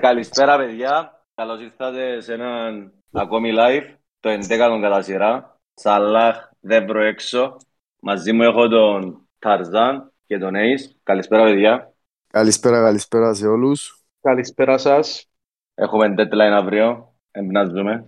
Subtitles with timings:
[0.00, 5.60] Καλησπέρα παιδιά, καλώς ήρθατε σε έναν ακόμη live, το 11ο κατά σειρά.
[5.74, 7.56] Σαλάχ, Δεύρο έξω.
[8.00, 10.96] Μαζί μου έχω τον Ταρζάν και τον Έις.
[11.02, 11.94] Καλησπέρα παιδιά.
[12.26, 14.04] Καλησπέρα, καλησπέρα σε όλους.
[14.20, 15.28] Καλησπέρα σας.
[15.74, 18.06] Έχουμε deadline αύριο, εμπνάζουμε.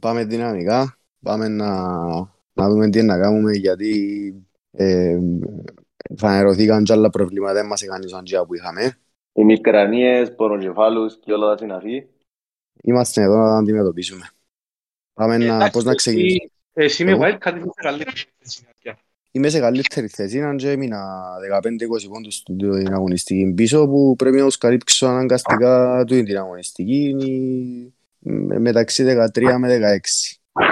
[0.00, 1.94] Πάμε δυναμικά, πάμε να,
[2.52, 4.34] να δούμε τι να κάνουμε γιατί
[4.70, 5.18] ε,
[6.16, 8.98] φανερωθήκαν και άλλα προβλήματα, δεν μας έκανε σαν που είχαμε.
[9.32, 12.06] Οι μικρανίες, ποροκεφάλους και όλα τα συναφή.
[12.82, 14.30] Είμαστε εδώ να τα αντιμετωπίσουμε.
[15.14, 18.10] Πάμε να, πώς να ξεκινήσουμε; Εσύ με Wildcard είσαι καλύτερη
[19.32, 21.22] Είμαι σε καλύτερη θέση, αν και έμεινα
[21.62, 21.62] 15-20
[22.08, 27.14] πόντους στην αγωνιστική πίσω που πρέπει να τους καλύψω αναγκαστικά του την αγωνιστική
[28.58, 29.04] μεταξύ
[29.34, 29.78] 13 με
[30.52, 30.64] 16.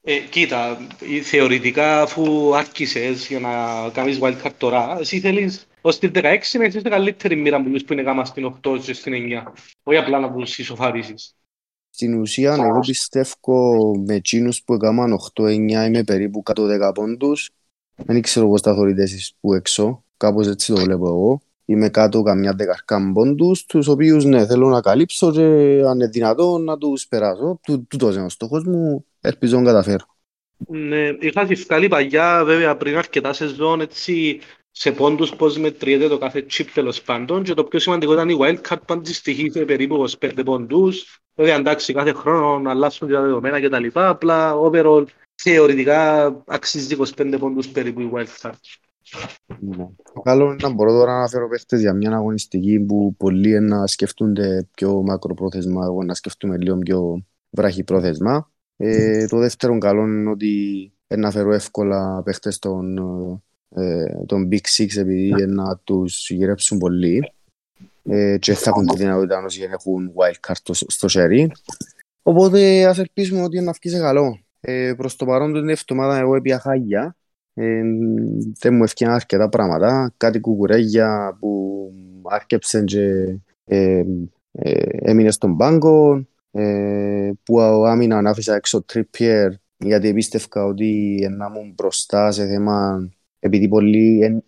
[0.00, 0.78] Ε, κοίτα,
[1.22, 3.50] θεωρητικά αφού άρχισες για να
[3.90, 6.20] κάνεις wildcard τώρα, εσύ θέλεις ως την 16
[6.58, 9.52] να έχεις καλύτερη μοίρα που που είναι γάμα στην 8 και στην 9.
[9.82, 11.34] Όχι απλά να τους ισοφαρίσεις.
[11.90, 17.50] Στην ουσία, εγώ πιστεύω με εκείνους που έκαναν 8-9 είμαι περίπου 110 πόντους.
[17.94, 20.04] Δεν ξέρω πώς τα θεωρείτε εσείς που έξω.
[20.16, 21.40] Κάπως έτσι το βλέπω εγώ.
[21.64, 25.42] Είμαι κάτω καμιά δεκαρκά πόντους, τους οποίους ναι, θέλω να καλύψω και
[25.86, 27.60] αν είναι δυνατόν να τους περάσω.
[27.88, 30.04] Τούτος είναι ο στόχος μου, ελπίζω να καταφέρω.
[30.66, 34.40] Ναι, είχα βγάλει παγιά βέβαια πριν αρκετά σεζόν έτσι
[34.80, 38.36] σε πόντους πώς μετριέται το κάθε chip τέλος πάντων και το πιο σημαντικό ήταν η
[38.40, 43.68] wildcard που αντιστοιχεί περίπου 25 πόντους βέβαια εντάξει κάθε χρόνο να αλλάσουν τα δεδομένα και
[43.68, 48.52] τα λοιπά απλά overall θεωρητικά αξίζει 25 πόντους περίπου η wildcard
[49.58, 49.88] ναι.
[50.22, 54.68] Καλό είναι να μπορώ τώρα να φέρω παίχτες για μια αγωνιστική που πολλοί να σκεφτούνται
[54.74, 58.50] πιο μακροπρόθεσμα, εγώ να σκεφτούμε λίγο πιο βραχυπρόθεσμα.
[58.76, 62.98] Ε, το δεύτερο καλό είναι ότι να φέρω εύκολα παίχτες των
[63.74, 67.32] ε, τον Big Six επειδή να τους γυρέψουν πολύ
[68.04, 71.50] ε, και θα έχουν τη δυνατότητα να έχουν wildcard στο χέρι.
[72.22, 74.38] Οπότε ας ελπίσουμε ότι να βγει σε καλό.
[74.60, 77.16] Ε, προς το παρόν την εβδομάδα εγώ έπια χάγια.
[77.54, 77.82] Ε,
[78.58, 80.12] δεν μου ευκαιρία αρκετά πράγματα.
[80.16, 84.02] Κάτι κουκουρέγια που άρκεψαν και ε,
[84.52, 86.26] ε, έμεινε στον πάγκο.
[86.50, 93.08] Ε, που άμυνα να άφησα έξω τρίπιερ γιατί πίστευκα ότι να μου μπροστά σε θέμα
[93.38, 94.42] επειδή πολλοί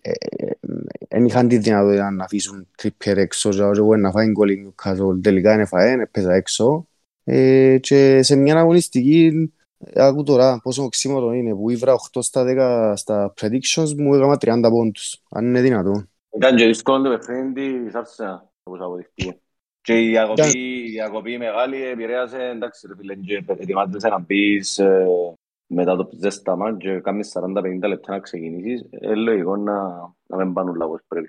[1.09, 5.55] δεν είχαν τη δυνατότητα να αφήσουν τρίπερ έξω και εγώ να φάει γκολ Newcastle τελικά
[5.55, 6.87] είναι φαέ, έπαιζα έξω.
[7.25, 9.53] Ε, και σε μια αγωνιστική
[9.95, 14.71] άκου τώρα πόσο οξύμορο είναι που ήβρα 8 στα 10 στα predictions μου έκανα 30
[14.71, 16.05] πόντους αν είναι δυνατό.
[16.37, 19.41] Ήταν και δύσκολο το παιχνίδι της Άρσενα όπως αποδειχτεί
[19.83, 23.15] και η διακοπή μεγάλη επηρέασε εντάξει ρε φίλε
[23.47, 25.07] ετοιμάζεσαι να μπεις ε,
[25.73, 29.83] μετά το ζέσταμα και κάνεις 40-50 λεπτά να ξεκινήσεις, είναι λογικό να,
[30.27, 31.29] να μην πάνε όλα όπως πρέπει.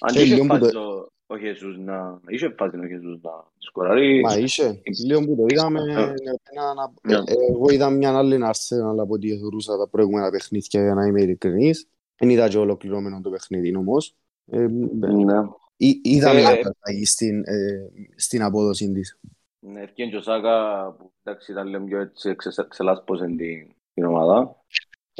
[0.00, 2.20] Αν Ε, είχε λίγο που φάση το- ο Χεσούς να...
[2.28, 4.20] Είχε φάση ο Χεσούς να σκοράρει.
[4.20, 5.92] Μα είσαι, λίγο που το είδαμε, Ε.
[5.92, 7.14] εμένα να- Ναι.
[7.16, 11.22] ε, εγώ είδα μια άλλη Arsenal από ό,τι θεωρούσα τα προηγούμενα παιχνίδια για να είμαι
[11.22, 11.88] ειλικρινής.
[12.16, 14.14] Δεν είδα και ολοκληρωμένο το παιχνίδι όμως.
[14.46, 15.34] Ε, Ναι.
[15.76, 16.56] Εί- Είδα Ε, μια ε.
[16.56, 19.18] καταγή στην, ε, στην απόδοση της.
[19.58, 24.08] Ναι, ευκαιρία και ο Σάκα που εντάξει ήταν λίγο πιο έτσι εξε- ξελάσπωσε την, την
[24.08, 24.56] ομάδα.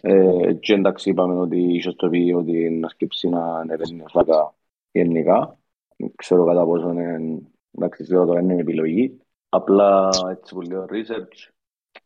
[0.03, 4.55] Ε, και εντάξει είπαμε ότι ίσως το πει ότι να σκέψει να ανεβαίνει ο Σάκα
[4.93, 5.59] γενικά.
[5.97, 7.41] Δεν ξέρω κατά πόσο είναι
[7.71, 9.21] εντάξει σίγουρα το είναι επιλογή.
[9.49, 11.51] Απλά έτσι που λέω research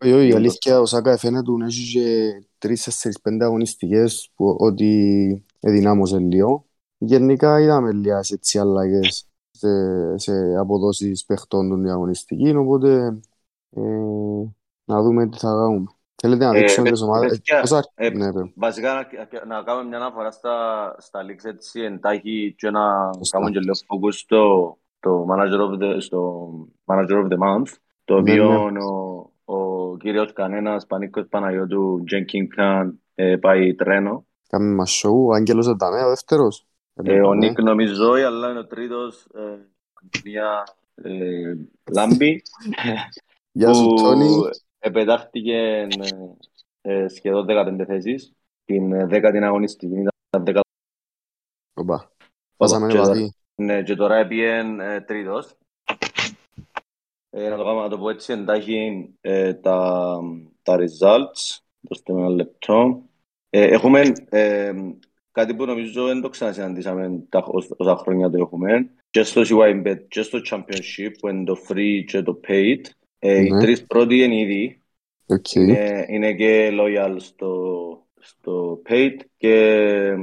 [0.04, 0.36] Όχι, όχι, η Λίγο.
[0.36, 6.66] αλήθεια ο Σάκα φαίνεται να έχει και τρεις, τέσσερις, πέντε αγωνιστικές που ότι εδυνάμωσε λίγο.
[6.98, 9.68] Γενικά είδαμε λίγες έτσι αλλαγές σε,
[10.18, 13.20] σε αποδόσεις παιχτών των αγωνιστική, οπότε
[13.70, 13.80] ε,
[14.84, 15.86] να δούμε τι θα κάνουμε.
[16.16, 17.30] Θέλετε να Ε, δείξουμε ε, τις ομάδες.
[17.30, 18.52] παιδιά, Πώς άρχι- ε, Ναι, παι.
[18.54, 20.54] Βασικά να, να κάνουμε μια αναφορά στα,
[20.98, 23.38] στα leaks έτσι εντάχει και να Σωστά.
[23.38, 26.48] κάνουμε και λίγο focus στο, το manager of the, στο
[26.84, 27.72] manager of the month
[28.04, 28.78] το Ναι, οποίο ναι.
[28.84, 35.10] ο, ο κύριος κανένας Πανίκος Παναγιώτου Τζένκιν Καν ε, πάει τρένο Κάμε μας show.
[35.26, 36.66] Ο Άγγελος Ανταμέ, ο δεύτερος.
[36.94, 37.46] ε, ο Ναι.
[37.48, 39.58] Νίκ νομίζω αλλά είναι ο τρίτος ε,
[40.24, 40.64] μια
[40.94, 41.54] ε,
[41.92, 42.42] Λάμπη
[43.52, 44.28] Γεια σου, που Τόνι.
[44.84, 45.56] Επετάχτηκε
[46.80, 48.32] ε, ε, σχεδόν 15 θέσεις
[48.64, 50.60] την ε, δέκατη αγωνιστική ήταν δέκα
[51.74, 52.12] Οπα.
[52.56, 53.32] Πάσαμε και, τώρα, βαθύ.
[53.54, 55.54] ναι, και τώρα έπιεν ε, τρίτος.
[57.30, 60.18] Ε, να το κάνουμε να το πω έτσι εντάχει ε, τα,
[60.62, 61.58] τα results.
[61.80, 63.02] Δώστε με ένα λεπτό.
[63.50, 64.72] Ε, έχουμε ε,
[65.32, 68.90] κάτι που νομίζω δεν το ξανασυναντήσαμε τα, ως- όσα χρόνια το έχουμε.
[69.10, 72.80] Και στο CYBet και στο Championship που είναι το free και το paid.
[73.26, 73.60] Ε, Οι Ναι.
[73.60, 74.80] τρεις πρώτοι είναι ήδη.
[75.26, 75.54] Οκ.
[75.54, 80.14] Είναι, είναι και loyal στο, στο paid και,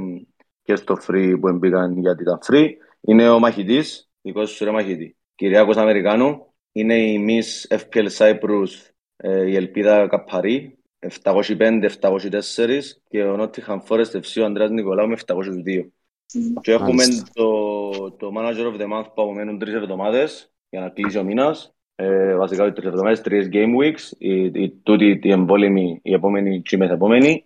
[0.62, 2.68] και στο free που μπήκαν γιατί ήταν free.
[3.00, 5.16] Είναι ο μαχητής, δικός σου ρε μαχητή.
[5.34, 6.46] Κυριάκος Αμερικάνου.
[6.72, 8.68] Είναι η Miss FPL Cyprus,
[9.16, 15.92] ε, η Ελπίδα Καπαρή, 705-704 και ο Nottingham Forest FC ο Ανδρέας Νικολάου με 702.
[16.60, 17.30] Και έχουμε Μάλιστα.
[17.32, 21.74] το, το Manager of the Month που απομένουν τρεις εβδομάδες για να κλείσει ο μήνας.
[21.94, 26.62] Ε, βασικά οι τρεις εβδομάδες, τρεις Game Weeks, η, η, τούτη η εμπόλεμη, η επόμενη
[26.62, 27.44] και η μεθεπόμενη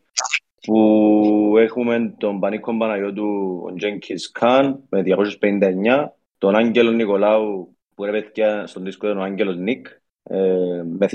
[0.60, 6.08] που έχουμε τον Πανίκο Παναγιώτου, τον Jenkins Khan με 259,
[6.38, 9.86] τον Άγγελο Νικολάου που ρε παιδιά στον δίσκο ήταν ο Άγγελος Νίκ
[10.22, 11.06] ε, με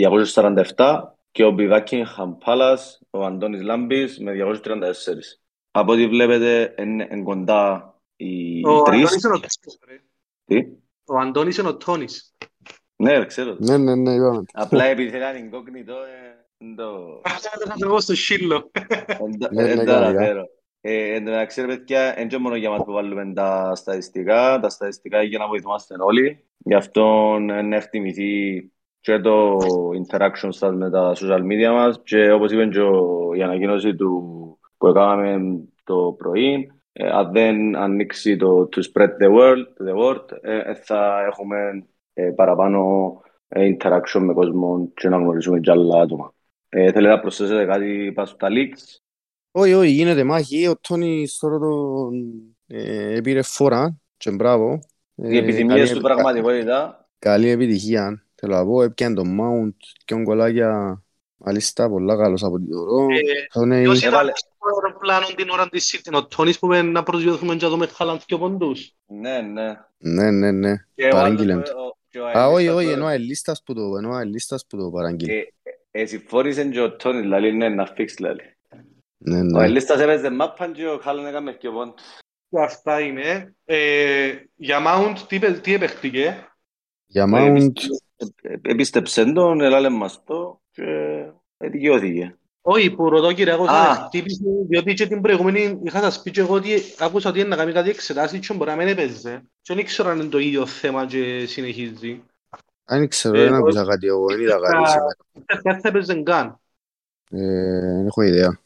[0.75, 1.01] 247
[1.31, 4.61] και ο Buckingham Palace, ο Αντώνης Λάμπης με 234.
[5.71, 9.03] Από ό,τι βλέπετε είναι εν κοντά οι Ο τρεις.
[9.03, 10.01] Αντώνης είναι ο Τόνις, ρε.
[10.45, 10.67] Τι;
[11.05, 12.35] Ο Αντώνης είναι ο Τόνις.
[13.01, 13.55] Ναι, ξέρω.
[13.59, 14.43] Ναι, ναι, ναι, είπαμε.
[14.53, 17.21] Απλά επειδή θέλει incognito, ε, εν το...
[17.23, 18.71] Αυτό θα το εγώ στο σύλλο.
[19.07, 20.07] εν το- Ναι, ναι, εν το καλά.
[20.07, 20.45] αναφέρω.
[20.83, 24.59] Ε, Εν τω μεταξύ, ρε παιδιά, δεν είναι μόνο για μας που βάλουμε τα στατιστικά,
[24.61, 26.45] τα στατιστικά για να βοηθούμαστε όλοι.
[26.57, 28.61] Γι' αυτό ε, να εκτιμηθεί
[28.99, 29.57] και το
[30.01, 34.09] interaction σας με τα social media μας και όπως είπε και ο- η ανακοίνωση του
[34.77, 40.25] που έκαναμε το πρωί, ε, αν δεν ανοίξει το to spread the word, the word
[40.41, 41.83] ε, ε, θα έχουμε ε,
[42.35, 43.11] παραπάνω
[43.47, 46.33] ε, interaction με κόσμο και να γνωρίζουμε και άλλα άτομα.
[46.69, 48.99] Ε, θέλετε να προσθέσετε κάτι πάνω στα leaks;
[49.51, 50.67] Όχι, όχι, γίνεται μάχη.
[50.67, 52.13] Ο Τόνις τώρα τον
[52.67, 54.79] ε, έπήρε φορά και μπράβο.
[55.15, 58.23] Οι Ε, επιθυμίες καλή- του πραγματικότητα Καλή επιτυχία.
[58.35, 59.75] Θέλω να πω, έπιανε τον Mount
[60.05, 61.03] και ο γκολάκια.
[61.43, 63.03] Μάλιστα, πολλά καλός από την τωρό.
[63.03, 64.49] Ε, Τον ε, Ποιος ήταν Έβαλε- στο
[64.83, 68.19] αεροπλάνο την ώρα της City, ο Τόνις που είπε να προσδιοθούμε και να δούμε Χάλαντ
[68.25, 68.95] και πόντους.
[69.05, 69.79] Ναι, ναι.
[69.97, 70.73] Ναι, ναι, ναι.
[70.95, 72.33] Και ο Παράγγειλε άλλος, το.
[72.33, 74.77] ο- και ο Α, όχι, Αελίστας όχι, τώρα- ενώ αελίστας που το, ενώ αελίστας που
[74.77, 75.31] το παράγγειλε.
[75.41, 75.53] και
[75.91, 78.41] ε, συμφώνησε και ο Τόνις, δηλαδή, ναι, να φίξει, δηλαδή.
[79.17, 79.61] Ναι, Ο ναι.
[79.61, 82.03] Αελίστας έπαιζε μάπαν και ο Χάλαν έκαμε και πόντους.
[82.63, 83.55] Αυτά είναι.
[83.65, 86.47] Ε, για Mount τι, πε- τι επέχτηκε.
[87.05, 87.71] Για Ε, Mount,
[88.41, 90.83] ε, Επίστεψε τον, έλαλε μας το και
[91.57, 92.35] ε, δικαιώθηκε.
[92.61, 93.87] Όχι, που ρωτώ κύριε, άκουσα Α.
[93.87, 96.69] να χτύπησε, διότι και την προηγούμενη είχα σας πει και εγώ ότι
[96.99, 99.41] άκουσα ότι είναι να κάνει κάτι εξετάσεις και μπορεί να μην έπαιζε.
[99.61, 102.23] Και δεν ήξερα αν είναι το ίδιο θέμα και συνεχίζει.
[102.85, 104.85] δεν ξέρω, Ε, δεν εγώ- άκουσα κάτι εγώ, δεν είδα κάτι Α.
[104.87, 105.15] σήμερα.
[105.63, 106.59] Δεν θα έπαιζε καν.
[107.31, 108.59] Ε, Δεν έχω ιδέα.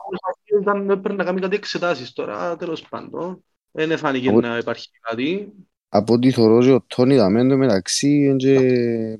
[0.61, 3.43] Ήταν, έπρεπε να κάνει κάτι εξετάσεις τώρα, τέλος πάντων.
[3.71, 5.51] Δεν φάνηκε Από- να υπάρχει κάτι.
[5.89, 9.17] Από ό,τι θωρώ και ο Τόνι δαμέν εν τω μεταξύ είναι και, ε,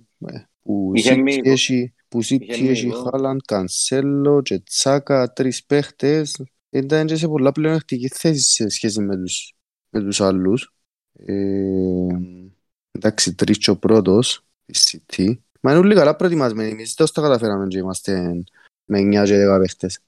[0.62, 1.50] που Είχε City μείνει.
[1.50, 3.10] έχει, που City Είχε μείνει, έχει εγώ.
[3.10, 6.44] Χάλαντ, Κανσέλο και Τσάκα, τρεις παίχτες.
[6.70, 9.54] Ήταν και σε πολλά πλεονεκτική θέση σε σχέση με τους,
[9.90, 10.74] με τους άλλους.
[11.26, 12.08] Ε,
[12.92, 15.38] εντάξει, τρεις και ο πρώτος της City.
[15.62, 16.72] Μα είναι όλοι καλά προετοιμασμένοι.
[16.72, 18.44] Εμείς τόσο τα καταφέραμε και είμαστε
[18.86, 20.00] με 9 και 10 παίχτες.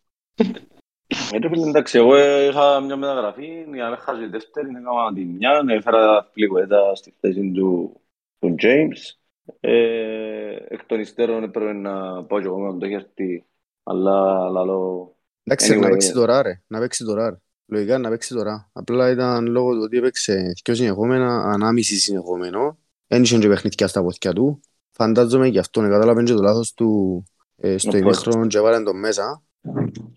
[1.31, 4.67] Ε, ρε φίλε, εντάξει, εγώ ε, είχα μια μεταγραφή, για να μην χάσω τη δεύτερη,
[4.67, 8.01] έκανα τη μια, έφερα πληγοέτα στη θέση του,
[8.39, 9.16] του James.
[9.59, 13.45] Ε, εκ των υστέρων έπρεπε να πάω και εγώ με τον το έχει έρθει,
[13.83, 16.13] αλλά λαλό, Εντάξει, Anyway, να παίξει ε.
[16.13, 17.35] τώρα ρε, να παίξει τώρα ρε.
[17.65, 18.69] Λογικά να παίξει τώρα.
[18.73, 22.77] Απλά ήταν λόγω του ότι έπαιξε δυο συνεχόμενα, ανάμιση συνεχόμενο.
[23.07, 24.59] Δεν είχε και παιχνίδια στα πόθηκια του.
[24.91, 27.23] Φαντάζομαι και αυτόν, κατάλαβε και το λάθος του
[27.55, 29.43] ε, στο Ο ημίχρονο και έβαλε τον μέσα.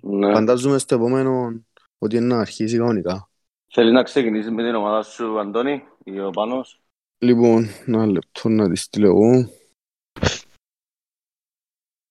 [0.00, 0.32] ναι.
[0.32, 1.62] Φαντάζομαι στο επόμενο
[1.98, 3.30] ότι είναι να αρχίσει κανονικά.
[3.72, 6.80] Θέλεις να ξεκινήσεις με την ομάδα σου, Αντώνη, ή ο Πάνος;
[7.22, 9.50] Λοιπόν, ένα λεπτό να τη στείλω εγώ.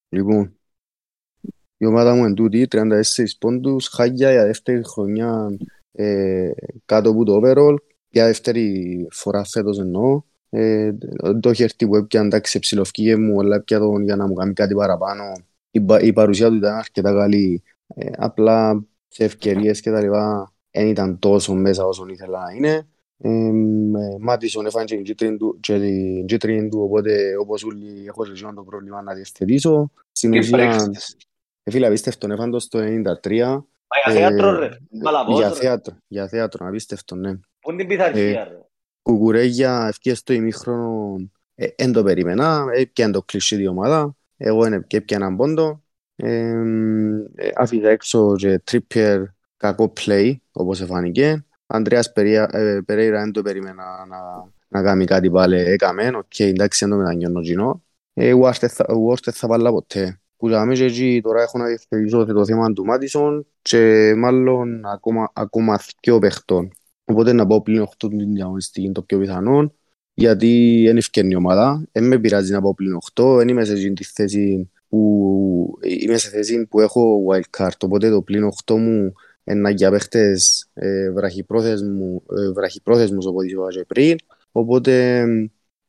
[0.09, 0.59] Λοιπόν,
[1.77, 3.01] η ομάδα μου είναι τούτη, 36
[3.39, 5.57] πόντους, χάγια για δεύτερη χρονιά
[5.91, 6.51] ε,
[6.85, 7.75] κάτω από το overall,
[8.09, 10.21] για δεύτερη φορά φέτος εννοώ.
[10.49, 10.93] Ε,
[11.39, 14.73] το χέρι που έπια εντάξει ψηλοφκήγε μου, αλλά έπια τον για να μου κάνει κάτι
[14.73, 15.23] παραπάνω.
[15.71, 20.53] Η, πα- η παρουσία του ήταν αρκετά καλή, ε, απλά σε ευκαιρίες και τα λοιπά
[20.71, 22.87] δεν ήταν τόσο μέσα όσο ήθελα να είναι.
[23.21, 23.29] Ε,
[24.19, 28.31] Μάτισον έφανε και την κίτρινη του, και την κίτρινη του, οπότε όπως όλοι έχω σε
[28.31, 29.91] εκείνο το πρόβλημα να διευθετήσω.
[30.11, 31.15] Στην Τι ουσία, πρέξεις.
[31.63, 34.69] ε, φίλε, απίστευτο, έφανε το στο 93, Μα για Ε, θέατρο, ρε.
[35.03, 35.53] Μαλαβός, για ρε.
[35.55, 37.33] θέατρο, για θέατρο, απίστευτο, ναι.
[37.59, 38.57] Πού είναι την πειθαρχία, ρε.
[39.01, 41.15] Κουκουρέγια ευκαιρία στο ημίχρονο
[41.55, 45.83] ε, εν το περίμενα, έπιαν το κλεισί η ομάδα, εγώ είναι και έπια έναν πόντο,
[46.15, 46.49] ε,
[47.35, 49.21] ε, άφηγα έξω και τρίπιερ
[49.57, 51.45] κακό play, όπως εφάνηκε.
[51.71, 54.17] Ανδρέας Περία- ε, Περέιρα δεν το περίμενα να,
[54.67, 57.83] να κάνει κάτι πάλι, έκαμε, οκ, εντάξει, δεν το μετανιώνω κοινό.
[58.13, 60.19] Ε, εγώ άρθε θα- εγώ άρθε θα βάλω ποτέ.
[60.37, 65.31] Που λέμε και εκεί τώρα έχω να διευθετήσω το θέμα του Μάτισον και μάλλον ακόμα,
[65.33, 66.71] ακόμα δυο παιχτών.
[67.05, 69.73] Οπότε να πάω πλήν 8 την διαγωνιστική είναι το πιο πιθανό
[70.13, 71.87] γιατί δεν ευκαιρνεί η ομάδα.
[71.91, 73.35] Δεν με πειράζει να πάω πλήν 8.
[73.37, 77.77] Δεν είμαι σε εκείνη τη θέση που είμαι σε θέση που έχω wildcard.
[77.83, 79.13] Οπότε το πλήν 8 μου
[79.49, 84.17] είναι για παίχτες ε, βραχυπρόθεσμου, ε, βραχυπρόθεσμους όπως είπα και πριν.
[84.51, 85.23] Οπότε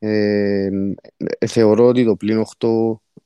[0.03, 0.69] Ε,
[1.39, 2.69] ε, θεωρώ ότι το πλήν 8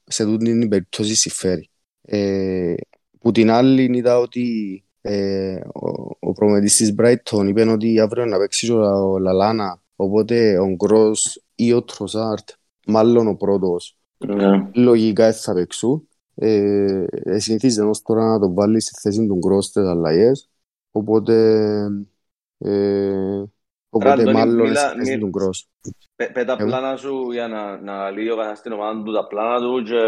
[0.05, 1.69] σε τούτη την περίπτωση συμφέρει.
[2.03, 2.75] Ε,
[3.19, 8.39] που την άλλη είδα ότι ε, ο, ο προμετής της Brighton είπε ότι αύριο να
[8.39, 12.49] παίξει ο Λαλάνα οπότε ο Γκρός ή ο Τροσάρτ
[12.87, 14.69] μάλλον ο πρώτος Ναι.
[14.75, 19.65] λογικά θα παίξουν ε, ε, συνηθίζεται ως τώρα να τον βάλει στη θέση του Γκρός
[19.65, 20.49] στις αλλαγές
[20.91, 21.35] οπότε
[22.59, 23.43] ε,
[23.89, 25.69] οπότε Αντώνη, μάλλον μίλα- στη θέση μι- του Γκρός
[26.17, 26.69] Πε- Πέ τα Εγώ.
[26.69, 30.01] πλάνα σου για να, να λύει ο καθένας την ομάδα του τα πλάνα του και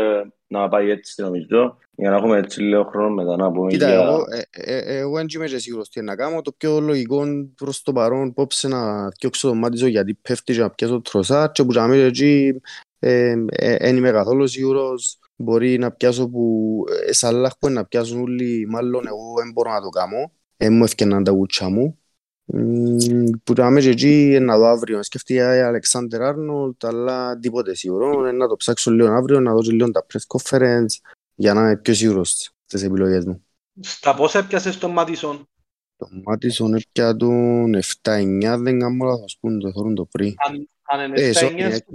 [0.47, 4.01] να πάει έτσι νομίζω για να έχουμε έτσι λίγο χρόνο μετά να πούμε Κοίτα, για...
[4.03, 6.41] εγώ, ε, ε, εγώ δεν είμαι και σίγουρος τι να κάνω.
[6.41, 10.71] Το πιο λογικό προς το παρόν πόψε να διώξω τον Μάτιζο γιατί πέφτει και να
[10.71, 12.61] πιάσω τροσά και που να μην εκεί
[12.99, 15.19] δεν είμαι καθόλου σίγουρος.
[15.37, 19.71] Μπορεί να πιάσω που ε, Σαλάχ που είναι να πιάσουν όλοι, μάλλον εγώ δεν μπορώ
[19.71, 20.33] να το κάνω.
[20.57, 21.99] Δεν μου έφτιαναν τα γούτσια μου.
[22.45, 25.03] Μμμ, Που να είμαι και εκεί ε, να δω αύριο.
[25.03, 28.27] Σκέφτηκα Αλεξάνδερ Άρνολτ, αλλά τίποτε σίγουρο.
[28.27, 30.87] Ε, Να το ψάξω λίγο αύριο, να δω και λίγο τα press conference
[31.35, 33.47] για να είμαι πιο σίγουρος στις επιλογές μου.
[33.81, 35.49] Στα πόσα έπιασες τον Μάτισον;
[35.97, 40.35] Το Μάτισον έπια τον 7-9, δεν κάνω λάθος που το θεωρούν το πριν.
[40.49, 41.75] Αν, αν είναι Ε, 7-9 sorry, ε.
[41.75, 41.95] στην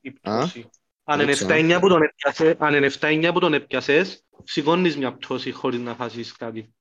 [0.00, 0.70] η Α, πτώση.
[1.04, 1.76] Αν είναι δεν ξέρω.
[1.76, 5.94] 7-9 που τον έπιασες, αν είναι 7-9 που τον έπιασες, σηκώνεις μια πτώση χωρίς να
[5.94, 6.74] χάσεις κάτι.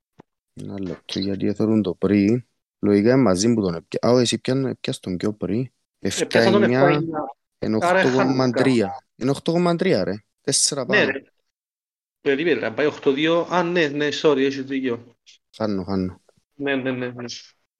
[0.54, 2.48] Ένα λεπτό, γιατί θεωρούν το πριν.
[2.80, 4.10] Λογικά είναι μαζί που τον έπια.
[4.10, 5.68] Α, εσύ πιάνε- έπιασες τον πιο πριν.
[6.00, 7.00] Έπιασα τον 7-9 7-9.
[7.60, 8.90] είναι Άρα 8,3.
[9.16, 10.14] Είναι 8,3 ρε.
[10.42, 11.12] 4 Ναι πάνω.
[11.12, 11.24] ρε.
[12.22, 13.48] Περίμενε, να πάει 8-2.
[13.50, 15.16] Α, ναι, ναι, sorry, έχεις δίκιο.
[15.58, 16.22] Χάνω, χάνω.
[16.54, 17.08] Ναι, ναι, ναι.
[17.08, 17.26] ναι.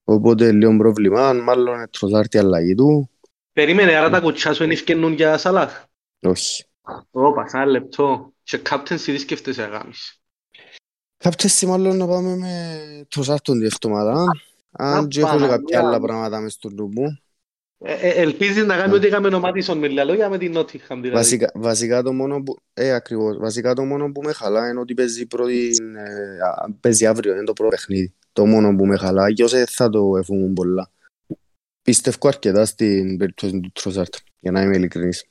[0.04, 3.10] Οπότε λίγο πρόβλημα, μάλλον είναι τροσάρτη αλλαγή του.
[3.54, 5.84] Περίμενε, άρα τα κουτσιά σου είναι ευκαινούν για Σαλάχ.
[6.24, 6.64] Όχι.
[7.12, 8.34] Ωπα, ένα λεπτό.
[8.44, 10.22] Και captaincy τι σκέφτεσαι να κάνεις.
[11.18, 14.26] Κάποια μάλλον να πάμε με τροσάρτον τη εβδομάδα.
[14.72, 16.06] Αν και έχω και Παναγία κάποια άλλα μου.
[16.06, 17.18] πράγματα μες στο νου μου.
[17.86, 20.88] Ε, ε, ελπίζεις να κάνει ό,τι έκαμε ο Μάτισον με λίγα λόγια με την Nottingham
[20.88, 21.10] δηλαδή.
[21.10, 24.94] Βασικά, βασικά το μόνο που, ε, ακριβώς, βασικά το μόνο που με χαλά είναι ότι
[24.94, 28.14] παίζει, πρώτη, ε, α, παίζει αύριο, είναι το πρώτο παιχνίδι.
[28.34, 30.92] Το μόνο που με χαλά, και όσο θα το εφούμουν πολλά.
[31.82, 35.26] Πιστεύω αρκετά στην περίπτωση του Τροσάρτ, για να είμαι ειλικρινής.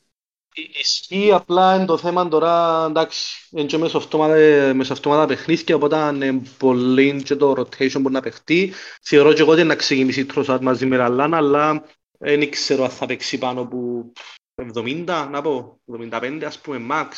[0.54, 4.34] Ε, Ισχύει απλά είναι το θέμα τώρα, εντάξει, είναι και μεσοαυτόματα
[4.74, 8.72] μεσοαυτόματα παιχνίδια, οπότε είναι πολύ και το rotation μπορεί να παιχτεί.
[9.02, 11.84] Θεωρώ και εγώ ότι να ξεκινήσει η Trossard μαζί με Ραλάν, αλλά
[12.18, 14.12] δεν ξέρω αν θα παίξει πάνω από
[14.54, 15.80] 70, να πω,
[16.10, 17.08] 75 ας πούμε, max.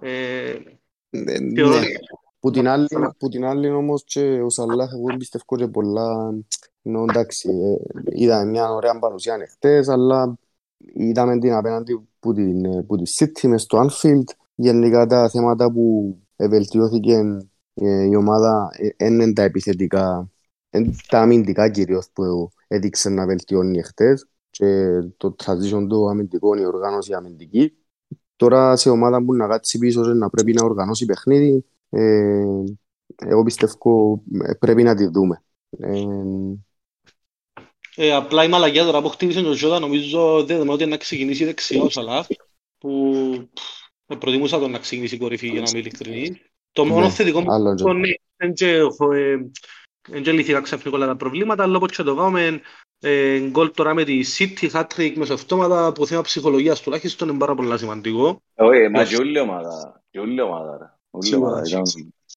[0.00, 0.56] Ε,
[1.14, 1.78] Ε, θεωρώ ναι.
[1.78, 1.98] ότι
[2.40, 2.86] Που την άλλη,
[3.18, 6.34] που την άλλη όμως και ο Σαλάχ εγώ πιστεύω και πολλά
[6.82, 10.38] ενώ εντάξει ε, είδαμε μια ωραία παρουσία χτες αλλά
[10.94, 14.24] είδαμε την απέναντι που την, ε, που τη City μες στο Anfield
[14.54, 17.20] γενικά τα θέματα που βελτιώθηκε
[17.74, 20.30] ε, η ομάδα δεν είναι τα επιθετικά
[20.70, 26.64] εν τα αμυντικά κυρίως που έδειξε να βελτιώνει χτες και το transition του αμυντικό η
[26.64, 27.72] οργάνωση αμυντική
[28.36, 32.64] τώρα σε ομάδα που να κάτσει πίσω και να πρέπει να οργανώσει παιχνίδι ε,
[33.16, 35.42] εγώ πιστεύω ε, πρέπει να τη δούμε.
[35.70, 36.04] Ε,
[37.96, 41.82] Ε, απλά η μαλακιά τώρα που χτύπησε τον Ζώτα νομίζω δεν ότι να ξεκινήσει δεξιά
[41.82, 42.26] ο Σαλάχ
[42.78, 43.12] που
[43.54, 46.32] πφ, προτιμούσα τον να ξεκινήσει κορυφή για να είμαι ειλικρινής.
[46.72, 49.50] Το μόνο Ναι, θετικό μου άλλο και- το ναι, δεν και έχω, ε,
[50.08, 52.60] δεν και λυθήκα ξαφνικά όλα τα προβλήματα, αλλά όπως και το πάμε
[53.00, 57.78] ε, γκολ τώρα με τη City, hat-trick μεσοαυτόματα που θέμα ψυχολογίας τουλάχιστον είναι πάρα πολύ
[57.78, 58.42] σημαντικό.
[58.54, 60.84] Όχι, μα και όλη η ομάδα, και όλη η ομάδα, ρε.
[61.10, 61.68] Όλη η Σίγουρα, ομάδα.
[61.68, 61.82] Ήταν,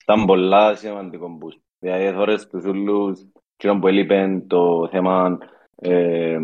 [0.02, 1.60] ήταν πολλά σημαντικό boost.
[1.80, 3.20] Δηλαδή, θωρείς τους ούλους,
[3.58, 5.38] εκείνο που έλειπε το θέμα
[5.76, 6.38] ε,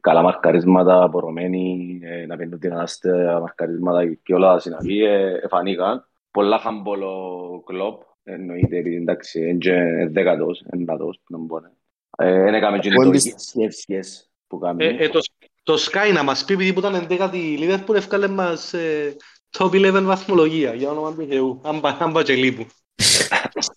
[0.00, 6.06] καλά μαρκαρίσματα, απορωμένοι, ε, να παίρνουν την ανάστια μαρκαρίσματα και όλα τα συναφή, ε, εφανήκαν.
[6.30, 9.74] Πολλά χαμπολο κλόπ, εννοείται, επειδή εντάξει, είναι και
[10.10, 11.72] δέκατος, εντατός, που να μου πούνε.
[12.18, 14.06] Ε, δεν έκαμε και Εγώ το εμπισ- yes, yes, yes
[14.46, 14.84] που κάνει.
[14.84, 15.20] Ε, ε, το,
[15.62, 19.16] το Sky να μας πει, επειδή που ήταν 11η η Liverpool, έφκαλε μας ε,
[19.58, 22.66] top 11 βαθμολογία, για όνομα του Θεού, αν πα- αν πα και λείπουν.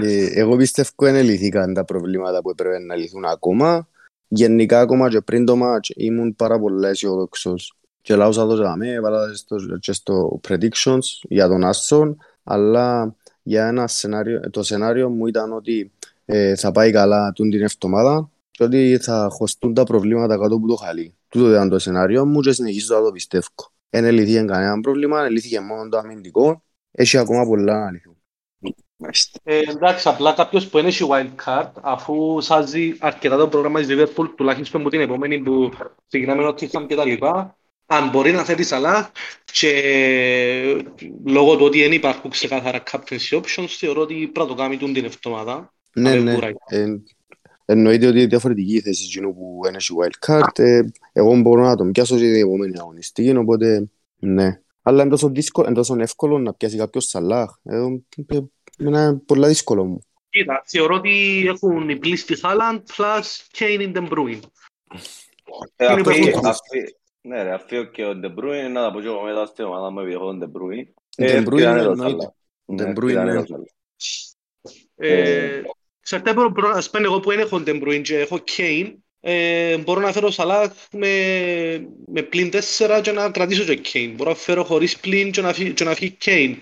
[0.00, 3.88] ε, εγώ πιστεύω δεν λυθήκαν τα προβλήματα που έπρεπε να λυθούν ακόμα.
[4.28, 7.74] Γενικά ακόμα και πριν το match ήμουν πάρα πολύ αισιοδόξος.
[8.02, 13.66] Και λάουσα το για μέ, έβαλα στο, και στο predictions για τον Άσον, αλλά για
[13.66, 15.92] ένα σενάριο, το σενάριο μου ήταν ότι
[16.24, 20.66] ε, θα πάει καλά τούν την εβδομάδα και ότι θα χωστούν τα προβλήματα κάτω από
[20.66, 21.14] το χαλί.
[21.28, 23.46] Τούτο ήταν το σενάριο μου και συνεχίζω να το πιστεύω.
[23.90, 26.62] Δεν ελύθηκε κανένα πρόβλημα, ελύθηκε μόνο το αμυντικό.
[26.90, 28.19] Έχει ακόμα πολλά να λυθούν.
[29.42, 33.88] Ε, εντάξει, απλά κάποιος που είναι έχει wild card, αφού σάζει αρκετά το πρόγραμμα της
[33.90, 35.70] Liverpool, τουλάχιστον που την επόμενη που
[36.08, 39.10] ξεκινάμε ότι είχαμε και τα λοιπά, αν μπορεί να θέλει Σαλάχ
[39.52, 39.72] και
[41.24, 44.92] λόγω του ότι δεν υπάρχουν ξεκάθαρα captaincy options, θεωρώ ότι πρέπει να το κάνει τούν
[44.92, 45.72] την εβδομάδα.
[45.92, 46.34] Ναι, με ναι.
[46.34, 46.52] κουράει.
[46.66, 46.86] Ε,
[47.64, 50.58] εννοείται ότι είναι διαφορετική η θέση εκείνου που είναι σε wild card.
[50.58, 50.80] Ε,
[51.12, 54.60] εγώ μπορώ να τον πιάσω στην επόμενη αγωνιστική, οπότε ναι.
[54.82, 57.50] Αλλά είναι τόσο, δύσκολο, είναι τόσο εύκολο να πιάσει κάποιος Σαλάχ.
[58.80, 59.98] Ε, ε, είναι πολύ δύσκολο μου.
[60.30, 63.22] Κοίτα, θεωρώ ότι έχουν οι πλήστη Haaland plus
[63.58, 64.38] Kane in the Bruin.
[65.76, 66.40] Ε, Είναι αυτή- περίπου.
[66.44, 69.64] αυτή- Ναι ρε, αφήνω και ο De Bruyne να τα πω και εγώ μετά στην
[69.64, 70.84] ομάδα μου επειδή έχω τον De Bruyne.
[71.24, 72.32] De Ε, Bruyne πήρανε το εννοείται.
[72.66, 72.72] Salah.
[72.74, 73.42] De Ναι, Bruyne, πήρανε ναι.
[73.44, 74.72] το Salah.
[74.96, 75.62] Ε,
[76.00, 78.94] Ξέρετε, μπορώ, μπορώ να σου πω εγώ που δεν έχω Den Bruin και έχω Kane,
[79.20, 81.08] ε, μπορώ να φέρω Σαλάχ με,
[82.06, 84.12] με πλήν 4 και να κρατήσω και Kane.
[84.16, 86.54] Μπορώ να φέρω χωρίς πλήν και να φύγει, και να φύγει Kane.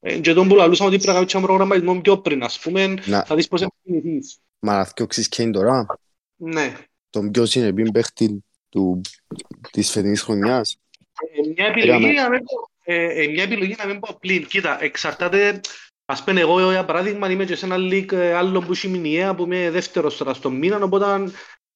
[0.00, 2.94] Ε, και τον που λαλούσαμε ότι πρέπει να κάνεις ένα προγραμματισμό πιο πριν, ας πούμε,
[3.06, 4.38] Να, θα δεις πώς εμφυνηθείς.
[4.58, 5.86] μα να θυκιώξεις Kane τώρα,
[6.36, 6.72] Ναι.
[7.10, 9.00] τον ποιος είναι πριν παίχτη του,
[9.70, 10.76] της φετινής χρονιάς.
[11.36, 12.12] Ε, μια επιλογή Έκαμε.
[12.22, 14.46] να μην πω, ε, ε, μια επιλογή να μην πω πλήν.
[14.46, 15.60] Κοίτα, εξαρτάται,
[16.04, 19.34] ας πούμε εγώ για παράδειγμα είμαι και σε ένα league ε, άλλο που έχει μηνιαία
[19.34, 21.30] που είμαι δεύτερος τώρα στον μήνα, οπότε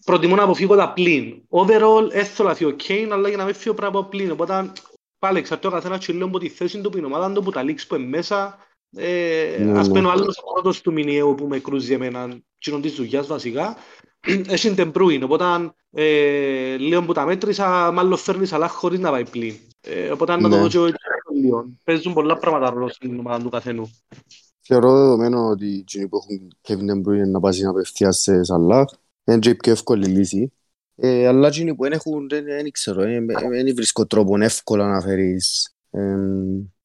[0.05, 1.43] προτιμώ να αποφύγω τα πλήν.
[1.51, 4.31] Overall, έθω να φύγω Kane, αλλά για να μην φύγω πρέπει να πω πλήν.
[4.31, 4.73] Οπότε
[5.21, 7.43] πάλι εξαρτάται ο καθένας και λίγο από τη θέση του, που είναι η ομάδα του,
[7.43, 8.59] που τα leaks που είναι μέσα.
[8.97, 9.95] Ε, Ναι, ας ναι.
[9.95, 13.77] πούμε ο άλλος ο πρώτος του μηνιαίου που με κρούζει εμένα, κοινων της δουλειάς βασικά,
[14.49, 15.45] έχει την Bruin, οπότε
[15.93, 19.55] ε, λίγο που τα μέτρησα, μάλλον φέρνεις Σαλάχ χωρίς να πάει πλήν.
[19.81, 20.57] Ε, οπότε να το Ναι.
[20.63, 20.87] δω και εγώ
[21.41, 21.69] λίγο.
[21.85, 23.91] Παίζουν πολλά πράγματα ρόλο στην ομάδα του καθενού.
[24.61, 28.85] Θεωρώ δεδομένο ότι οι κοινοί που έχουν Kevin De Bruyne να πάσει απευθείας σε Σαλάχ
[29.25, 30.53] είναι και η πιο εύκολη λύση.
[31.03, 34.89] Ε, αλλά εκείνοι που δεν έχουν, δεν, δεν ξέρω, ε, ε, δεν βρίσκω τρόπο εύκολα
[34.89, 36.17] να φέρεις, ε,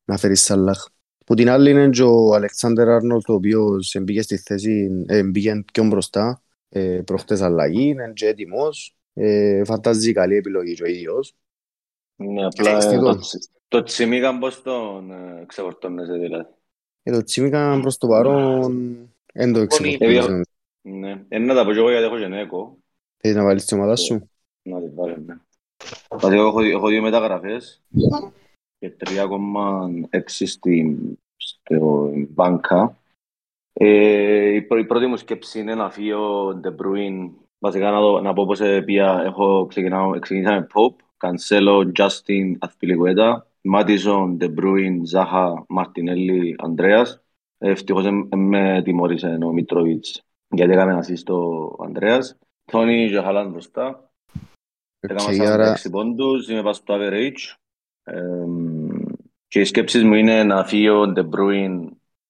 [0.05, 0.85] να φέρεις Σαλάχ.
[1.25, 5.63] Που την άλλη είναι και ο Αλεξάνδερ Άρνολτ, ο οποίος μπήκε στη θέση, ε, μπήκε
[5.73, 11.35] πιο μπροστά, ε, προχτές αλλαγή, είναι και έτοιμος, ε, φαντάζει καλή επιλογή και ο ίδιος.
[12.15, 13.19] Ναι, απλά Έχεις ε, τι το, τον.
[13.19, 16.49] τσι- το Τσιμίκαν πώς τον ε, ξεφορτώνεσαι δηλαδή.
[17.03, 18.97] Ε, το Τσίμικα προς το παρόν,
[19.33, 20.41] δεν το Ε, εξεπορτίζω.
[20.81, 22.77] Ναι, ε, να τα πω και εγώ γιατί έχω και νέκο.
[23.25, 24.29] Θέλεις να βάλεις την ομάδα σου.
[24.69, 25.35] Να τη βάλω, ναι.
[26.17, 27.81] Δηλαδή εγώ έχω, δει- έχω δύο μεταγραφές
[28.77, 32.97] και 3,6 στην στο μπάνκα.
[33.73, 37.29] Ε, η, πρω- η πρώτη μου σκέψη είναι να φύγω De Bruyne.
[37.59, 42.57] Βασικά να, δω, να πω πώς ε, πια έχω ξεκινάω, ξεκινήσα με Pope, Cancelo, Justin,
[42.59, 43.37] Azpilicueta,
[43.75, 47.05] Madison, De Bruyne, Zaha, Martinelli, Andreas.
[47.57, 52.37] Ε, Ευτυχώς δεν δεν με τιμώρησε ο Μιτροβίτς γιατί έκαμε assist ο Ανδρέας.
[52.71, 54.09] Τόνι και Χάλαντ μπροστά.
[54.99, 57.55] Έκανα Οκ, άρα 46 πόντους, είμαι πάνω στο average.
[58.03, 58.97] Εμ,
[59.47, 61.87] και οι σκέψεις μου είναι να φύγει ο De Bruyne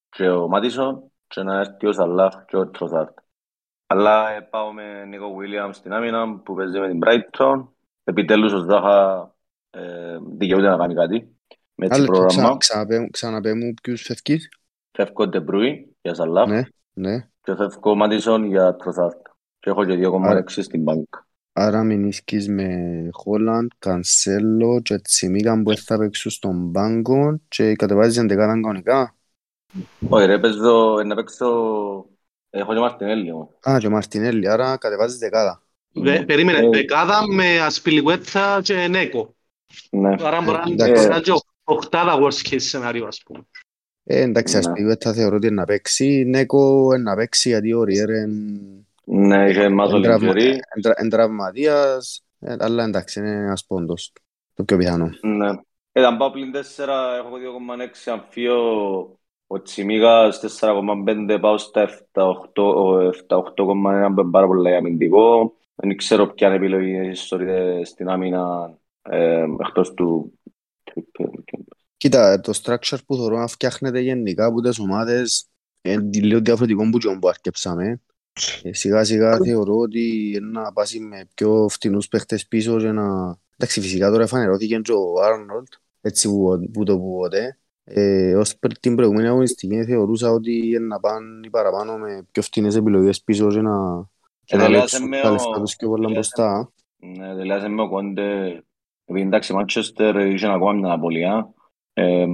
[0.08, 3.18] και ο Μάντισον και να έρθει ο Σαλάχ και ο Τροσάρτ.
[3.86, 7.66] Αλλά ε, πάω με Νίκο Γουίλιαμς στην άμυνα που παίζει με την Brighton.
[8.04, 9.30] Επιτέλους ο Ζάχα
[9.70, 11.36] ε, δικαιούται να κάνει κάτι
[11.74, 12.56] με έτσι Άλλο λεπτό, ξα- πρόγραμμα.
[12.58, 14.48] ξαναπέ- ξαναπέ μου ποιους φεύγεις.
[14.96, 17.28] Φεύγω De Bruyne για Σαλάχ Ναι, ναι.
[17.42, 19.26] και φεύγω Μάτισον για Τροσάρτ.
[19.66, 21.18] Και έχω και 2,6 στην bank.
[21.52, 28.62] Άρα μηνίσκεις με Χόλαντ, Κανσέλο και Τσιμίκαν που θα παίξουν στον πάγκο και κατεβάζεις εντεκάδαν
[28.62, 29.16] κανονικά.
[30.08, 31.46] Όχι ρε, παίζω, ε, να παίξω...
[32.50, 33.48] Έχω και Μαρτινέλli όμως.
[33.68, 35.62] Α, και Μαρτινέλli, άρα κατεβάζεις δεκάδα.
[35.92, 39.34] Δε- Περίμενε, Ε, δεκάδα με Ασπιλικουέτσα και Νέκο.
[39.90, 40.14] Ναι.
[40.20, 40.92] Άρα μπορεί να εντάξει.
[40.92, 41.32] μπορεί να είναι και
[41.64, 43.46] οχτάδα worst case σενάριο, ας πούμε.
[44.04, 44.72] Ε, εντάξει, ας Ναι.
[44.72, 46.24] πούμε, θα θεωρώ ότι είναι να παίξει.
[46.26, 48.28] Νέκο είναι να παίξει γιατί ο Ριέρ είναι
[49.08, 50.60] Ναι, είχε μάζο λιντζερί.
[51.00, 54.12] είναι τραυματίας, ε, αλλά εντάξει, είναι ένας πόντος.
[54.54, 55.10] Το πιο πιθανό.
[55.22, 55.50] Ναι.
[55.92, 56.58] Ε, αν πάω πλην 4,
[57.18, 58.12] έχω 2,6.
[58.12, 65.54] Αν φύγω ο Τσιμίγας 4,5, πάω στα 7,8 7,1 που είναι πάρα πολλά αμυντικό.
[65.74, 70.38] Δεν ξέρω ποια είναι επιλογή ιστορείτε στην άμυνα ε, εκτός του
[71.96, 75.48] Κοίτα, το structure που θεωρώ να φτιάχνεται γενικά από τις ομάδες
[75.82, 78.00] είναι λίγο διαφορετικό που και που αρκεψάμε.
[78.62, 83.36] Ε, Σιγά σιγά θεωρώ ότι είναι να πάσει με πιο φτηνούς παίχτες πίσω και να...
[83.58, 85.66] Εντάξει, φυσικά τώρα φανερώθηκε και ο Άρνολτ,
[86.00, 87.58] έτσι που, που το που ποτέ.
[87.84, 92.76] Ε, ως προ- την προηγούμενη αγωνιστική θεωρούσα ότι είναι να πάνε παραπάνω με πιο φτηνές
[92.76, 94.08] επιλογές πίσω και να,
[94.44, 96.72] και Ε, να τελειάσε λέξουν με τα ο- λεφτά τους πιο πολλά τελειάσε- μπροστά.
[96.96, 98.62] Ναι, δηλαδή με ο Κόντε,
[99.04, 101.54] επειδή εντάξει, η Manchester είχε ακόμα μια απολία.
[101.92, 102.26] Ε,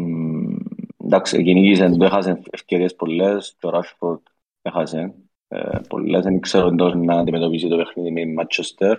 [1.04, 4.20] εντάξει, κυνήγησε, το έχασε ευκαιρίες πολλές, και ο Rashford
[4.62, 5.14] έχασε
[5.52, 6.22] ε, πολλές.
[6.22, 8.96] Δεν ξέρω εντός να αντιμετωπίσει το παιχνίδι με η Manchester.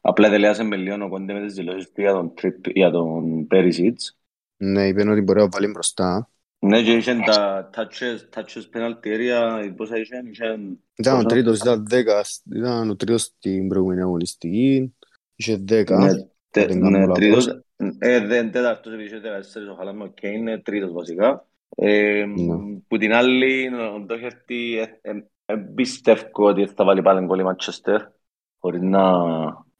[0.00, 3.46] Απλά τελειάσε με λίγο ο Κόντε με τις δηλώσεις του για τον, Trip, για τον
[3.50, 3.94] Perisic.
[4.56, 6.28] Ναι, είπαν ότι μπορεί να βάλει μπροστά.
[6.58, 10.58] Ναι, και είχε τα touches, touches penalty area, πόσα είχε, είχε
[10.96, 11.94] Ήταν ο πόσα; τρίτος, ήταν 10,
[12.56, 14.94] ήταν ο τρίτος στην προηγούμενη αγωνιστική.
[15.36, 15.98] Είχε 10.
[15.98, 16.12] Ναι,
[16.50, 17.14] τε- δεν κάνω ναι, λάθος.
[17.18, 17.62] τρίτος.
[17.98, 21.46] Ε, δεν τέταρτος, επειδή είχε 14 ο Χαλάμ, οκ, είναι τρίτος βασικά.
[21.76, 22.56] Ε, Ναι.
[22.88, 24.78] Που την άλλη, ο Ντόχερτη,
[25.46, 27.98] ε, ε, Δεν πιστεύω ότι θα βάλει πάλι γκολ η Manchester
[28.60, 29.12] χωρίς να,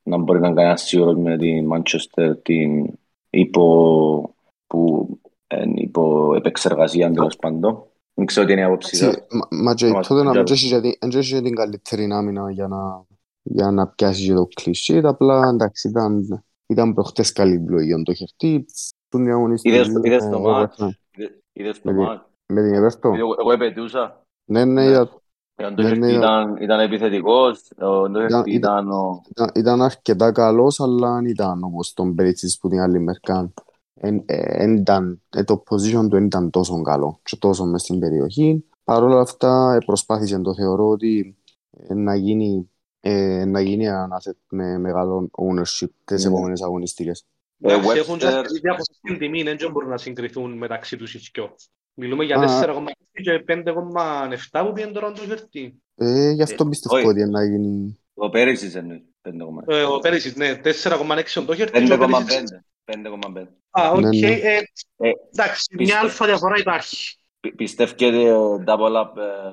[0.03, 2.87] να μπορεί να κάνει σίγουρος με την Manchester την
[3.31, 4.35] υπό,
[4.67, 5.09] που,
[5.47, 7.85] εν, υπό επεξεργασία τέλος πάντων.
[8.15, 9.15] Δεν ξέρω τι είναι η άποψη σας.
[9.15, 11.41] Εντάξει, μα- Μα και Μας τότε να πει μην έχει και την- δεν έχει και
[11.41, 13.05] την καλύτερη άμυνα για να,
[13.43, 14.99] για να πιάσει και το κλεισί.
[14.99, 18.65] Απλά εντάξει, ήταν, ήταν προχτές καλή επιλογή το χερτί.
[19.09, 20.89] Που είναι αγωνιστική Είδες, είδες με το μάτς, Everton.
[21.17, 22.25] Είδε- είδες το Με τη- μάτς.
[22.47, 23.17] Με την Everton.
[23.17, 24.23] Εγώ, εγώ επαιτούσα.
[24.45, 24.89] Ναι, ναι, Ναι.
[24.89, 25.23] είδα-
[25.57, 29.23] Ε, Ο Ναι, Ντόχερτη ναι, ήταν, ήταν επιθετικός, ο Ντόχερτη Ήταν- ήταν ο...
[29.31, 33.53] ήταν, ήταν αρκετά καλός, αλλά δεν ήταν όπως τον Πέριτσις που την άλλη μερικά.
[33.95, 37.83] Εν, ε, εν ήταν, ε, το position του δεν ήταν τόσο καλό και τόσο μες
[37.83, 38.65] στην περιοχή.
[38.85, 41.37] Παρ' όλα αυτά ε, προσπάθησε το θεωρώ ότι
[41.71, 46.31] ε, να γίνει, ε, να γίνει ανάθετ με μεγάλο ownership τις Ναι.
[46.31, 47.25] επόμενες αγωνιστικές.
[47.61, 51.19] Εντάξει, Webster- έχουν και αυτή διαφορά στην τιμή, δεν μπορούν να συγκριθούν μεταξύ τους οι
[51.33, 51.55] δυο.
[51.95, 52.61] Μιλούμε για Α.
[52.65, 55.83] 4,6 και 5,7 που πήγαινε τώρα το χερτί.
[55.95, 57.07] Ε, γι' αυτό Ε, πιστεύω όχι.
[57.07, 57.99] ότι να γίνει...
[58.15, 59.75] Ο Πέρυσις εννοείς, 5,5.
[59.75, 61.83] Ε, ο Πέρισιτς, ναι, 4,6 το χερτί.
[61.85, 62.09] και ο 5,5.
[62.27, 63.47] Πέρισιτς- 5,5.
[63.71, 64.01] Α, οκ.
[64.01, 64.27] Ναι, ναι.
[64.27, 64.61] ε,
[64.97, 67.17] Ε, Εντάξει, μια πιστεύω- αλφα διαφορά υπάρχει.
[67.41, 69.53] Πι- Πιστεύετε ο double up, ε,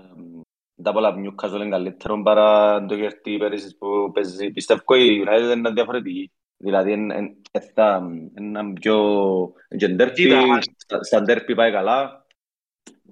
[0.83, 5.69] double up Newcastle είναι καλύτερο παρά το κερτί Πέρισιτς που παίζει; Πιστεύω η United είναι
[5.71, 6.31] διαφορετική.
[6.57, 7.35] Δηλαδή είναι- είναι
[7.73, 8.07] θα-
[8.39, 8.97] είναι πιο...
[9.77, 10.41] και ντέρπι, Κοίτα,
[10.77, 12.20] στα- στα ντέρπι πάει καλά.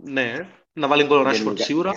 [0.04, 1.64] Ναι, να βάλει γκολ ο Rashford Γενικά.
[1.64, 1.92] σίγουρα.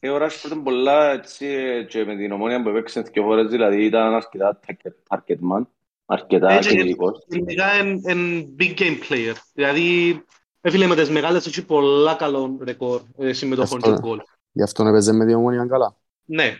[0.00, 1.46] Και ο Rashford είναι πολλά έτσι
[1.88, 5.66] και με την ομόνια που έπαιξε δύο φορές δηλαδή ήταν αρκετά target- target man,
[6.06, 7.24] αρκετά Έτσι, κινητικός.
[7.28, 9.34] Γενικά είναι big game player.
[9.52, 10.22] Δηλαδή,
[10.60, 14.20] έφυλε με τις μεγάλες έχει πολλά καλό ρεκόρ ε, συμμετοχών Αυτό, και γκολ.
[14.52, 15.96] Γι' αυτό έπαιζε με την ομόνια καλά.
[16.24, 16.54] Ναι,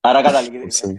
[0.00, 0.56] Άρα καταλήγει.
[0.62, 0.98] Έτσι.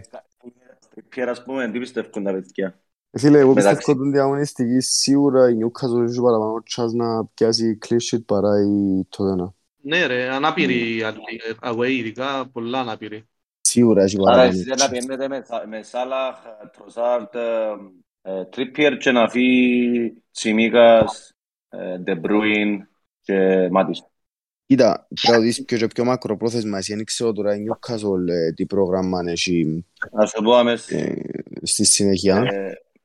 [0.90, 2.80] Τρίπιερ ας πούμε, τι πιστεύουν τα παιδιά.
[3.10, 3.76] Ε, Φίλε, εγώ Εντάξει.
[3.76, 8.50] πιστεύω ότι την διαγωνιστική σίγουρα η Newcastle έχει παραπάνω chance να πιάσει clean sheet παρά
[8.60, 9.52] η Tottenham.
[9.82, 11.18] ναι ρε, ανάπηροι άλλοι,
[11.62, 13.24] ε, away ειδικά, πολλά ανάπηροι.
[13.60, 14.90] Σίγουρα έχει Άρα παραπάνω εσείς να chance.
[14.90, 16.36] πηαίνετε με, Σα- με Σάλαχ,
[16.76, 17.34] Τροσάρτ,
[18.22, 21.34] ε, Τρίπιερ και να φύγει Τσιμίκας,
[21.68, 22.88] ε, Ντε Μπρόιν
[23.20, 24.04] και Μάντις.
[24.66, 26.78] Κοίτα, πρέπει να δεις πιο και πιο μακροπρόθεσμα.
[26.78, 31.22] Εσύ δεν ξέρω τώρα η Newcastle ε, τι πρόγραμμα έχει Να σου πω αμέσως, ε,
[31.62, 32.42] στη συνέχεια.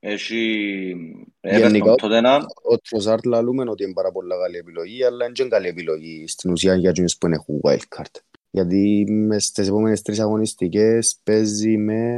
[0.09, 0.95] Ε, έχει
[1.41, 2.39] Γενικά- Everton Tottenham,
[2.71, 6.51] Ο Τροσάρτ λαλούμε ότι είναι πάρα πολύ καλή επιλογή, αλλά είναι και καλή επιλογή στην
[6.51, 8.19] ουσία για εκείνους που έχουν wildcard.
[8.49, 12.17] Γιατί μες στις επόμενες τρεις αγωνιστικές παίζει με...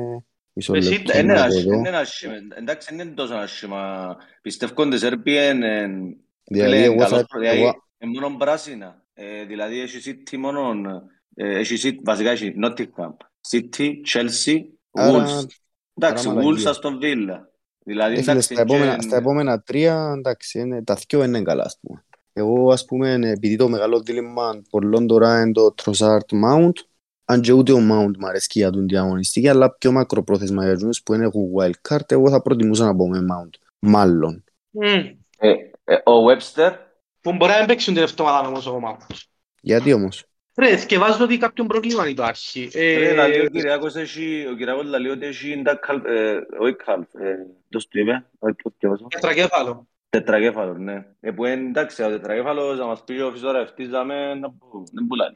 [0.54, 1.88] Μισό Εσύ, λεπτό Ε, είναι να άσχημα, το δω.
[1.88, 2.34] είναι άσχημα.
[2.58, 4.16] Εντάξει, δεν είναι τόσο άσχημα.
[4.42, 5.88] Πιστεύω ότι η Σέρβια είναι
[6.44, 7.26] Δηλαδή, φίλε, εγώ καλός θα...
[7.26, 9.04] προ- δηλαδή, εγώ- είναι μόνο πράσινα.
[9.14, 9.98] Ε, δηλαδή, έχει
[10.30, 11.04] City μόνο,
[11.36, 13.14] ε, έχει City, βασικά έχει Nottingham,
[13.50, 14.58] City, Chelsea,
[14.92, 15.46] Άρα- Wolves.
[15.94, 16.74] Εντάξει, άρα Wolves, μαλακία.
[16.74, 17.40] Aston Villa.
[17.88, 21.42] Δηλαδή, Ε, φίλε, εντάξει, στα επόμενα, και- στα επόμενα τρία, εντάξει, είναι, τα δυο είναι
[21.42, 22.06] καλά, ας πούμε.
[22.34, 26.72] Εγώ, ας πούμε, επειδή το μεγάλο δίλημμα πολλών τώρα είναι το Trossard Mount,
[27.26, 31.04] αν και ούτε ο Mount μ' αρέσκει για τον διαγωνιστική, αλλά πιο μακροπρόθεσμα για εκείνους
[31.04, 33.50] που δεν έχουν wildcard, εγώ θα προτιμούσα να πω με Mount.
[33.80, 34.44] Μάλλον.
[34.70, 34.84] Μμ.
[35.38, 35.52] ε,
[35.84, 36.72] ε, ο Webster,
[37.22, 39.16] Που μπορεί να μην παίξουν την εβδομάδα όμως ο Mount.
[39.62, 40.27] Γιατί όμως;
[40.58, 42.70] Ρε, σκεφάζω ότι κάποιο πρόβλημα υπάρχει.
[42.74, 46.74] Ε, ρε, λαλεί ο Κυριάκος έχει, ο Κυριάκος λαλεί ότι έχει τα καλ- ε, όχι
[46.74, 47.36] καλ- ε,
[47.72, 49.88] πώς το είπε, όχι, πώς το είπε, τετρακέφαλο.
[50.10, 51.06] τετρακέφαλο, ναι.
[51.20, 55.08] Ε, που είναι, εντάξει, ο τετρακέφαλος, να μας πει ο φυσιογραφιστής, δάμε, να που- δεν
[55.08, 55.30] πουλάει.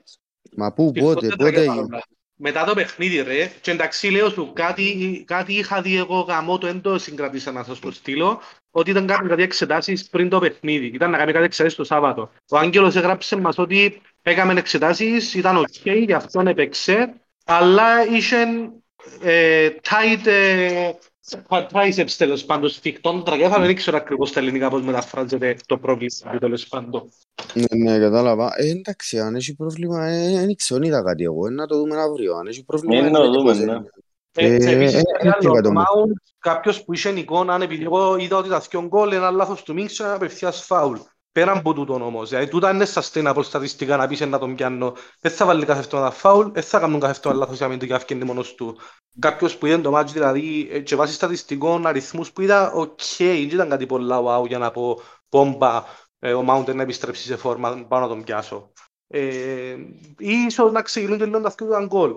[0.55, 2.03] Μα πού, Πιστό πότε, πότε τετρακέφαλο, έγινε; δηλαδή.
[2.43, 6.67] Μετά το παιχνίδι ρε, και εντάξει λέω σου κάτι, κάτι είχα δει εγώ γαμό το
[6.67, 10.85] έντο συγκρατήσα να σας το στείλω, ότι ήταν κάνει κάτι εξετάσεις πριν το παιχνίδι.
[10.85, 12.31] Ήταν να κάνει κάτι εξετάσεις το Σάββατο.
[12.49, 17.13] Ο Άγγελος έγραψε μας ότι έκαμε εξετάσεις, ήταν ok, γι' αυτόν έπαιξε,
[17.45, 18.37] αλλά είχε
[19.21, 20.91] ε, tight ε,
[21.47, 26.67] quadriceps τέλος πάντων σφιχτών τρακέφαλο, δεν ξέρω ακριβώς στα ελληνικά πώς μεταφράζεται το πρόβλημα τέλος
[26.67, 27.09] πάντων.
[27.53, 28.53] Ναι, ναι, κατάλαβα.
[28.55, 31.47] Ε, εντάξει, αν έχει πρόβλημα, ε, δεν ξέρω, δεν είδα κάτι εγώ.
[31.47, 32.35] Ε, Να το δούμε αύριο.
[32.35, 33.71] Αν έχει πρόβλημα, Είναι ε, να το δεν δούμε, ξέρω.
[33.71, 33.79] ναι.
[34.33, 37.59] Ε, Ε, επίσης, ε, κάτι ε, άλλο, τι ο είπα Mount, κάποιος που είχε εικόνα,
[37.63, 40.63] επειδή εγώ είδα ότι τα δυο γκολ είναι ένα λάθος του Μίξ και ένα απευθείας
[40.65, 40.97] φάουλ.
[41.31, 44.93] Πέραν από τούτον όμως, δηλαδή τούτα είναι sustainable στατιστικά να πεις να τον πιάνω.
[45.19, 47.81] Δεν θα βάλει κάθε εβδομάδα φάουλ, δεν θα κάνουν κάθε εβδομάδα λάθος για να μην
[47.81, 48.77] το διαβαίνει μόνος του.
[49.19, 53.43] Κάποιος που είδε το μάτς, δηλαδή, ε, και βάσει στατιστικών αριθμούς που είδα, οκ, δεν
[53.43, 55.83] ήταν κάτι πολλά wow για να πω πω πα,
[56.19, 58.71] ε, ο Mount να επιστρέψει σε φόρμα, πάω να τον πιάσω.
[59.07, 59.75] Ε,
[60.17, 62.13] ίσως να ξεκινούν και λίγο τα δυο του γκολ.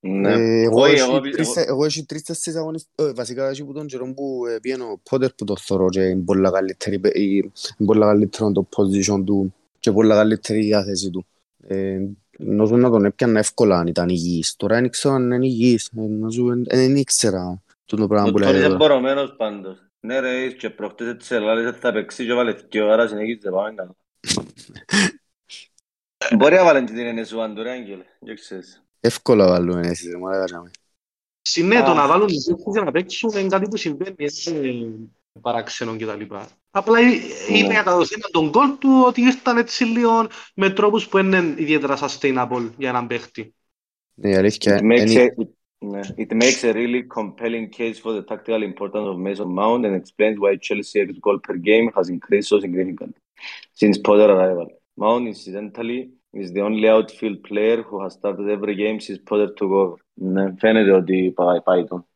[0.00, 0.32] Ναι.
[0.32, 3.06] Ε, Εγώ Όχι, έχει εγώ- τρεις- εγώ- εγώ έχει τρεις-τέσσερις αγωνιστές.
[3.06, 6.00] ε, Βασικά έχει που τον καιρό που ε, πήγαινε ο Πότερ που το θωρώ και
[6.00, 7.36] είναι πολλά καλύτερη, πε- η-
[7.78, 11.26] είναι πολλά καλύτερο το position του και πολλά καλύτερη η διάθεση του.
[11.66, 11.98] Ε,
[12.38, 14.56] Νομίζω να τον έπιανα εύκολα αν ήταν υγιής.
[14.56, 15.86] Τώρα δεν ξέρω αν είναι υγιής.
[15.86, 18.84] Ε, νομίζω, ε, Δεν ήξερα το το πράγμα Ο που λέει Τόνις είναι εδώ.
[18.84, 19.78] μπορωμένος πάντως.
[20.00, 23.94] Ναι ρε, και προχτές έτσι ελάλης θα παίξει και βάλε δυο ώρα συνέχιζε πάμε καλά.
[26.36, 28.04] Μπορεί να βάλουν και την NS1 τώρα, Άγγελε.
[28.20, 28.85] Δεν ξέρεις.
[29.06, 30.70] Εύκολα βάλουμε εσείς, ρε μάρα κάναμε.
[31.42, 31.94] Συνέ, το Α.
[31.94, 34.82] να βάλουν τους παίκτες για να παίξουν είναι κάτι που συμβαίνει, έτσι,
[35.40, 36.34] παράξενο κτλ.
[36.70, 41.08] Απλά ε- είναι κατά το θέμα των γκολ του ότι ήρθαν έτσι λίγο με τρόπους
[41.08, 43.54] που είναι ιδιαίτερα sustainable για έναν παίχτη.
[44.14, 45.34] Ναι, η αλήθεια It makes, είναι...
[45.36, 49.48] a, it, ναι, it makes a really compelling case for the tactical importance of Mason
[49.54, 53.20] Mount and explains why Chelsea's goal per game has increased so significantly
[53.80, 54.68] since Potter arrival.
[54.98, 56.00] Mount, incidentally,
[56.42, 59.94] is the only outfield player who has started every game since Potter took over.
[60.14, 62.06] Ναι, φαίνεται ότι πάει, πάει τον.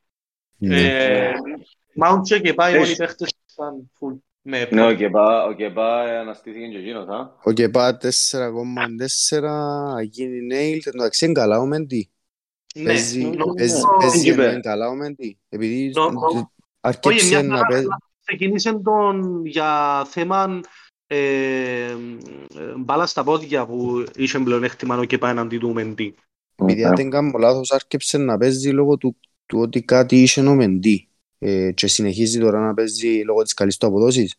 [0.57, 0.81] Ναι.
[0.81, 1.33] Ε,
[2.05, 4.19] Mount και πάει Έχεις- όλοι οι παίχτες ήταν full.
[4.43, 7.37] Με Ναι, ο Κεπά, ο Κεπά αναστήθηκε και εκείνος, α.
[7.45, 10.87] Ο Κεπά 4,4 γίνει nailed.
[10.95, 12.11] Εντάξει, είναι καλά ο Μέντι.
[12.75, 13.81] Ναι, Παίζει, νομίζω- παίζει, ναι.
[14.01, 14.43] παίζει Είπε.
[14.43, 15.39] ενώ είναι καλά ο Μέντι.
[15.49, 16.47] Επειδή Νο- νο- Όχι,
[16.81, 17.85] αρκέψε μια να χαρά, παίζει.
[17.85, 20.61] αλλά ξεκίνησε τον για θέμα
[21.13, 21.95] ε, ε,
[22.79, 26.15] μπάλα στα πόδια που είχε πλεονέκτημα ο Κεπά εναντί του Μεντί.
[26.57, 30.55] Επειδή αν δεν κάνω λάθος άρκεψε να παίζει λόγω του, του ότι κάτι είχε ο
[30.55, 31.09] Μεντί.
[31.39, 34.35] Ε, και συνεχίζει τώρα να παίζει λόγω της καλής του αποδόσης.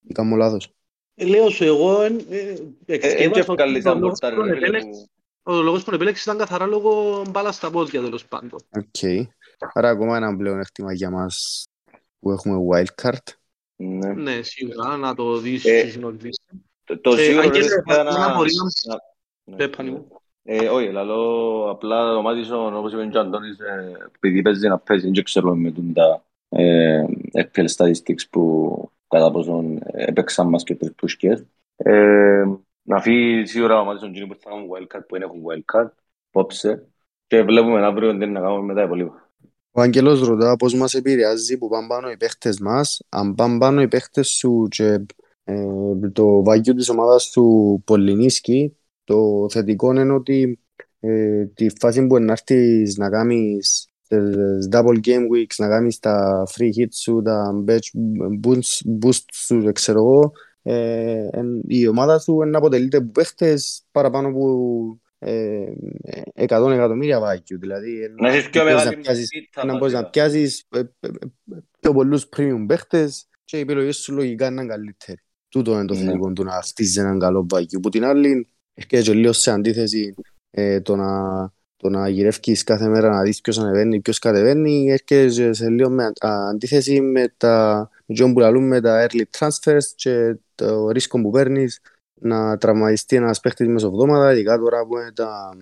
[0.00, 0.72] Ή κάνω λάθος.
[1.14, 4.34] Ε, Λέω σου, εγώ ε, ε, Ε, εξκεύασα Έτσι ότι ευκάλλεις ο αν λόγος πορτάρει,
[4.34, 5.08] που ρε τον φίλε, επέλεξε-
[5.42, 8.60] που- ο λόγος που τον επέλεξε ήταν καθαρά λόγω μπάλα στα πόδια τέλος πάντων.
[8.76, 9.28] Οκ.
[9.72, 11.64] Άρα ακόμα ένα πλέον έκτημα για μας
[12.20, 13.32] που έχουμε wildcard.
[13.84, 14.12] Ναι.
[14.12, 16.28] Ναι, σίγουρα, να το δεις Ε, στη συνολική.
[16.84, 18.26] Το- Το Ε, σίγουρο Αγγέλε, είναι μια να...
[18.26, 18.52] απορία.
[18.88, 18.98] να-
[19.56, 19.64] ναι.
[19.64, 20.08] Ε, πάλι μου.
[20.42, 24.78] Ε, όχι, λαλό απλά το Μάτισον, όπως είπε και ο Αντώνης, ε, επειδή παίζει να
[24.78, 28.74] παίζει, δεν ξέρουμε με τον τα ε, FPL statistics που
[29.08, 31.44] κατά πόσον έπαιξαν μας και τρεις πουσκές.
[31.76, 32.44] Ε,
[32.82, 35.88] να φύγει σίγουρα ο Μάτισον και που θα κάνουν wildcard, που δεν έχουν wildcard,
[36.30, 36.86] πόψε,
[37.26, 39.23] και βλέπουμε αύριο τι να κάνουμε με τα υπολείπα.
[39.76, 43.00] Ο Άγγελος ρωτά πώς μας επηρεάζει που πάνε πάνω οι παίχτες μας.
[43.08, 45.06] Αν πάνε πάνω οι παίχτες σου και
[45.44, 45.64] ε,
[46.12, 50.58] το βάγιο της ομάδας σου πολυνίσκει, το θετικό είναι ότι
[51.00, 56.44] ε, τη φάση που να έρθεις να κάνεις τις double game weeks, να κάνεις τα
[56.50, 57.98] free hits σου, τα bench
[58.44, 60.32] boost, boost σου, δεν ξέρω εγώ,
[60.62, 65.72] ε, εν- η ομάδα σου να αποτελείται από παίχτες παραπάνω από ε,
[66.34, 67.58] 100 εκατομμύρια βάγιο.
[67.58, 70.10] Δηλαδή, Να έχεις πιο μπορείς μεγάλη να πιάσεις πίτα, να μπορείς να βασικά.
[70.10, 71.08] πιάσεις ε, ε, ε,
[71.80, 75.18] πιο πολλούς premium παίχτες και οι επιλογές σου λογικά είναι καλύτεροι.
[75.48, 76.00] Τούτο είναι το Ναι.
[76.00, 77.80] θετικό του να χτίζεις έναν καλό βάγιο.
[77.80, 80.14] Που την άλλη, έρχεται και λίγο σε αντίθεση
[80.50, 81.12] ε, το να,
[81.76, 86.04] το να γυρεύκεις κάθε μέρα να δεις ποιος ανεβαίνει, ποιος κατεβαίνει, έρχεται σε λίγο με
[86.04, 91.20] α, αντίθεση με τα με εκείνο που λαλούν με τα early transfers και το ρίσκο
[91.20, 91.80] που παίρνεις
[92.24, 95.56] να τραυματιστεί ένας παίχτης μεσοβδόματα, ειδικά τώρα που είναι τα,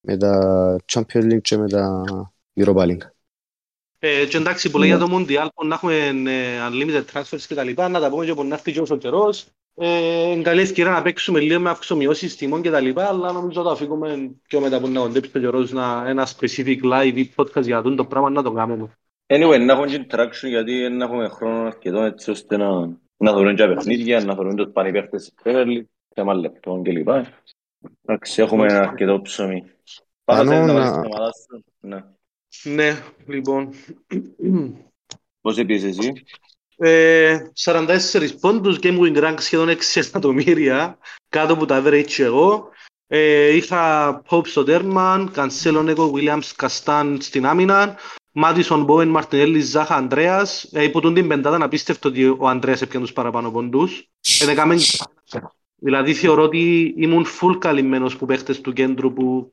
[0.00, 2.02] με τα Champions League και με τα
[2.60, 3.06] Europa League.
[3.98, 7.54] Ε, και εντάξει, που λέει για το Mundial, που να έχουμε ε, unlimited transfers και
[7.54, 9.46] τα λοιπά, να τα πούμε και που να έρθει και όσο καιρός.
[9.74, 13.62] Ε, είναι καλή ευκαιρία να παίξουμε λίγο με αυξομοιώσεις τιμών και τα λοιπά, αλλά νομίζω
[13.62, 17.62] το αφήκουμε πιο μετά που να κοντέψει το καιρός να, ένα specific live ή podcast
[17.62, 18.90] για αυτό το πράγμα να το κάνουμε.
[19.26, 23.54] Anyway, να έχουμε και interaction γιατί δεν έχουμε χρόνο αρκετό έτσι ώστε να, να δούμε
[23.54, 25.84] και παιχνίδια, να δούμε τους πανυπαίχτες της Premier League,
[26.18, 27.08] θέμα λεπτών κλπ.
[28.04, 29.64] Εντάξει, έχουμε αρκετό ψωμί.
[30.24, 31.64] Πάνω Πάνω θέλεις να να- βάλεις την ομάδας σου.
[31.80, 32.04] Ναι.
[32.74, 33.70] Ναι, λοιπόν.
[35.40, 36.12] Πώς είπες εσύ;
[36.76, 42.68] Ε, 44 πόντους, game win rank σχεδόν 6 εκατομμύρια, κάτω από τα average εγώ.
[43.06, 47.96] Ε, είχα Pope στο τέρμα, Cancelo, Νέκο, Williams, Καστάν στην άμυνα,
[48.32, 50.64] Μάτισον, Μπόεν, Μαρτινέλη, Ζάχα, Ανδρέας.
[50.72, 54.08] Ε, υπό τον την πεντάδα να πίστευτο ότι ο Ανδρέας έπιανε τους παραπάνω πόντους.
[54.46, 54.76] Ε, έκαμε...
[55.80, 59.52] Δηλαδή θεωρώ ότι ήμουν full καλυμμένος που παίχτες του κέντρου που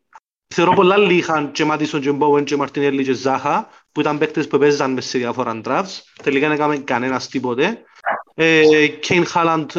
[0.53, 4.47] θεωρώ πολλά άλλοι είχαν και Μάτισον, και Μπόεν, και Μαρτινέλη και Ζάχα που ήταν παίκτες
[4.47, 6.01] που παίζαν μες σε διάφορα drafts.
[6.23, 7.83] Τελικά δεν έκαμε κανένας τίποτε.
[8.33, 9.71] Ε, Κέιν Χάλαντ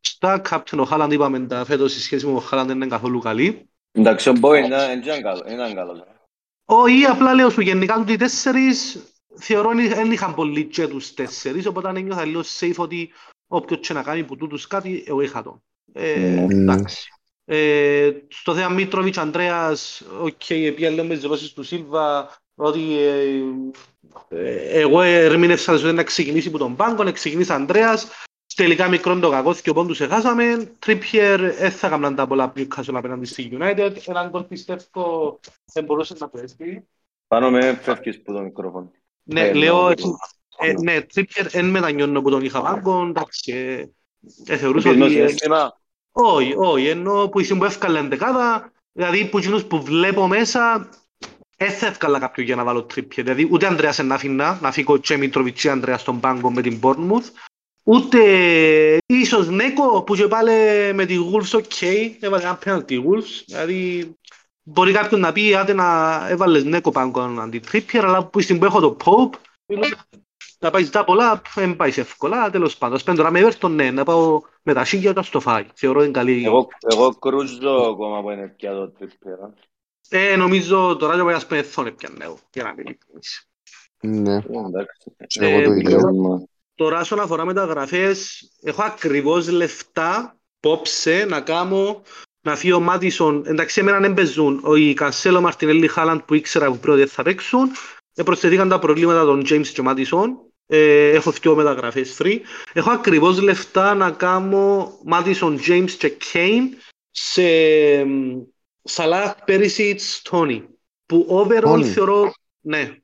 [0.00, 3.18] στα Captain ο Χάλαντ είπαμε τα φέτος η σχέση με ο Χάλαντ δεν είναι καθόλου
[3.18, 3.68] καλή.
[3.92, 6.02] Εντάξει, ο Bowen δεν ήταν καλό- δεν ήταν καλός.
[6.64, 9.02] Όχι, απλά λέω σου γενικά ότι οι τέσσερις
[9.34, 13.10] θεωρώ ότι δεν είχαν πολύ και τους τέσσερις, οπότε ένιωθα λίγο safe ότι
[13.46, 15.62] όποιος και να κάνει που τούτους κάτι, εγώ είχα το.
[16.00, 16.50] Ε, Mm.
[16.50, 17.08] εντάξει.
[17.44, 23.42] Ε, στο θέμα Μίτροβιτς, Ανδρέας, οκ, επία λέω με τις δηλώσεις του Σίλβα, ότι ε,
[24.28, 28.08] ε, εγώ ερμήνευσα ότι να ξεκινήσει από τον πάγκο, να ξεκινήσει Ανδρέας,
[28.54, 32.94] τελικά μιτσίν το κακό και ο πόντους έχασαμε, Τρίπιερ δεν θα έκαναν τα πολλά Newcastle
[32.94, 35.40] απέναντι στη United, έναν γκολ πιστεύω
[35.72, 36.88] δεν μπορούσε να πέσει.
[37.28, 38.90] Πάνω με φεύγεις που το μικρόφωνο.
[39.22, 39.94] Ναι, Ε, λέω, ναι,
[40.58, 43.84] ε, ναι, Τρίπιερ εν μετανιώνω που τον είχα πάγκο, εντάξει, ε,
[44.46, 45.48] ε, θεωρούσα Επίσης, ότι...
[46.18, 46.34] ε, συναίσθημα.
[46.34, 50.88] όχι, όχι, ενώ που ήσουν που έφκαλε εντεκάδα, δηλαδή που εκείνους που βλέπω μέσα,
[51.56, 53.22] δεν θα έφκαλα κάποιον για να βάλω Τρίπιερ.
[53.22, 56.80] Δηλαδή ούτε Ανδρέας να αφήνα, να φύγω και Μίτροβιτς τζι Ανδρέας στον πάγκο με την
[56.82, 57.30] Bournemouth,
[57.90, 58.18] Ούτε
[59.06, 60.52] ίσως Neco που και πάλι
[60.94, 61.82] με τη Wolves OK,
[62.20, 64.12] έβαλε ένα πέναλτι η Wolves, δηλαδή
[64.62, 68.64] μπορεί κάποιον να πει άντε να έβαλες Νέκο πάνω αντί Τρίπιερ, αλλά που στην που
[68.64, 69.36] έχω το Pope,
[70.58, 72.98] να πάει ζητά πολλά, δεν πάει σε εύκολα, τέλος πάντων.
[72.98, 75.66] Σπέντω τώρα με Everton, ναι, να πάω με τα σίγια όταν στο φάει.
[75.74, 76.44] Θεωρώ είναι καλή.
[76.44, 79.38] Εγώ, εγώ κρούζω ακόμα που είναι πια το Τρίπιερ.
[80.08, 83.48] Ε, νομίζω τώρα και πάει πούμε θόνε πια νέο, για να μην ειλικρινείς.
[84.00, 85.16] Ναι, Ε, Εντάξει.
[85.38, 86.48] εγώ το Ε, ίδιο.
[86.74, 92.02] Τώρα όσον αφορά μεταγραφές, έχω ακριβώς λεφτά πόψε να κάνω
[92.40, 93.42] να φύγει ο Μάτισον.
[93.46, 94.60] Εντάξει, εμένα δεν παίζουν.
[94.64, 97.70] Ο η Κανσέλο, Μαρτινέλη, Χάλαντ που ήξερα που πρώτα θα παίξουν.
[98.14, 100.38] Ε, προσθεθήκαν τα προβλήματα των James και Μάτισον.
[100.70, 102.38] Ε, έχω δύο μεταγραφές free.
[102.72, 106.76] Έχω ακριβώς λεφτά να κάνω Μάτισον, James και Kane
[107.10, 107.42] σε
[108.82, 110.64] Σαλάχ, Πέρισιτς, Τόνι.
[111.06, 111.84] Που overall Τόνι.
[111.84, 112.32] θεωρώ...
[112.60, 112.96] Ναι.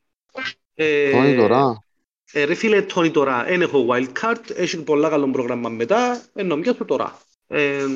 [0.75, 1.85] Ε, Τόνι τώρα.
[2.33, 6.57] ε, ρε φίλε, Τόνι τώρα, δεν έχω wild card, έχει πολλά καλό πρόγραμμα μετά, ενώ
[6.57, 7.19] πιάσω τώρα.
[7.47, 7.87] Ε,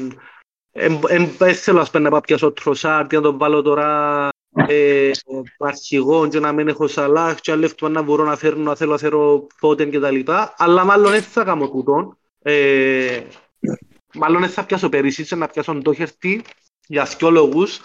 [0.70, 4.28] Δεν θέλω ας πούμε, να πάω πιάσω τροσάρ, να τον βάλω τώρα
[4.66, 5.11] ε,
[5.59, 8.99] αρχηγός και να μην έχω σαλάχ και άλλο να μπορώ να φέρνω, να θέλω να
[8.99, 12.18] φέρω πότεν και τα λοιπά, αλλά μάλλον δεν θα κάνω τούτον.
[12.42, 13.21] Ε,
[14.14, 16.42] μάλλον δεν θα πιάσω Περίσιτς, να πιάσω Ντόχερτη
[16.87, 17.81] για δυο λόγους.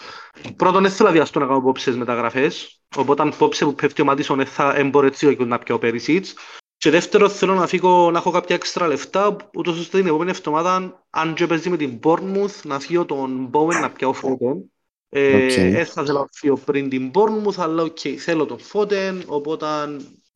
[0.55, 4.37] Πρώτον, δεν θέλω να βιαστώ να κάνω πόψες μεταγραφές, οπότε πόψες που πέφτει ο Μάτισον
[4.37, 6.35] δεν θα έμπορε έτσι να πιω Περίσιτς.
[6.77, 11.05] Και δεύτερο, θέλω να φύγω να έχω κάποια έξτρα λεφτά, ούτως ώστε την επόμενη εβδομάδα,
[11.09, 14.72] αν και παίζει με την Bournemouth, να φύγω τον Bowen να πιάω Foden.
[15.15, 15.51] Ε, Οκ.
[15.71, 19.65] δεν θα θέλω να φύγω πριν την Bournemouth, αλλά οκ, θέλω τον Foden, οπότε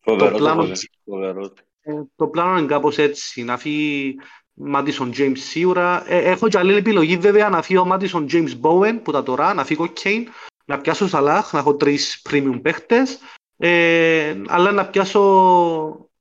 [0.02, 1.54] Φοβερό το πλάνο- Φόντεν, φοβερό.
[1.82, 4.16] ε, το πλάνο είναι κάπως έτσι, να φύγει
[4.54, 6.04] Μάντισον James σίγουρα.
[6.12, 9.54] Ε, έχω και άλλη επιλογή βέβαια να φύγει ο Μάντισον James Bowen που τα τώρα,
[9.54, 10.24] να φύγω Kane,
[10.66, 13.20] να πιάσω Σαλάχ, να έχω τρεις premium παίχτες,
[13.58, 15.22] ε, αλλά να πιάσω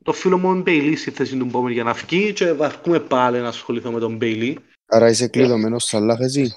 [0.04, 3.48] το φίλο μου Μπέιλι στη θέση του Bowen για να φύγει και βαρκούμαι πάλι να
[3.48, 4.58] ασχοληθώ με τον Μπέιλι.
[4.86, 6.52] Άρα είσαι κλειδωμένος Σαλάχ εσύ.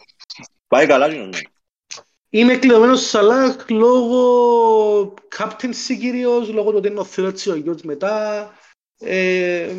[0.68, 1.40] Πάει καλά, κοινωνία.
[2.30, 7.56] Είμαι κλειδωμένος στο Σαλάχ λόγω captaincy κυρίως, λόγω του ότι είναι ο Θεός έτσι ο
[7.56, 8.44] γιος μετά.
[9.00, 9.70] Ε,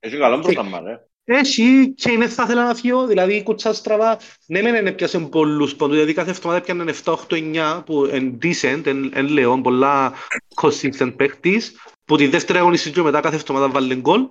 [0.00, 1.00] Έχει καλό πρόγραμμα, ρε.
[1.28, 5.18] Έχει και είναι θα ήθελα να φύγω, δηλαδή η κουτσά στραβά, ναι μεν δεν έπιασε
[5.18, 7.34] πολλούς πόντους, δηλαδή κάθε εβδομάδα έπιανε 7, 8,
[7.78, 10.12] 9 που είναι decent, εν λέω, πολλά
[10.54, 14.28] consistent παίχτης, που τη δεύτερη αγωνιστή και μετά κάθε εβδομάδα βάλει γκολ.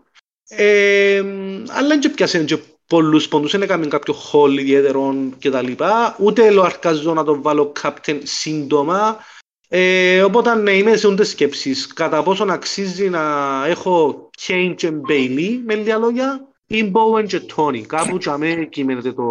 [0.48, 1.24] Ε,
[1.70, 2.58] αλλά δεν και πιάσε και
[2.88, 7.72] πολλούς πόντους, δεν έκαμε κάποιο χόλ ιδιαίτερο και τα λοιπά, ούτε λοαρκαζώ να τον βάλω
[7.82, 9.20] captain σύντομα,
[9.68, 11.88] ε, οπότε ναι, είμαι σε ούντες σκέψεις.
[11.88, 13.22] Κατά πόσον αξίζει να
[13.68, 17.82] έχω Kane και Bailey, με λίγα λόγια, ή Bowen και Tony.
[17.82, 19.24] Κάπου και αμέ κείμενεται το...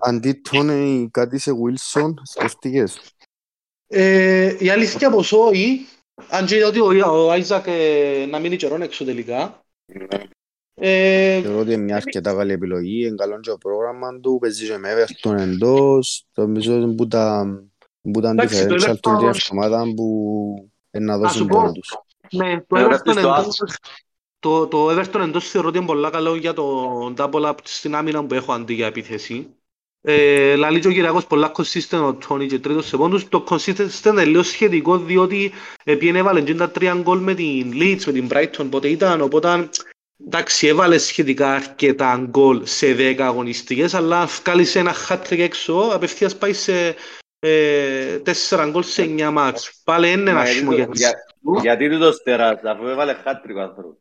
[0.00, 3.00] Αντί Τόνι κάτι σε Wilson, σκεφτήκες.
[3.86, 5.86] Ε, η αλήθεια πως όχι,
[6.28, 9.60] αν και είδα ότι ο, ο Άιζακ ε, να μείνει καιρόν έξω τελικά.
[10.82, 14.66] Ε, Θεωρώ ότι είναι μια αρκετά καλή επιλογή, είναι καλό και το πρόγραμμα του, παίζει
[14.66, 17.46] και με Everton εντός, νομίζω είναι που τα,
[18.12, 21.62] που τα Εντάξει, το differential του Everton- την εβδομάδα που είναι να σου δώσουν πω.
[21.62, 21.96] πόντους.
[22.32, 23.64] ναι, το Ε, Everton γράφεις το εντός, άσο.
[24.38, 28.24] το, το Everton εντός θεωρώ ότι είναι πολλά καλό για το double up στην άμυνα
[28.24, 29.46] που έχω αντί για επίθεση.
[30.02, 33.28] Ε, λαλεί και ο Κυριακός πολλά consistent ο Τόνι και τρίτος σε πόντους.
[33.28, 35.52] Το consistent είναι λίγο σχετικό διότι
[35.84, 39.68] επειδή έβαλε και τα τρία γκολ με την Leeds, με την Brighton, πότε ήταν, οπότε
[40.26, 46.36] εντάξει έβαλε σχετικά αρκετά γκολ σε 10 αγωνιστικές, αλλά αν βγάλεις ένα hat-trick έξω, απευθείας
[46.36, 46.94] πάει σε
[47.38, 49.80] ε, 4 γκολ σε 9 μάτς.
[49.84, 52.86] Πάλι είναι ένα Μα γιατί άσχημο το- για τη για- Γιατί του το στεράς, αφού
[52.86, 53.94] έβαλε χάτρικ ο άνθρωπος.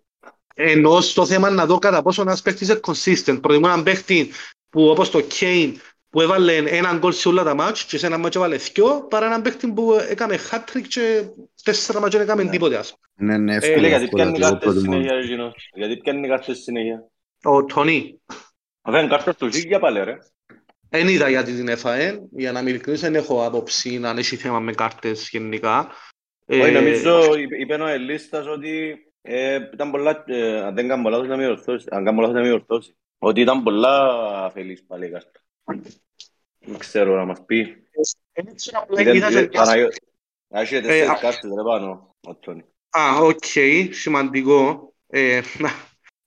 [0.55, 3.39] Ενώ στο θέμα να δω κατά πόσο ένας παίχτης είναι consistent.
[3.41, 4.31] Προτιμώ έναν παίχτη
[4.69, 5.71] που όπως το Kane
[6.09, 9.25] που έβαλε έναν γκολ σε όλα τα μάτς και σε ένα μάτς έβαλε δυο παρά
[9.25, 11.23] έναν παίχτη που έκανε hat-trick και
[11.63, 12.49] τέσσερα μάτς δεν έκαμε Ναι.
[12.49, 13.31] τίποτε ας πούμε.
[13.31, 14.93] Ναι, ναι, Ε, Φίλε, εύκολα, γιατί εύκολα, πιάνει και εγώ κάρτες προτιμώ.
[14.93, 15.69] συνέχεια, ρε εκείνος.
[15.73, 17.07] Γιατί πιάνει κάρτες συνέχεια.
[17.43, 18.21] Ο Τόνι
[18.81, 20.17] Αφού είναι κάρτες του Ζήγια πάλι, ρε.
[20.89, 22.19] δεν είδα γιατί την έφαε.
[22.31, 25.89] Για να είμαι ειλικρινής δεν έχω άποψη να έχει θέμα με κάρτες γενικά.
[26.45, 31.09] Όχι, Ε, νομίζω, είπε είπε ο Ελίστας ότι ε, ήταν πολλά, ε, αν δεν κάνω
[31.09, 32.95] λάθος να μην ορθώσεις, αν κάνω λάθος να μην ορθώσεις.
[33.17, 34.07] Ότι ήταν πολλά
[34.45, 35.39] αφελής πάλι η κάρτα.
[36.59, 37.83] Δεν ξέρω να μας πει.
[38.31, 39.89] έτσι απλά Ήταν- είδα ήταν- και- Παναγιώ-
[40.47, 42.63] Να έχεις τέσσερις α- κάρτες ρε πάνω, ο Τόνι.
[42.89, 43.43] Α, οκ,
[43.91, 44.93] σημαντικό.
[45.07, 45.73] Ε, να-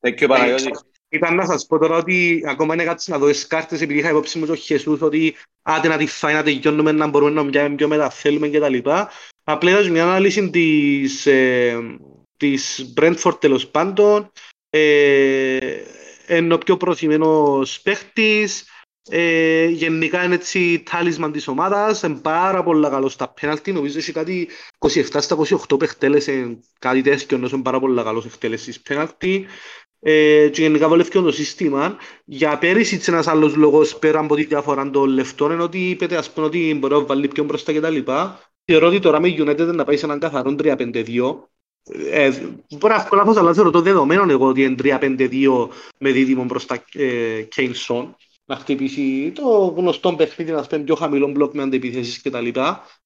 [0.01, 0.71] Thank you, Παναγιώτη.
[1.09, 4.11] Ήταν να σας πω τώρα ότι ακόμα είναι κάτι να δω τις κάρτες επειδή είχα
[4.11, 7.51] υπόψη μου και ο Χεσούς ότι άντε να τη φάει να τελειώνουμε να μπορούμε να
[7.51, 9.11] πιάμε πιο μετά θέλουμε και τα λοιπά.
[9.45, 11.79] Απλά είδα μια ανάλυση της, ε,
[12.37, 14.33] της Brentford τέλος πάντων
[14.71, 15.83] ε,
[16.29, 18.67] είναι ο πιο προθυμένος παίχτης
[19.11, 24.13] ε, γενικά είναι έτσι τάλισμαν της ομάδας είναι πάρα πολλά καλό στα πέναλτι νομίζω έχει
[24.13, 24.49] κάτι
[24.79, 29.47] 27 στα 28 που εκτέλεσε κάτι τέτοιο ενώ είναι πάρα πολλά καλός εκτέλεσης πέναλτι
[30.05, 31.97] ε, και γενικά βολεύει το σύστημα.
[32.25, 36.31] Για πέρυσι ένας άλλος λόγος πέρα από τη διαφορά των λεφτών είναι ότι είπετε ας
[36.31, 37.97] πούμε ότι μπορεί να βάλει πιο μπροστά κτλ.
[38.65, 41.51] Θεωρώ ότι τώρα με United να πάει σε έναν καθαρό 3-5-2
[42.11, 42.31] ε,
[42.69, 46.85] μπορεί να έχω λάθος, αλλά θεωρώ το δεδομένο εγώ ότι είναι 3-5-2 με δίδυμο μπροστά
[46.93, 48.17] ε, Κέινσον
[48.53, 52.49] να χτυπήσει το γνωστό παιχνίδι, να σπέμπει πιο χαμηλό μπλοκ με αντεπιθέσεις κτλ.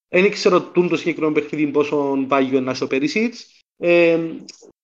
[0.09, 3.47] Δεν ξέρω το συγκεκριμένο παιχνίδι πόσο πάγιο είναι ο Περίσιτς.
[3.76, 4.18] Ε,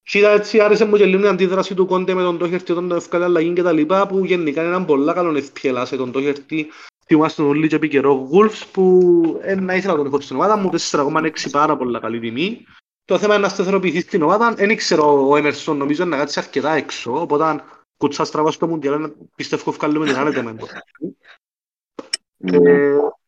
[0.05, 2.95] Κοίτα έτσι άρεσε μου και λίγο η αντίδραση του Κόντε με τον Τόχερτη όταν το
[2.95, 6.67] ευκάλε αλλαγή και τα λοιπά που γενικά είναι έναν πολλά καλό FPL σε τον Τόχερτη
[7.07, 11.77] θυμάστε τον Λίτζε καιρό Wolves που ένα ήθελα τον έχω στην ομάδα μου 4,6 πάρα
[11.77, 12.65] πολλά καλή τιμή
[13.05, 16.73] το θέμα είναι να σταθεροποιηθεί στην ομάδα δεν ήξερα ο Έμερσον νομίζω να κάτσει αρκετά
[16.73, 17.63] έξω οπότε
[18.03, 20.59] κουτσά στραβάς στο Μουντιάλ πιστεύω ευκάλουμε την άλλη τεμένη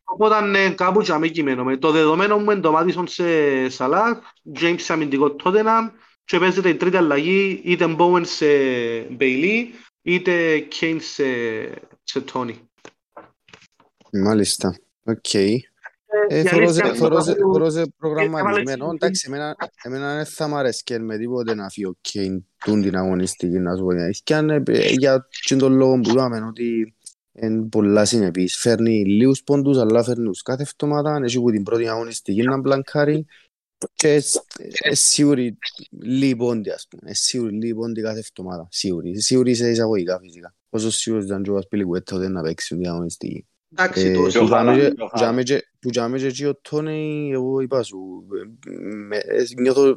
[0.05, 1.79] Οπότε ναι, κάπου και αμέ κειμένο.
[1.79, 4.19] Το δεδομένο μου είναι το Μάτισον σε Σαλάχ,
[4.61, 5.89] James σε αμυντικό Τότεναμ
[6.25, 8.47] και παίζεται η τρίτη αλλαγή είτε Bowen σε
[9.19, 9.65] Bailey
[10.03, 11.25] είτε Kane σε,
[12.03, 12.55] σε Tony.
[14.13, 14.79] Μάλιστα.
[15.05, 15.35] Οκ.
[15.35, 18.91] Ε, θεωρώ σε προγραμματισμένο.
[18.95, 19.31] Εντάξει,
[19.83, 23.77] εμένα δεν θα μ' αρέσει με τίποτε να φύγει ο Kane τούν την αγωνιστική να
[23.77, 23.91] σου πω.
[24.25, 24.63] Και αν
[24.99, 26.95] για τον λόγο που είπαμε ότι
[27.33, 28.57] είναι πολλά συνεπείς.
[28.57, 31.21] Φέρνει λίγους πόντους, αλλά φέρνει τους κάθε εβδομάδα.
[31.25, 33.27] Έχει που την πρώτη αγωνιστική να μπλανκάρει.
[33.95, 34.23] Και
[34.91, 35.59] σίγουροι
[35.91, 37.15] λίγοι πόντοι, ας πούμε.
[37.15, 38.69] Σίγουροι λίγοι πόντοι κάθε εβδομάδα.
[38.71, 39.21] Σίγουροι.
[39.21, 40.55] Σίγουροι σε εισαγωγικά φυσικά.
[40.71, 43.47] Όσο σίγουρος ήταν και ο Ασπίλικουέτα ότι να παίξει την αγωνιστική.
[43.77, 44.23] Εντάξει, το
[45.81, 48.27] που τζάμε και εκεί ο Τόνι, εγώ είπα σου,
[49.61, 49.97] νιώθω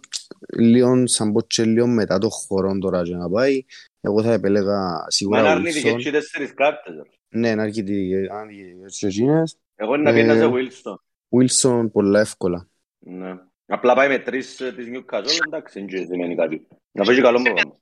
[0.58, 3.66] λίγο σαν πως και λίγο μετά το χώρο τώρα και να πάει.
[4.02, 6.94] Εγώ θα επέλεγα σίγουρα Μα είναι αρνητικές και τέσσερις κάρτες.
[7.30, 9.58] Ναι, είναι αρνητικές και εκείνες.
[9.76, 10.96] Εγώ είναι να πιένα σε Wilson.
[11.30, 12.68] Wilson πολλά εύκολα.
[13.00, 13.36] Ναι.
[13.66, 16.68] Απλά πάει με τρεις της Newcastle, εντάξει, δεν σημαίνει κάτι.
[16.92, 17.78] Να παίζει καλό πρόγραμμα.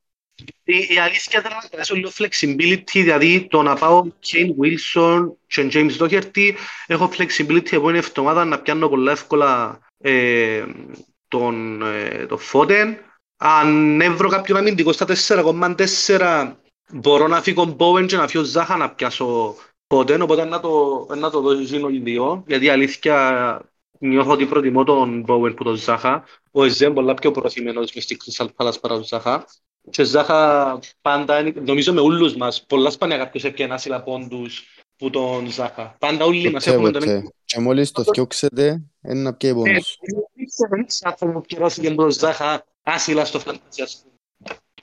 [0.64, 5.98] Η αλήθεια ήταν να κρατήσω λίγο flexibility, δηλαδή το να πάω Kane Wilson και James
[5.98, 6.52] Doherty,
[6.88, 10.66] έχω flexibility από είναι εβδομάδα να πιάνω πολλά εύκολα ε,
[11.28, 12.96] τον, ε, το Foden.
[13.38, 16.54] Αν έβρω κάποιον αμυντικό στα 4,4
[16.92, 19.56] μπορώ να φύγω Bowen και να φύγω Ζάχα να πιάσω
[19.88, 23.62] Foden, οπότε να το, να το δώσω οι δύο, γιατί η αλήθεια
[24.00, 26.24] νιώθω ότι προτιμώ τον Bowen που τον Ζάχα.
[26.52, 29.46] Ο Εζέμ πολλά πιο προθυμένος μες στη Crystal Palace παρά τον Ζάχα.
[29.90, 34.64] Και Ζάχα πάντα, νομίζω με όλους μας, πολλά σπάνια κάποιος έπιανε άσυλα πόντους
[34.98, 35.96] που τον Ζάχα.
[36.00, 39.98] Πάντα όλοι μας έχουμε τον Και μόλις το φτιώξετε, είναι να πιέει πόντους.
[40.70, 43.88] Δεν ξέρω που πληρώσει τον Ζάχα άσυλα στο φαντασία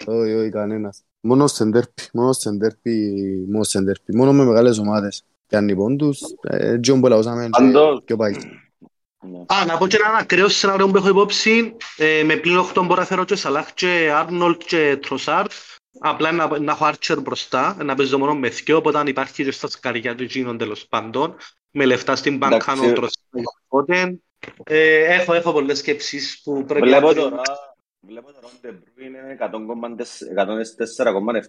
[0.07, 1.03] Όχι, όχι, κανένας.
[1.21, 3.15] Μόνο στην τέρπι, μόνο στην τέρπι,
[3.49, 4.17] μόνο στην τέρπι.
[4.17, 5.25] Μόνο με μεγάλες ομάδες.
[5.47, 6.21] Πιάνει πόντους,
[6.81, 7.49] τζιόν πολλά όσαμε
[8.05, 8.33] και πάει.
[9.47, 11.77] Α, να πω και ένα ακραίο σενάριο που έχω υπόψη.
[11.97, 15.53] Ε, με πλήν 8 μπορώ να φέρω και Σαλάχ και Άρνολτ και Τροσάρτ.
[16.01, 19.51] Απλά να, να έχω Άρτσερ μπροστά, να παίζω μόνο με θκιο, οπότε αν υπάρχει και
[19.51, 21.37] στα σκαριά του γίνον τέλος πάντων.
[21.71, 24.17] Με λεφτά στην μπανκάνο Τροσάρτ.
[24.65, 27.15] Ε, έχω, έχω πολλές σκέψεις που πρέπει Βλέπω να...
[27.15, 27.43] Τώρα,
[28.01, 29.53] βλέπω τώρα ότι είναι 104,7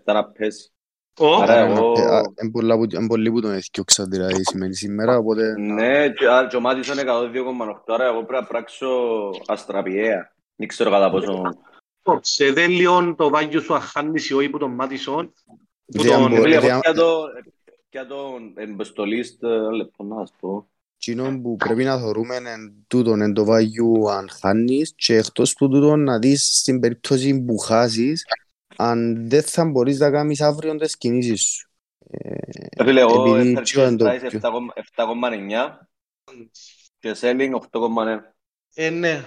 [0.06, 0.72] να πέσει.
[1.20, 5.60] Είναι πολύ που τον έθιωξα δηλαδή σημαίνει σήμερα, οπότε...
[5.60, 6.10] Ναι,
[6.50, 7.04] και ο Μάτισον 102,8,
[7.86, 8.88] άρα εγώ πρέπει να πράξω
[9.46, 10.34] αστραπιαία.
[10.56, 11.42] Δεν ξέρω κατά πόσο...
[12.22, 15.34] Σε δεν λιών το βάγιο σου αχάνεις ή όχι που τον Μάτισον.
[17.90, 19.44] Και τον εμπεστολίστ,
[19.76, 20.68] λεπτό να σας πω.
[20.98, 25.70] Κοινό που πρέπει να θεωρούμε είναι τούτον εν το βάγιο αν χάνεις και εκτός που
[25.70, 28.26] τούτον να δεις στην περίπτωση που χάσεις
[28.84, 31.68] αν δεν θα μπορείς να κάνεις αύριο τις κινήσεις σου.
[32.84, 35.78] Φίλε, εγώ έφερε 7,9
[37.00, 37.60] και selling 8,9.
[38.76, 39.24] Ε, ναι,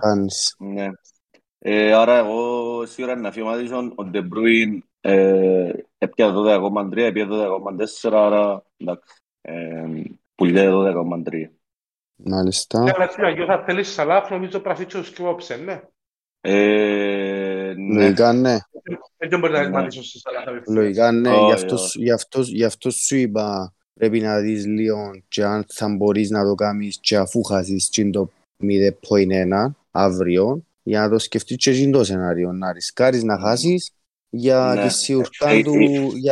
[0.00, 0.56] χάνεις.
[0.58, 0.88] Ναι.
[1.58, 4.78] Ε, άρα εγώ σίγουρα να φύγω Μάτισον, ο De Bruyne
[5.98, 11.50] έπια 12,3, έπια 12,4, άρα εντάξει, πουλιέ 12,3.
[12.16, 12.82] Μάλιστα.
[12.82, 13.08] Ναι, αλλά
[13.46, 15.82] θα θέλεις σαλάφ, νομίζω πραφίτσος και όψε, ναι.
[17.92, 18.58] Λογικά ναι.
[19.28, 20.20] Δεν μπορεί να εγματίσω στη
[20.66, 21.30] Λογικά ναι,
[22.44, 26.98] γι' αυτό σου είπα πρέπει να δεις λίγο και αν θα μπορείς να το κάνεις
[27.00, 28.30] και αφού χάσεις το
[28.62, 32.52] 0.1 αύριο για να το σκεφτείς και εκείνο το σενάριο.
[32.52, 33.92] Να ρισκάρεις να χάσεις
[34.30, 34.82] για ναι.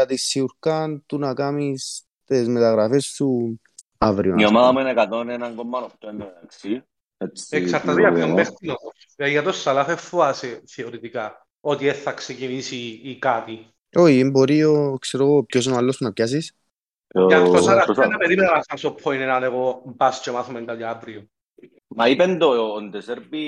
[0.07, 3.61] τη σιουρκάν του να κάνεις τις μεταγραφές σου
[3.99, 4.34] αύριο.
[4.38, 6.82] Η ομάδα μου είναι 101,8
[7.24, 7.46] εντάξει.
[7.50, 9.06] Εξαρτάται από τον παίχτη όμως.
[9.16, 13.66] Για το Σαλάχ δεν φοβάσαι θεωρητικά ότι θα ξεκινήσει ή κάτι.
[13.96, 16.52] Όχι, μπορεί ο, ξέρω εγώ, ποιος είναι ο άλλος που να πιάσεις.
[17.28, 20.82] Για αυτό Σαλάχ δεν περίμενα να σας πω είναι να εγώ μπας και μάθουμε κάτι
[20.82, 21.28] αύριο.
[21.86, 23.44] Μα είπεν το ο Ντεσέρπι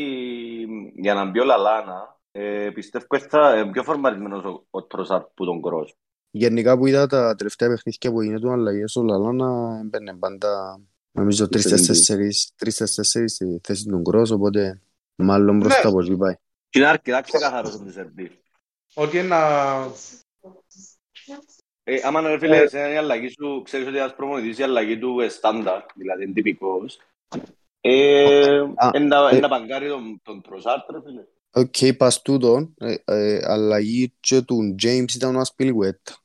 [0.94, 5.22] για να μπει ο Λαλάνα ε, πιστεύω ότι θα είναι πιο φορμαρισμένος ο, ο Τροσάρ
[5.22, 5.96] που τον Κρός.
[6.30, 10.80] Γενικά που είδα τα τελευταία παιχνίδια που είναι του αλλαγές ο Λαλάνα έμπαινε πάντα
[11.16, 14.80] νομίζω τρεις-τέσσερις τρεις-τέσσερις στη θέση του Γκρός οπότε
[15.16, 15.88] μάλλον μπροστά Ναι.
[15.88, 16.34] από εκεί πάει.
[16.68, 18.30] Και είναι αρκετά ξεκαθαρός ο Σερβί.
[18.94, 19.38] Ότι να...
[21.84, 25.20] Ε, άμα ρε φίλε, σε η αλλαγή σου, ξέρεις ότι ένας προμονητής η αλλαγή του
[25.20, 26.98] είναι στάνταρ, δηλαδή είναι τυπικός.
[27.80, 29.34] Ε, Α, εν να- ε.
[29.34, 31.24] εν να παγκάρει τον, τον Τροσάρ, ρε φίλε.
[31.50, 36.16] Οκ, πας τούτον, ε, ε, αλλαγή και του James ήταν ο Ασπιλιγουέτα.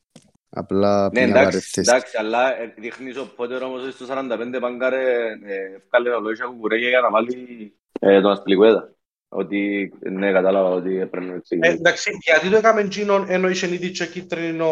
[0.53, 1.87] Απλά Ναι, πήγε να εντάξει, βαρεθείς.
[1.87, 5.03] εντάξει, αλλά ε, δείχνεις ο Πότερ όμως στο 45 παγκάρε,
[5.45, 8.93] ε, ευκάλε ο Λόισα Κουκουρέγια για να βάλει ε, τον Ασπιλικουέτα.
[9.29, 11.71] Ότι, ναι, κατάλαβα ότι έπρεπε να Ε, εξηγήσει.
[11.71, 14.67] εντάξει, γιατί το έκαμε εκείνον ενώ είχε ήδη και κίτρινο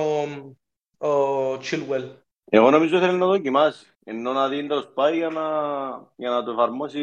[0.98, 2.10] ο Chilwell.
[2.52, 5.42] Εγώ νομίζω θέλει να δοκιμάσει, ενώ να δει το σπάει για να,
[6.16, 7.00] για να το εφαρμόσει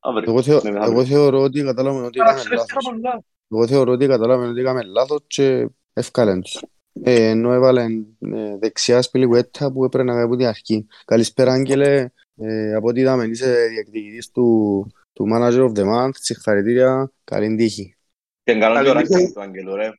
[0.00, 0.30] αύριο.
[0.32, 0.92] Εγώ, θεω, Ναι, μεθαύριο.
[0.98, 2.90] εγώ θεωρώ ότι καταλάβαμε ότι Άρα έκαμε ξέρεις τι λάθος.
[2.90, 3.22] πολλά.
[3.52, 6.62] Εγώ θεωρώ ότι καταλάβαμε ότι έκαμε λάθος και ευκάλεν τους.
[6.92, 7.82] Ε, ενώ έβαλε
[8.18, 10.86] ε, δεξιά Ασπιλιγουέτα που έπρεπε να κάνει από την αρχή.
[11.04, 16.14] Καλησπέρα Άγγελε, ε, από ό,τι είδαμε είσαι διεκδικητής του, του Manager of the Month.
[16.14, 17.96] Συγχαρητήρια, καλή τύχη.
[18.42, 19.32] Και καλό Καλή και ώρα νύχτα.
[19.32, 19.90] του Αγγελού, ρε.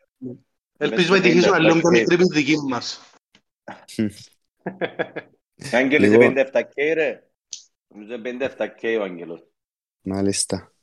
[0.77, 3.01] Ελπίζουμε η τύχη σου να είναι λίγο πιο μικρή από τη δική μας.
[5.71, 6.33] Άγγελε, είσαι Λοιπόν.
[6.35, 7.23] 57K, ρε.
[7.87, 9.47] Νομίζω είναι 57K ο Άγγελος.
[10.01, 10.73] Μάλιστα.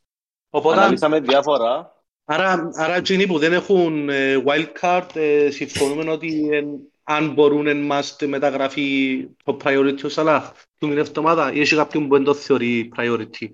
[0.51, 1.98] Οπότε, Αναλύσαμε διάφορα.
[2.31, 6.63] Άρα, άρα εκείνοι που δεν έχουν ε, wildcard, ε, συμφωνούμε ότι ε,
[7.03, 11.75] αν μπορούν εν μας τη μεταγραφή το priority ο Σαλάχ του μήνε εβδομάδα ή έχει
[11.77, 13.47] κάποιον που δεν το θεωρεί priority.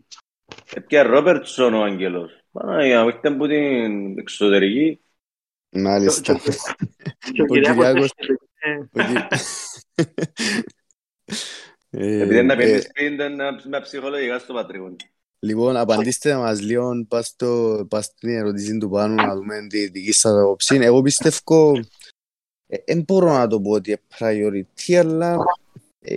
[0.74, 2.30] Έπια Ρόπερτσον ο Άγγελος.
[2.52, 5.00] Παναγία, μου ήρθε από την εξωτερική.
[5.70, 6.40] Μάλιστα.
[7.32, 9.32] Και ο Ο Κυριάκος Κυριάκος- έχει- ε, Οκ.
[11.90, 14.96] Ε, Επειδή είναι να ε, παίρνει σπίτι του, είναι με ψυχολογικά στο πατρίγον.
[15.45, 20.12] Λοιπόν, απαντήστε μας λίγο πας, στο, πας στην ερώτηση του πάνω να δούμε τη δική
[20.12, 20.78] σας άποψη.
[20.80, 21.72] Εγώ πιστεύω,
[22.84, 25.36] δεν μπορώ να το πω ότι είναι priority, αλλά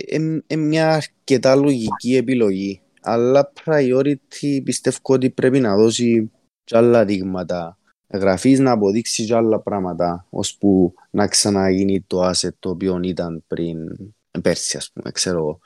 [0.08, 2.80] είναι μια αρκετά λογική επιλογή.
[3.02, 6.30] Αλλά priority πιστεύω ότι πρέπει να δώσει
[6.64, 7.78] και άλλα δείγματα
[8.12, 13.78] γραφής, να αποδείξεις και άλλα πράγματα, ώσπου να ξαναγίνει το asset το οποίο ήταν πριν
[14.42, 15.58] πέρσι, ας πούμε, ξέρω εγώ.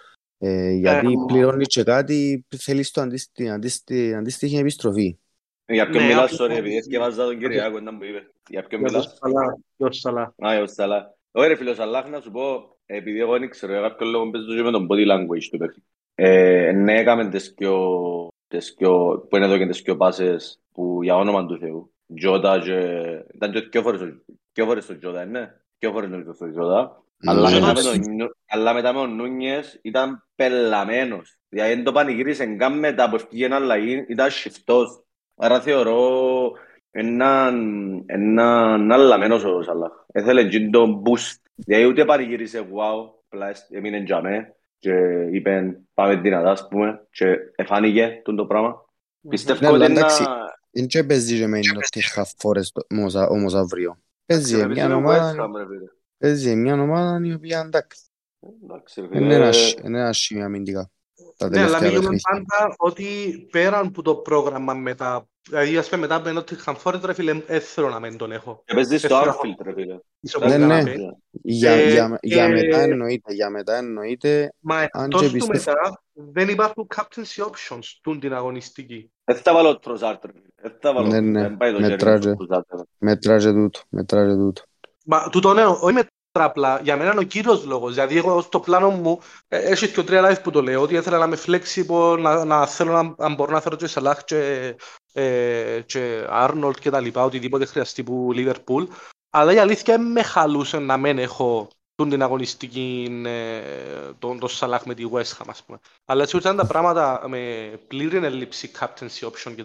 [0.45, 5.19] Ε, γιατί Ε, πληρώνεις και κάτι, θέλεις το αντίστοιχη, αντίστοιχη, αντίστοιχη επιστροφή.
[5.67, 8.31] Για ποιον Ναι, μιλάς, αυτό- sorry, επειδή σκεφάζα τον Κυριάκο, ήταν που είπες.
[8.49, 10.29] Για ποιον για το μιλάς; Σαλάχ, για το Σαλάχ.
[10.29, 11.05] Α, για ο Σαλάχ.
[11.31, 14.31] Όχι ρε φίλε, ο Σαλάχ να σου πω, επειδή εγώ δεν ξέρω, για κάποιον λόγο
[14.31, 15.83] παίζω και με τον body language του παίκτη.
[16.15, 17.79] Ε, ναι, έκαμε τις πιο,
[18.49, 21.93] τις πιο, που είναι εδώ και τις πιο πάσες που για όνομα του Θεού.
[22.15, 22.79] Τζότα και,
[23.35, 25.55] ήταν και δυο φορές, ο- δυο φορές ο Τζότα, ναι.
[25.79, 27.02] Δυο φορές νομίζω στο Τζότα.
[27.27, 27.73] Αλλά Ναι, μετά, ναι.
[27.73, 31.39] με τον, Νου- αλλά μετά με τον Νούνιες ήταν πελαμένος.
[31.49, 35.05] Δηλαδή δεν το πανηγύρισε καν μετά που έφυγε ένα αλλαγή, ήταν σιφτός.
[35.37, 36.53] Άρα θεωρώ
[36.91, 37.55] έναν,
[38.07, 39.93] έναν αλλαμένος ο Σαλάχ.
[40.13, 41.37] Έθελε εκείνο το boost.
[41.55, 44.93] Δηλαδή ούτε πανηγύρισε wow, απλά έσ- έμεινε για μέ και
[45.33, 48.85] είπε πάμε δυνατά ας πούμε και εφάνηκε τούτο το πράγμα.
[49.29, 50.61] Πιστεύω Ναι, αλλά ότι είναι εντάξει, ένα...
[50.71, 53.99] Δεν και παίζει και με Nottingham Forest όμως, όμως αύριο.
[54.27, 55.49] Παίζει Ρε, μια είναι ομάδα,
[56.23, 56.35] West Ham, ρε, φίλε.
[56.35, 58.01] παίζει μια ομάδα η οποία εντάξει,
[58.65, 59.35] Εντάξει, ρε, είναι φίλε.
[59.35, 60.91] ένα σ- είναι ένα σημείο αμυντικά.
[61.37, 62.45] Τα Ναι, αλλά τελευταία μιλούμε παιχνίδια.
[62.59, 63.05] πάντα ότι
[63.51, 67.61] πέραν που το πρόγραμμα μετά, δηλαδή ας πούμε μετά με Nottingham Forest, ρε φίλε, δεν
[67.61, 68.63] θέλω να μην τον έχω.
[68.67, 69.99] Και παίζεις στο Έφερα- Anfield, ρε, φίλε.
[70.21, 70.67] Είσαι Ναι, από ναι.
[70.69, 70.97] καναπέ.
[71.31, 74.53] Για, Ε, για, για ε, μετά εννοείται, για μετά εννοείται.
[74.61, 76.03] Μα Αν εκτός και του πιστεύω- μετά
[76.33, 79.13] δεν υπάρχουν captaincy options τούν την αγωνιστική.
[79.25, 80.33] Δεν θα βάλω Τροσάρτ, ρε.
[80.63, 81.07] Δεν θα βάλω.
[81.09, 81.41] Ναι, ναι.
[81.41, 82.23] Δεν πάει το Με χέρι μου τράζε.
[82.35, 82.83] στο Τροσάρτ, ρε.
[82.99, 84.63] Μετράζε τούτο, μετράζε τούτο.
[85.05, 87.95] Μα τούτο ναι, όχι με τραπλά, για μένα είναι ο κύριος λόγος.
[87.95, 90.95] Δηλαδή εγώ στο πλάνο μου ε, έχει και ο τρία live που το λέω, ότι
[90.95, 94.75] ήθελα να είμαι flexible, να, να θέλω να, αν μπορώ να φέρω και Σαλάχ και,
[95.13, 98.87] ε, και Arnold και τα λοιπά, οτιδήποτε χρειαστεί που Liverpool.
[99.31, 103.63] Αλλά η αλήθεια με χαλούσε να μην έχω τούν την αγωνιστική ε,
[104.19, 105.79] τον, τον Σαλάχ με τη West Ham, ας πούμε.
[106.05, 109.63] Αλλά έτσι ήταν τα πράγματα με πλήρη έλλειψη captaincy option και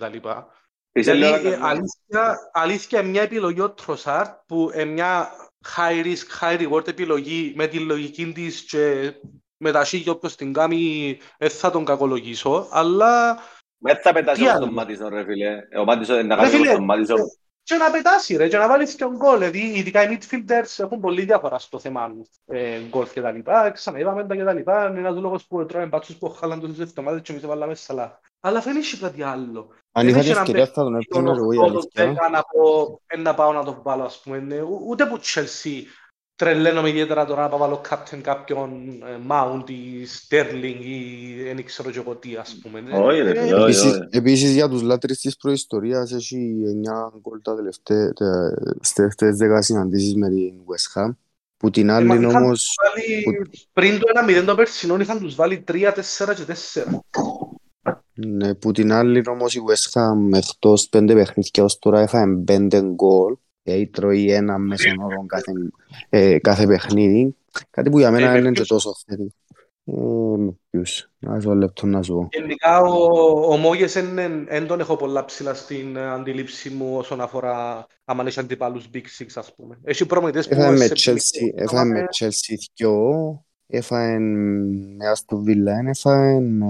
[1.04, 1.28] τα λοιπά.
[1.30, 1.98] Είσαι Δηλαδή, λίγο ε, αναγκασμένος.
[2.10, 5.30] αλήθεια, αλήθεια μια επιλογή ο Τροσάρτ που είναι μια
[5.78, 9.14] high risk, high reward επιλογή με τη λογική της και
[9.58, 13.40] με τα σίγια όποιος την κάνει δεν θα τον κακολογήσω, αλλά
[13.78, 15.58] Δεν θα πετάσει Τι όμως άλλο; τον Μάτισον, ρε, φίλε.
[15.80, 17.20] Ο Μάτισον να Ρε, κάνει φίλε, όπως τον Μάτισον.
[17.68, 19.38] Και να πετάσει ρε, και να βάλει και γκολ.
[19.38, 22.12] Δηλαδή, ειδικά οι midfielders έχουν πολύ διαφορά στο θέμα
[22.46, 23.72] ε, γκολ και τα λοιπά.
[23.72, 24.88] Ξαναείδαμε τα και τα λοιπά.
[24.90, 28.20] Είναι ένας λόγος που τρώμε μπάτσους που χάλαν τόσες εβδομάδες και εμείς βάλαμε σαλά.
[28.40, 29.70] Αλλά δεν έχει κάτι άλλο.
[29.92, 31.78] Αν Δεν είχα έχει την έναν ευκαιρία θα τον Τον έπαιρνα εγώ η οκτώ, τον
[31.78, 32.06] αλήθεια.
[32.06, 34.40] δέκα να πω, «Ε, να πάω να το βάλω, ας πούμε.
[34.40, 35.82] Ναι, ου- Ούτε που Chelsea
[36.38, 41.90] τρελαίνομαι ιδιαίτερα τώρα να πάω βάλω captain κάποιον ε, Mount ή Sterling ή δεν ξέρω
[41.92, 42.84] και εγώ τι ας πούμε.
[42.92, 44.00] Όχι ρε Ε, φίλε, όχι, Επίσης, όχι.
[44.10, 46.54] επίσης για τους λάτρεις της προϊστορίας έχει
[47.14, 51.10] 9 γκολ τα τελευταία, τα, στις τελευταίες 10 συναντήσεις με την West Ham
[51.58, 54.06] που την ε, άλλη μα είχαν όμως βάλει- Πριν το
[54.42, 57.00] 1-0 το περσινό είχαν τους βάλει 3, 4 και 4.
[58.14, 62.82] ναι, που την άλλη όμως η West Ham εκτός πέντε παιχνίδια ως τώρα έφαγε πέντε
[62.82, 63.36] γκολ
[63.72, 65.52] δηλαδή τρώει ένα μέσον όρο κάθε,
[66.10, 67.36] ε, κάθε παιχνίδι
[67.70, 69.34] κάτι που για μένα Ε, με είναι και ποιους; τόσο θετικό
[69.86, 73.94] ε, με ποιους, να σου λεπτό να σου πω Γενικά ο, ο Μόγες
[74.48, 78.98] δεν τον έχω πολλά ψηλά στην ε, αντίληψη μου όσον αφορά άμα έχει αντιπάλους Big
[78.98, 79.80] Six ας πούμε.
[79.84, 85.88] Έχει προμηθευτές που Έφαγε με σε Chelsea, έφαγε με Chelsea δυο, έφαγε με Aston Villa,
[85.90, 86.66] έφαγε με,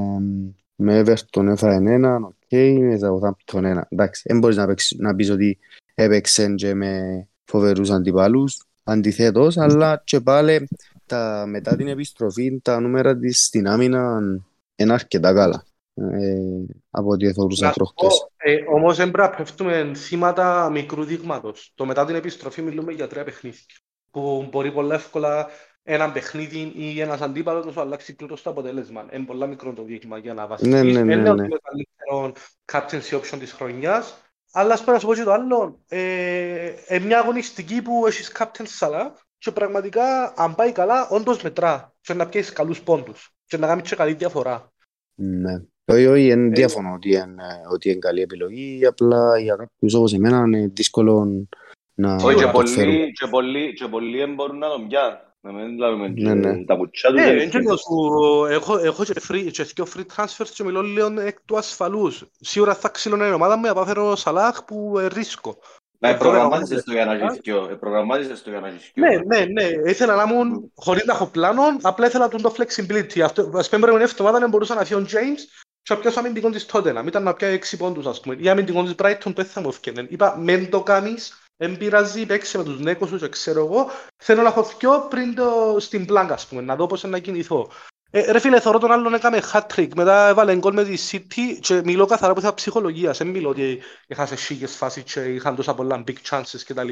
[0.75, 3.87] με Everton, έφαγε έναν, οκ, με Southampton ένα.
[3.89, 5.59] Εντάξει, δεν μπορείς να, παίξεις, να πεις ότι
[5.99, 10.67] έπαιξε και με φοβερούς αντιπάλους, αντιθέτως, αλλά και πάλι
[11.05, 14.19] τα, μετά την επιστροφή τα νούμερα της στην άμυνα
[14.75, 15.63] είναι αρκετά καλά.
[15.93, 16.35] Ε,
[16.89, 18.27] από ό,τι θεωρούσα Να σου πω, προχτές.
[18.37, 21.71] ε, όμως δεν πρέπει να πέφτουμε θύματα μικρού δείγματος.
[21.75, 23.61] Το μετά την επιστροφή μιλούμε για τρία παιχνίδια.
[24.11, 25.47] Που μπορεί πολλά εύκολα
[25.83, 29.05] ένα παιχνίδι ή ένας αντίπαλος να σου αλλάξει πλήρως το αποτέλεσμα.
[29.11, 30.73] Είναι πολλά μικρό το δείγμα για να βασιστείς.
[30.73, 31.27] Ναι, ναι, ναι, Είναι ναι.
[31.29, 32.33] το μεγαλύτερο
[32.71, 34.21] captaincy option της χρονιάς.
[34.59, 35.79] Αλλά ας πω να σου πω και το άλλο.
[35.87, 41.93] Ε, ε, μια αγωνιστική που έχεις captain Salah και πραγματικά αν πάει καλά όντως μετρά
[42.01, 44.71] και να πιέσεις καλούς πόντους και να κάνεις και καλή διαφορά.
[45.15, 45.61] Ναι.
[45.85, 50.13] Όχι, όχι, δεν Ε, διαφωνώ ότι είναι, ότι είναι καλή επιλογή, απλά για κάποιους όπως
[50.13, 51.45] εμένα είναι δύσκολο
[51.93, 52.93] να Όχι, και να το φέρουν.
[52.93, 55.17] πολλοί, και πολλοί, και πολλοί δεν μπορούν να τον πιάνουν.
[55.47, 56.65] Να μην λάβουμε Ναι, ναι.
[56.65, 57.19] τα κουτσιά τους.
[57.19, 57.59] Ναι, δεν δεν είναι.
[57.59, 61.57] ξέρω σου, έχω, έχω και, free, και δύο free transfers και μιλώ λίγο εκ του
[61.57, 62.23] ασφαλούς.
[62.39, 65.57] Σίγουρα θα ξύλωνε η ομάδα μου να πάω φέρω Σαλάχ που ε, ρίσκω.
[65.99, 67.67] Μα Ε, προγραμμάτισες τώρα, το για να έχεις δυο.
[67.71, 69.07] Ε, προγραμμάτισες το για να έχεις δυο.
[69.07, 69.89] Ναι, ναι, ναι.
[69.89, 73.19] Ήθελα να ήμουν χωρίς να έχω πλάνο, απλά ήθελα τον το flexibility.
[73.19, 75.41] Αυτό, ας πούμε, προηγούμενη εβδομάδα δεν μπορούσα να φύγω James
[75.81, 77.03] και να πιάσω αμυντικό της Tottenham.
[77.05, 78.35] Ήταν να πιάσω έξι πόντους, ας πούμε.
[78.39, 80.05] Ή αμυντικό της Brighton το θα μου έφτιανε.
[80.09, 83.89] Είπα, μεν το κάνεις, δεν πειράζει, παίξε με τους νέκους σου και ξέρω εγώ.
[84.17, 87.69] Θέλω να έχω δυο πριν το στην πλάκα, ας πούμε, να δω πώς να κινηθώ.
[88.11, 91.81] Ε, ρε φίλε, θωρώ τον άλλον έκαμε hat-trick, μετά έβαλε γκολ με τη City και
[91.83, 96.03] μιλώ καθαρά από θέμα ψυχολογίας, δεν μιλώ ότι έχασε σίγες φάσεις και είχαν τόσα πολλά
[96.07, 96.91] big chances κτλ.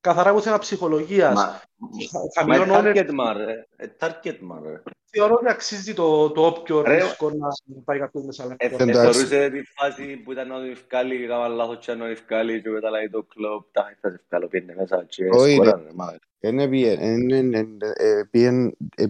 [0.00, 1.34] Καθαρά από θέμα ψυχολογίας.
[1.34, 1.60] Μα,
[2.34, 3.66] Θα μα είναι μειώνω target man, ρε.
[3.76, 4.82] Ε, target man, ρε.
[5.10, 7.48] θεωρώ ότι αξίζει το, το όποιο Ρε, ρίσκο να
[7.84, 8.82] πάει κάποιος μέσα Ε, λεπτό.
[8.82, 9.00] Εντάξει.
[9.00, 12.90] Θεωρούσε τη φάση που ήταν ο Διευκάλη και έκανα λάθος και ο Διευκάλη και μετά
[12.90, 16.14] λέει το κλόπ, τα θα Διευκάλο πήγαινε μέσα και Όχι, σκόρανε, ρε, μα.
[16.42, 16.66] Είναι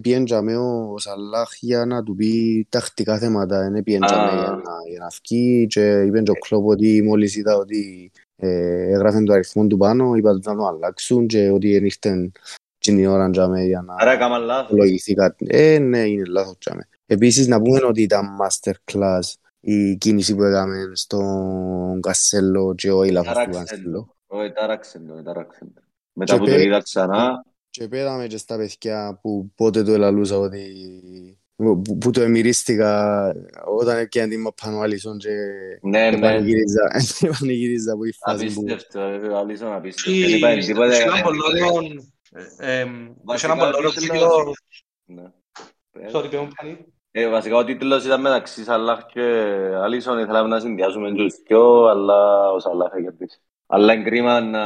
[0.01, 4.05] πήγεν τζαμέ ο Σαλάχ για να του πει τακτικά θέματα, είναι πήγεν Α.
[4.05, 8.11] τζαμέ για να, για να φκεί και είπε και ο Κλόπ ότι μόλις είδα ότι
[8.41, 12.31] ε, έγραφε το αριθμό του πάνω, είπα τους να το αλλάξουν και ότι δεν ήρθαν
[12.77, 14.77] την ώρα τζαμέ για να Άρα έκανα λάθος.
[14.77, 15.45] λογηθεί κάτι.
[15.49, 16.87] Ε, ναι, είναι λάθος τζαμέ.
[17.05, 19.19] Επίσης να πούμε ότι ήταν masterclass
[19.59, 24.15] η κίνηση που έκαμε στον Κασέλο και όχι λάθος του Τάραξε Κασέλο.
[24.27, 24.37] το.
[24.37, 25.81] Όχι, τάραξε το, ε, τάραξε το.
[26.13, 29.91] Μετά Και που το πέ- είδα ξανά, Και πέταμε και στα παιδιά που πότε το
[29.93, 30.59] ελαλούσα ότι
[31.63, 33.33] που, που το εμμυρίστηκα
[33.77, 35.29] όταν έπιανε την πάνω Άλισον και
[35.81, 36.81] ναι, ναι, επανηγύριζα,
[37.21, 38.61] επανηγύριζα από η φάση που...
[38.67, 40.11] απίστευτο, ε, αλήθεια απίστευτο.
[40.11, 40.85] Ή- Δεν είπα τίποτα.
[40.93, 41.81] Έχει ε, έναν πολύ ωραίο-
[42.57, 44.53] ε, εμ, έχει Βασικά, έναν πολύ ωραίο ο τίτλος- βίντεο-
[45.05, 45.23] Ναι.
[46.05, 46.77] Ε, Sorry, παι μου, Πάνη.
[47.11, 49.21] Ε, βασικά ο τίτλος ήταν μεταξύ Σαλάχ και
[49.83, 53.39] Αλίσον, ήθελαμε να συνδυάσουμε τους δυο, αλλά ο Σαλάχ κερδίσει.
[53.67, 54.65] Αλλά είναι κρίμα να,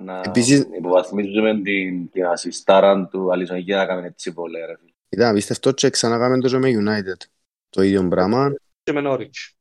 [0.00, 4.89] να Επίσης- υποβαθμίζουμε την, την ασιστάρα του Αλίσον για να κάνουμε έτσι πολύ ρε φίλε.
[5.12, 7.26] Ήταν απίστευτο και ξανακάμε το και με United.
[7.70, 9.52] Το ίδιο πράγμα Και με Norwich.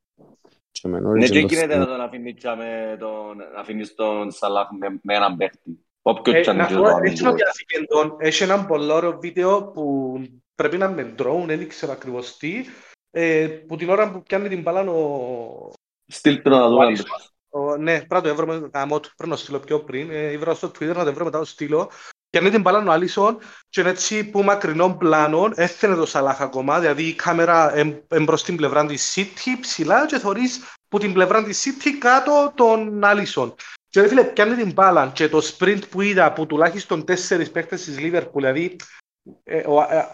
[0.72, 1.76] και με Ναι, Norwich και το γίνεται θέμα.
[1.78, 5.86] να τον αφήνεις και με τον, να αφήνεις τον Σαλάχ με, με έναν παίχτη.
[6.02, 7.12] Όποιος Ε, και αν να είναι σου το πω, αμυντικό.
[7.12, 10.14] έτσι ότι αφήκεν τον, έχει έναν πολύ ωραίο βίντεο που
[10.56, 12.66] πρέπει να είναι με drone, δεν ήξερα ακριβώς τι,
[13.12, 15.72] ε, που την ώρα που πιάνει την μπάλα ο,
[16.06, 16.86] Στείλ του να ο δούμε.
[16.86, 17.06] Άλισον.
[17.50, 20.10] Ο, ναι, πρέπει να το έβρω, γαμώ του, πρέπει να το στείλω πιο πριν.
[20.12, 21.89] Ε, ήβρα στο Twitter να το βρω μετά το στείλω.
[22.30, 23.38] Πιάνει την μπάλα ο Άλισον
[23.70, 28.44] και είναι έτσι που μακρινών πλάνων έφτανε το Σαλάχ ακόμα, δηλαδή η κάμερα είναι προς
[28.44, 33.56] την πλευρά της City ψηλά και θωρείς που την πλευρά της City κάτω τον Άλισον.
[33.90, 37.84] Και ρε φίλε, πιάνει την μπάλα και το sprint που είδα που τουλάχιστον τέσσερις παίκτες
[37.84, 38.99] της Liverpool, δηλαδή ε, ο- ε,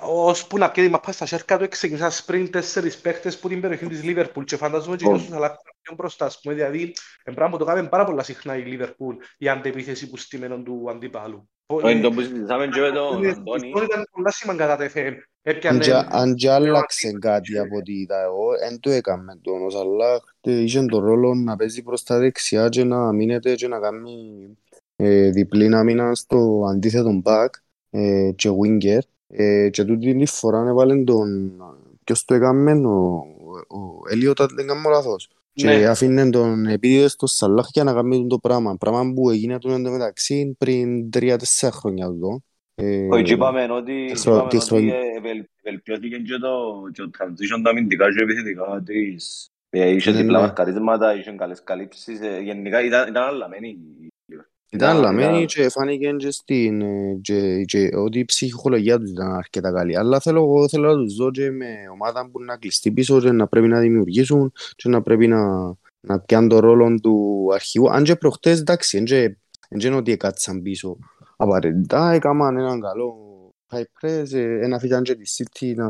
[0.01, 4.01] ώσπου να πιέζει μαπά στα σέρκα του ξεκινάς sprint τέσσερις παίκτες που την περιοχή της
[4.03, 5.11] Liverpool και φαντάζομαι και Ω.
[5.11, 5.51] ο Σαλάχ
[5.81, 6.93] πιο μπροστά, ας πούμε, δηλαδή
[7.23, 10.85] ε, πράγμα που το κάνουμε πάρα πολλά συχνά η Liverpool, η αντεπίθεση που στήμενον του
[10.89, 11.49] αντίπαλου.
[11.65, 13.27] Όχι, το που συζητάμε και με τον Αντώνη.
[13.27, 15.13] Αυτό ήταν πολλά σημαντικά κατά τεφέν.
[15.13, 15.79] Αν Έπιανε...
[15.79, 20.21] και- Αν και άλλαξε κάτι από ό,τι είδα εγώ, δεν το έκαμε τον ο Σαλάχ
[20.41, 24.11] τε- είχε τον ρόλο να παίζει προς τα δεξιά και να μείνεται και να κάνει
[24.95, 27.64] ε, διπλή άμυνα στο αντίθετο back ε,
[28.35, 31.51] και winger ε, και τούτη τη φορά έβαλε τον
[32.03, 33.15] ποιος το έκαμε ο,
[33.67, 35.85] ο Ελίωτα αν δεν κάνω λάθος και Ναι.
[35.85, 40.55] αφήνε τον επίδιδε στο Σαλάχ για να κάνει το πράγμα πράγμα που έγινε του εντωμεταξύ
[40.57, 42.39] πριν τρία-τέσσερα χρόνια εδώ
[42.75, 44.95] ε, Όχι, και είπαμε ότι, τη και χρο- είπαμε τη ότι χρονιά.
[44.95, 46.49] ε, βελ- βελτιώθηκε και το,
[46.93, 49.49] και το transition τα αμυντικά και επιθετικά της.
[49.69, 50.45] Ε, Είχε Ναι, διπλά ναι.
[50.45, 52.19] μαρκαρίσματα, είχε καλές καλύψεις.
[52.21, 53.77] ε, Γενικά ήταν, ήταν αλλαμένη.
[54.75, 59.09] Η- Ήταν λαμμένη ήταν- και φάνηκε και στην ε, και, και ότι η ψυχολογία τους
[59.09, 59.97] ήταν αρκετά καλή.
[59.97, 63.31] Αλλά θέλω, εγώ θέλω να τους δω και με ομάδα που να κλειστεί πίσω και
[63.31, 65.45] να πρέπει να δημιουργήσουν και να πρέπει να,
[65.99, 67.91] να πιάνουν το ρόλο του αρχηγού.
[67.91, 69.37] Αν και προχτές, εντάξει, εν και,
[69.69, 70.97] εν και είναι ότι έκατσαν πίσω.
[71.37, 73.15] Απαραίτητα έκαναν έναν καλό
[73.73, 75.87] high press, ε, ένα φύγαν και τη City να,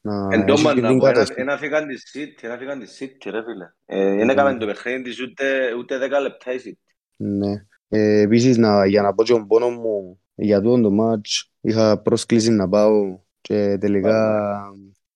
[0.00, 1.40] να Εν τω έχει και να την πω, ένα- κατάσταση.
[1.40, 3.72] ένα φύγαν τη City, ένα φύγαν τη City, ρε φίλε.
[3.86, 5.44] Ε, Δεν έκαμε το παιχνίδι της ούτε,
[5.78, 6.92] ούτε 10 λεπτά η City.
[7.16, 7.64] Ναι.
[7.92, 11.98] Ε, επίσης, να, για να πω και τον πόνο μου για τούτο το μάτς, είχα
[12.02, 14.48] πρόσκληση να πάω και τελικά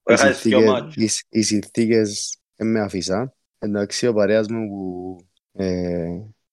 [0.07, 0.97] οι Έχασες δυο συνθήκες, μάτς.
[0.97, 3.35] οι, οι συνθήκες δεν με αφήσα.
[3.59, 5.17] Εντάξει, ο παρέας μου που,
[5.53, 6.07] ε,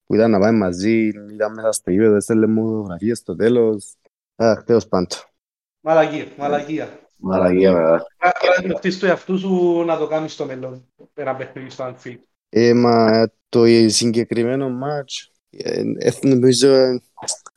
[0.05, 3.95] που ήταν να πάμε μαζί, ήταν μέσα στο γήπεδο, έστελνε μου φωτογραφίες στο τέλος.
[4.35, 5.07] Αχ, τέλος πάντων.
[5.79, 6.99] Μαλακία, μαλακία.
[7.17, 8.05] Μαλαγία, βέβαια.
[8.55, 10.85] Πρέπει να χτίσεις το εαυτού σου να το κάνεις στο μέλλον.
[11.13, 12.17] Ένα παιχνίδι στο Anfield.
[12.49, 15.30] Ε, μα το συγκεκριμένο μάτς, ε, ε,
[16.21, 17.01] νομίζω, ε,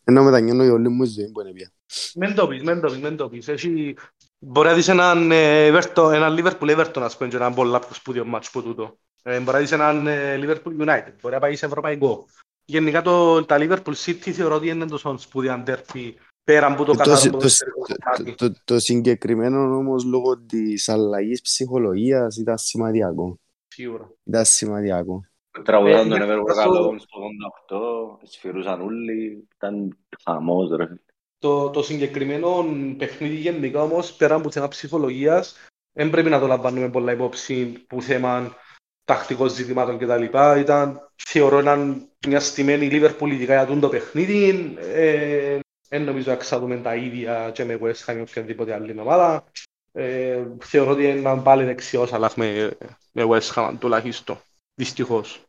[0.04, 1.70] ενώ μετανιώνω η όλη μου ζωή που είναι πια.
[2.14, 3.48] Μεν το πεις, μεν το πεις, μεν το πεις.
[3.48, 3.96] Έχει...
[4.38, 7.94] Μπορεί να δεις έναν, ε, Everton, έναν Liverpool Everton, ας πούμε, και έναν πολλά πιο
[7.94, 8.98] σπουδαίο μάτς που τούτο.
[9.22, 12.26] Ε, μπορεί να δεις έναν ε, Liverpool United, μπορεί να πάει σε ευρωπαϊκό.
[12.64, 16.14] Γενικά το, τα Liverpool City θεωρώ ότι είναι τόσο σπουδαία ντέρφι
[16.44, 18.34] πέρα από το Ε, Το, καθαρό συ- το, ποδοσφαιρικό το, κομμάτι.
[18.34, 23.38] το, το συγκεκριμένο όμως λόγω της αλλαγής ψυχολογίας ήταν σημαντικό.
[23.68, 24.10] Σίγουρα.
[24.24, 25.24] Ήταν σημαντικό.
[25.62, 30.86] Τραγουδάν Ε, τον ναι, Ever θα σου- Workout στο 88, σφυρούσαν όλοι, ήταν χαμός ρε
[30.86, 30.98] φίλε.
[31.38, 32.64] Το, το συγκεκριμένο
[32.98, 35.56] παιχνίδι γενικά όμως, πέρα από θέμα ψυχολογίας,
[35.92, 38.56] δεν πρέπει να το λαμβάνουμε πολλά υπόψη που θέμα
[39.04, 40.22] τακτικών ζητημάτων κτλ.
[40.58, 44.74] Ήταν, θεωρώ, έναν, μια στημένη Liverpool ειδικά για τούτο το παιχνίδι.
[44.78, 49.44] Ε, δεν νομίζω να ξαδούμε τα ίδια και με West Ham ή οποιαδήποτε άλλη ομάδα.
[49.92, 52.76] Ε, θεωρώ ότι είναι έναν πάλι δεξιός, αλλά με,
[53.12, 54.38] με West Ham τουλάχιστον.
[54.74, 55.44] Δυστυχώς.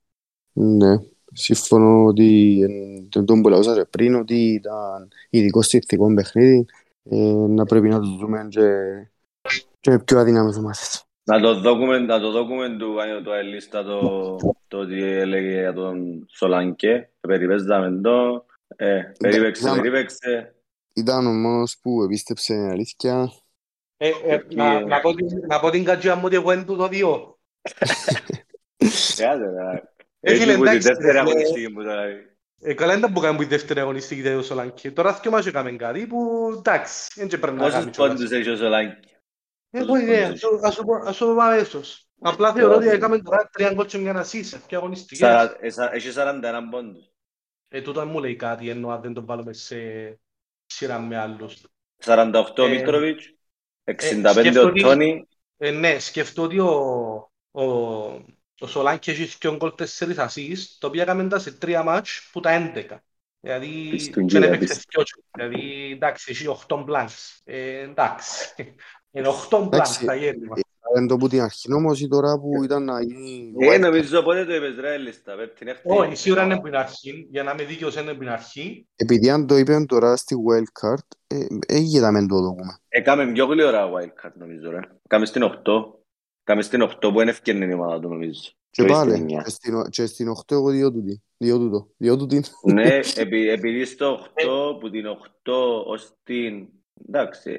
[0.53, 0.95] Ναι.
[1.33, 6.65] Σύμφωνο ότι εν- το τον που λαούσα και πριν ότι ήταν ειδικό συνθηκό παιχνίδι
[7.09, 7.17] ε,
[7.47, 8.69] να πρέπει να το δούμε και,
[9.79, 11.05] και με πιο αδύναμες ομάδες.
[11.23, 14.35] Να το δώκουμε, να το δώκουμε του Άνιο του Αελίστα το,
[14.67, 17.09] το ότι έλεγε για τον Σολάνκε.
[17.19, 18.45] Περιπέζαμε το.
[18.75, 20.55] Ε, περίπαιξε, ήταν- περίπαιξε.
[20.93, 23.31] Ήταν ο μόνος που επίστεψε την αλήθεια.
[23.97, 26.75] Ε, ε, να, να, πω, την- να πω την κατζιά μου ότι εγώ είναι του
[26.75, 27.37] το δύο.
[29.15, 29.83] Κάτσε, ρε.
[30.19, 32.03] Ε, Έτσι φίλε, που τη εντάξει, δεύτερη ρε, αγωνιστική που τώρα.
[32.61, 34.91] Ε, καλά είναι που κάνουμε η δεύτερη αγωνιστική για το Σολάνκι.
[34.91, 38.13] Τώρα δυο μας έκαμε κάτι που εντάξει, δεν και πρέπει να Πόσους κάνει κιόλας.
[38.15, 39.07] πόντους έχει ο Σολάνκη.
[39.71, 42.07] Έχω ιδέα, ας σου- ας σου πω- ας σου πω αμέσως.
[42.21, 45.17] Απλά θεωρώ ότι έκαμε τώρα τρία γκολ και μια ασίσα και αγωνιστικές.
[45.27, 47.09] Σαρα- ε, σα- Έχει 41 πόντους.
[47.67, 49.77] Ε, τούτο δεν μου λέει κάτι, ενώ αν δεν το βάλουμε σε
[50.65, 51.57] σειρά με άλλους.
[52.03, 53.33] 48 ο Ε, Μίτροβιτς.
[53.83, 55.27] 65 σκέφτομαι ο ότι- Τόνι.
[55.57, 56.69] Ε, ναι, σκεφτώ ότι ο,
[58.61, 62.29] ο, ο Σολάνκι έχει δύο γκολ τέσσερις ασίς, το οποίο έκαμε τα σε τρία μάτς
[62.31, 62.97] που τα 11.
[63.39, 65.03] Δηλαδή, Πιστούν, δεν κύριε, έπαιξε πιστούν.
[65.03, 65.23] δυο.
[65.31, 67.39] Δηλαδή, εντάξει, έχει 8 μπλάνks.
[67.43, 68.53] Ε, εντάξει.
[69.11, 70.55] Είναι 8 μπλάνks Εντάξει, τα γέννημα.
[70.93, 74.21] Δεν το που την αρχή όμως ή τώρα που ήταν να γίνει Ε, wild νομίζω
[74.23, 75.35] πότε το είπες ρε Ελίστα.
[75.35, 75.81] Πες την έκτη.
[75.83, 77.27] Όχι, σίγουρα είναι από την αρχή.
[77.29, 78.87] Για να είμαι δίκαιος είναι από την αρχή.
[78.95, 82.77] Επειδή αν το είπαν τώρα στη wildcard, ε, έγινε να μην το δούμε.
[82.87, 84.79] Έκαμε πιο γλυόρα wildcard νομίζω ρε.
[85.07, 85.49] Κάμε στην 8.
[86.45, 88.41] Κάμε στην 8 που είναι ευκαιρνή η ομάδα του νομίζω.
[88.69, 89.41] Και όχι πάλι, στην εννιά.
[89.41, 91.23] και στην, και στην 8 εγώ δύο τούτη.
[91.37, 91.87] Δύο τούτο.
[91.97, 92.43] Δύο τούτη.
[92.63, 94.19] Ναι, επει- επειδή στο
[94.73, 95.51] 8, που την 8
[95.85, 96.67] ως την...
[97.07, 97.57] Εντάξει.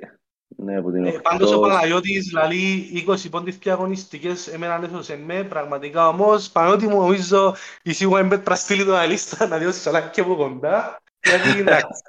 [0.48, 1.60] Ναι, που την Ε, πάντως ο 8...
[1.60, 7.92] Παναγιώτης λαλεί 20 πόντες και αγωνιστικές εμένα έσωσε με, πραγματικά όμως Παναγιώτη μου νομίζω η
[7.92, 12.02] σίγουρα είναι πέτρα στείλει τον αλίστα να διώσεις σαλάκι και από κοντά γιατί εντάξει,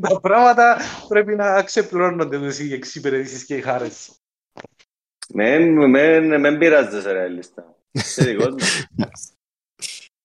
[0.08, 0.76] τα πράγματα
[1.08, 4.21] πρέπει να ξεπληρώνονται τους οι εξυπηρετήσεις και οι χάρες.
[5.34, 7.74] Μεν, μεν, μεν πειράζεσαι ρε Ελίστα.
[7.90, 8.56] Είσαι δικός μου.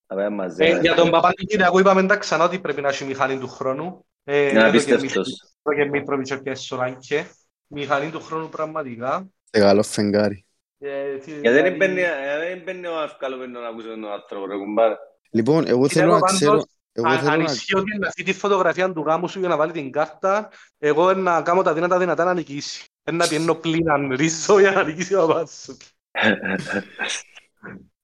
[0.09, 0.63] Θα πάμε μαζί.
[0.65, 0.79] Ε, ρε.
[0.79, 4.05] για τον Παπα-Νικητιακό είπαμε τα ξανά ότι πρέπει να έχει μηχανή του χρόνου.
[4.23, 5.27] Ε, Είναι εδώ και απίστευτος.
[5.27, 7.27] Μη- εδώ και Μήτροβιτς και Σολάνκε.
[7.67, 9.27] Μηχανή του χρόνου πραγματικά.
[9.51, 10.45] Σε καλό φεγγάρι.
[10.79, 14.45] Ε, τι- Γιατί δεν δηλαδή- μπαίνει, ε, δεν μπαίνει ο αυκαλωμένος να ακούσει τον άνθρωπο
[14.45, 14.95] ρε κουμπάρε.
[15.31, 16.63] Λοιπόν, εγώ Κοίτα, θέλω εγώ να ξέρω...
[17.01, 17.51] πάντως, Εγώ Αν, θέλω αν να...
[17.51, 21.13] ισχύει ότι να δει τη φωτογραφία του γάμου σου για να βάλει την κάρτα, εγώ
[21.13, 22.85] να κάνω τα δυνατά δυνατά να νικήσει.
[23.03, 25.77] Ένα πιένω πλήναν ρίζο για να νικήσει ο παπάς σου.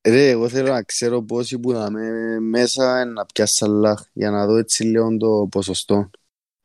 [0.07, 4.45] Ρε, εγώ θέλω να ξέρω πόσοι που θα είμαι μέσα να πιάσει Σαλάχ για να
[4.45, 6.09] δω έτσι λίγο το ποσοστό.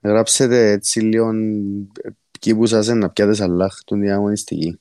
[0.03, 1.31] Γράψετε έτσι λίγο
[2.03, 4.81] ε, εκεί που σας είναι να πιάτε σαλάχ του διαγωνιστική.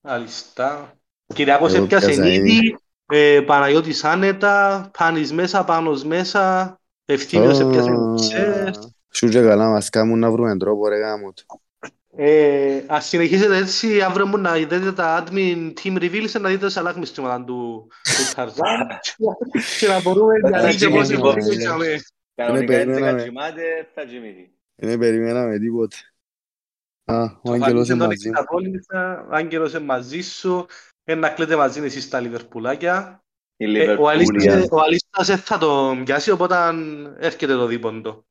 [0.00, 0.96] Αλιστά.
[1.34, 2.76] Κυριάκος Εγώ έπιασε πιάσα ήδη,
[3.08, 8.94] ε, Παναγιώτης άνετα, Πάνης μέσα, Πάνος μέσα, Ευθύμιος έπιασε μισές.
[9.10, 11.60] Σου και καλά μας κάνουν να βρούμε τρόπο ρε γάμο του.
[12.18, 16.96] Ε, ας συνεχίσετε έτσι, αύριο μου να δείτε τα admin team reveals να δείτε σαλάχ
[16.96, 18.86] μισθήματα του, του Ταρζάν
[19.78, 21.96] και να μπορούμε να Θα δείτε πώς τσιμήσει, υπήρξαμε.
[22.34, 23.18] Κανονικά έτσι περιμέναμε.
[23.18, 23.62] κατσιμάται,
[23.94, 24.50] θα κοιμηθεί.
[24.74, 25.96] Δεν περιμέναμε τίποτε.
[27.04, 28.28] Α, ο Το Άγγελος είναι τον μαζί.
[28.28, 33.24] εξαπόλυσα, ο Άγγελος είναι μαζί σου, ε, να κλαίτε μαζί εσείς στα Λιβερπουλάκια.
[33.56, 34.10] Η Ε, ο Λιβερπούλια.
[34.12, 36.56] Αλίστας- ο Αλίστας δεν θα τον πιάσει, οπότε
[37.18, 38.24] έρχεται το δίποντο.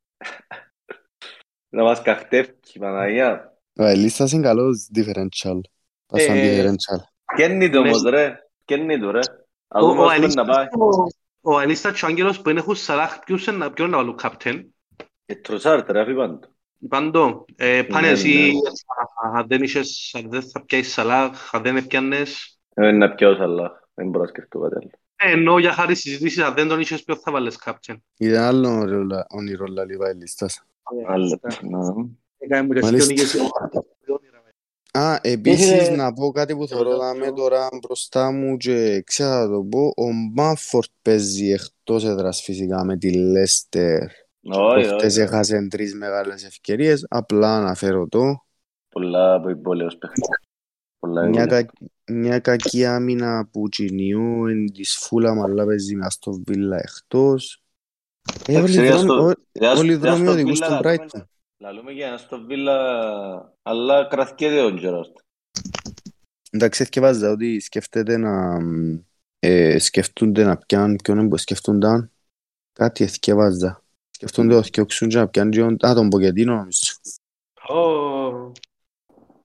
[1.69, 3.57] Να μας καχτεύει, Παναγία.
[3.75, 5.59] Ο Ελίστας είναι καλός differential.
[6.05, 6.99] Πας σαν Ε, differential.
[7.35, 7.87] Κέννη το Ναι.
[7.89, 8.39] όμως ρε.
[8.65, 9.19] Κέννη το ρε.
[9.67, 10.65] Να Ο- δούμε ο ως πού Αλίστας- να πάει.
[10.65, 11.07] ο-
[11.41, 14.19] Ο Αλίστας και ο Άγγελος που είναι έχουν Σαλάχ, ποιους είναι να- ποιον να βάλουν
[14.23, 14.63] captain;
[15.25, 16.39] Και τροσάρτε ρε, αφή πάντο.
[16.89, 19.39] Πάντο, ε, πάνε Ναι, εσύ, ναι.
[19.39, 22.54] αν δεν είχες, αν δεν θα πιάσεις Σαλάχ, αν δεν έπιανες.
[22.77, 23.89] Ε, να πιάω σαλά.
[23.93, 24.89] Δεν μπορώ να σκεφτώ κάτι άλλο.
[25.15, 27.95] Ε, ενώ για χάρη συζητήσεις, αν δεν τον είχες, ποιον θα βάλεις captain.
[28.17, 30.63] Ήταν άλλο όνειρο- όνειρο λαλή ο Ελίστας.
[31.07, 31.39] Άλλο.
[31.61, 31.79] Να.
[32.37, 33.13] Έκαμε και Μάλιστα.
[33.15, 33.51] σκιονίγες.
[34.91, 39.47] Α, επίσης Είχε- να πω κάτι που θεωρώ δάμε τώρα μπροστά μου και ξέρω να
[39.49, 39.79] το πω.
[39.95, 44.01] Ο Μάφορτ παίζει εκτός έδρας φυσικά με τη Λέστερ.
[44.49, 45.21] Όχι, Προχτές όχι.
[45.21, 47.05] έχασε τρεις μεγάλες ευκαιρίες.
[47.09, 48.45] Απλά αναφέρω το.
[48.89, 50.27] Πολλά από υπόλοιπος παιχνίδι.
[50.99, 51.63] Πολλά Μια, υπόλοιπα.
[51.63, 51.85] κα...
[52.11, 57.63] μια κακή άμυνα που τσινιού εν της Φούλαμ αλλά παίζει με Αστον Βίλα εκτός.
[58.47, 60.31] Ε, Εντάξει, όλοι ρε, οι δρόμοι- στο- ό- Για όλοι οι στο- για δρόμοι στο
[60.31, 61.21] οδηγούν Βίλα στον λαλούμε- Brighton.
[61.57, 62.77] Λαλούμε για στο Βίλα,
[63.61, 65.17] αλλά κρατιέται ο Τζεράρτ.
[66.49, 68.57] Εντάξει, εθιεβάζα ότι σκέφτεται να
[69.39, 72.11] ε, σκεφτούνται να πιάνουν ποιον είναι που σκεφτούνταν
[72.73, 73.83] κάτι εθιεβάζα.
[74.09, 76.93] Σκεφτούνται ότι οξούν και να πιάνουν ποιον- α, τον Ποκετίνο νομίζω.
[77.67, 78.51] Ω,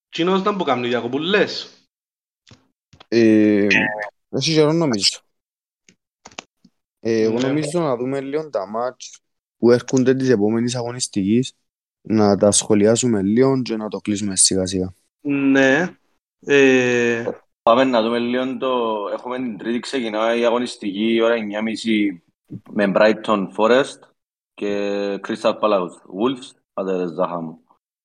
[0.09, 1.71] Τσίνος ήταν που κάνουν οι διακοπούλες.
[3.13, 3.67] Ε,
[4.29, 5.21] Έχει καιρό νομίζω.
[7.01, 7.47] Ε, εγώ Ναι.
[7.49, 9.21] νομίζω να δούμε λίγο τα μάτς
[9.57, 11.53] που έρχονται της επόμενης αγωνιστικής
[12.01, 14.95] να τα σχολιάσουμε λίγο και να το κλείσουμε σιγά σιγά.
[15.21, 15.97] Ναι.
[16.47, 17.31] Ε,
[17.63, 18.95] Πάμε να δούμε λίγο το...
[19.13, 22.19] Έχουμε την τρίτη ξεκινάει η αγωνιστική η ώρα 9.30
[22.71, 23.99] με Brighton Forest
[24.55, 24.69] και
[25.27, 26.51] Crystal Palace Wolves.
[26.73, 27.61] Άντε ρε Ζάχα μου.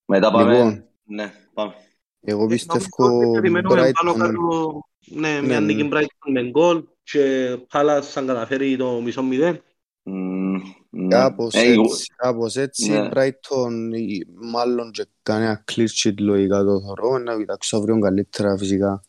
[0.06, 0.52] Μετά πάμε...
[0.54, 0.86] Λοιπόν.
[1.04, 1.74] Ναι, πάμε.
[2.22, 5.90] Εγώ πιστεύω νομίζω ότι περιμένουμε πάνω Brighton κάτω, ναι, μια Ναι, νίκη ναι.
[5.94, 9.62] Brighton με γκολ και Πάλας θα καταφέρει το μισό μηδέν.
[10.04, 11.08] Μμμ, ναι.
[11.08, 13.10] Κάπως Ε, εγώ- έτσι, κάπως έτσι, Ναι.
[13.14, 19.04] Brighton ή μάλλον και κανένα clear sheet λογικά το θωρώ, να κοιτάξω αύριο καλύτερα φυσικά.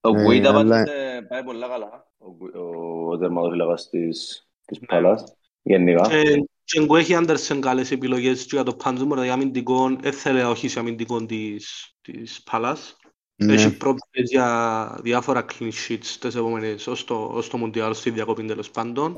[0.00, 2.06] Ο Ε, Γουίτα αλλά- πάντως ε, πάει πολλά καλά.
[2.18, 5.24] Ο, Γουί- ο, ο τερματοφύλακας της, της Πάλας.
[5.62, 6.08] Γενικά.
[6.08, 10.68] Και και που έχει Άντερσεν καλές επιλογές και για το πάντζουμο, δηλαδή αμυντικό, έθελε όχι
[10.68, 12.96] σε αμυντικό της, της Πάλας.
[13.44, 13.52] Ναι.
[13.54, 18.44] Έχει πρόβλημα για διάφορα clean sheets τις επόμενες, ως το, ως το Μουντιάλ, στη διακοπή
[18.44, 19.16] τέλος πάντων.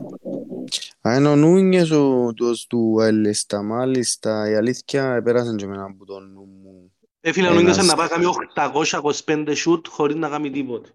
[1.08, 6.04] Α, είναι ο Νούνιες ο τους του Ελίστα, μάλιστα, η αλήθεια πέρασαν και εμένα από
[6.04, 6.92] το νου μου.
[7.20, 10.88] Ε, φίλε, Ένας- νόμιζα να πάει κάνει 825 shoot χωρίς να κάνει τίποτε.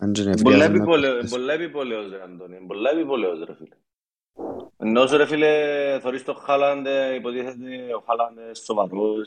[0.00, 1.30] Αν και Πολλά νευριάζαν να επιπολε- πες.
[1.30, 2.56] πολλά επιπολαιός ρε Αντώνη.
[2.66, 3.76] Πολλά επιπολαιός ρε φίλε.
[4.76, 5.50] Ενώ όσο ρε φίλε
[6.02, 9.26] θωρείς το Χάλαντ, ε, υποτίθεται ο Χάλαντ είναι σοβαρός,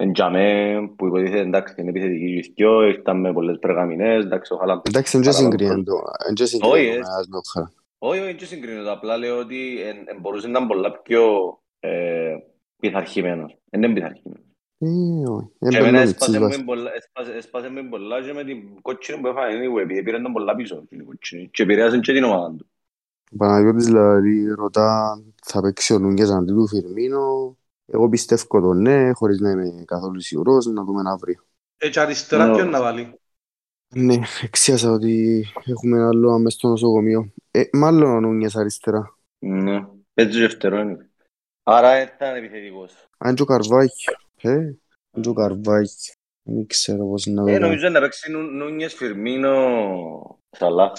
[0.00, 4.56] εν- εν τζαμέ, που υποτίθεται εντάξει είναι επιθετική γυθκιό, ήρθαν με πολλές περγαμηνές, εντάξει ο
[4.56, 4.80] Χάλαντ.
[4.88, 5.58] Εντάξει, δεν και Παραλαμβάνω.
[5.58, 5.94] συγκρίνουν το,
[6.24, 6.98] δεν και Όχι, συγκρίνουν ε.
[6.98, 7.62] με άλλο χα.
[7.98, 11.22] Όχι, όχι, δεν συγκρίνω το, απλά λέω ότι εν- εν μπορούσε να είναι πολλά πιο
[11.80, 12.34] ε,
[12.80, 13.56] πειθαρχημένος.
[13.70, 14.44] Εν είναι πειθαρχημένος.
[14.78, 14.88] Ε,
[15.30, 16.56] όχι, Και δεν εμένα περνάει έσπασε τσίβας.
[16.58, 20.22] μου πολλά- έσπασε- έσπασε μου πολλά και με την κότσινη που έφαγε anyway, επειδή πήραν
[20.22, 22.70] τον πολλά πίσω την κότσινη και επηρέασαν και την ομάδα του.
[23.32, 27.56] Ο Παναγιώτης δηλαδή ρωτά θα παίξει ο Νούνιες αντί του Φιρμίνο.
[27.92, 31.44] Εγώ πιστεύω το ναι, χωρίς να είμαι καθόλου σίγουρος, να δούμε αύριο.
[31.78, 32.54] Ε, και αριστερά Ναι.
[32.54, 33.20] ποιον να βάλει;
[33.94, 37.32] Ναι, εξίασα ότι έχουμε ένα άλλο μες στο νοσοκομείο.
[37.50, 39.14] Ε, μάλλον ο Νούνιες αριστερά.
[39.38, 41.10] Ναι, έτσι και φτερό είναι.
[41.62, 42.92] Άρα ήταν επιθετικός.
[43.18, 44.12] Αν και ο Καρβάκιο.
[44.40, 44.54] Ε,
[45.10, 46.12] αν και ο Καρβάκιο.
[46.42, 47.66] Δεν ξέρω πώς να το Ε, κάνω.
[47.66, 49.54] νομίζω να παίξει Νου- Νούνιες, Φιρμίνο,
[50.50, 50.92] Σαλά.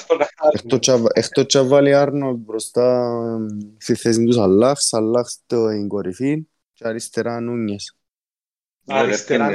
[0.51, 6.47] Εκτός τσα- Εκτός τσα βάλει Άρνολτ μπροστά εμ, στη θέση του Σαλάχ, Σαλάχ στην κορυφή
[6.81, 7.95] και αριστερά Νούνιες.
[8.85, 9.49] Αριστερά.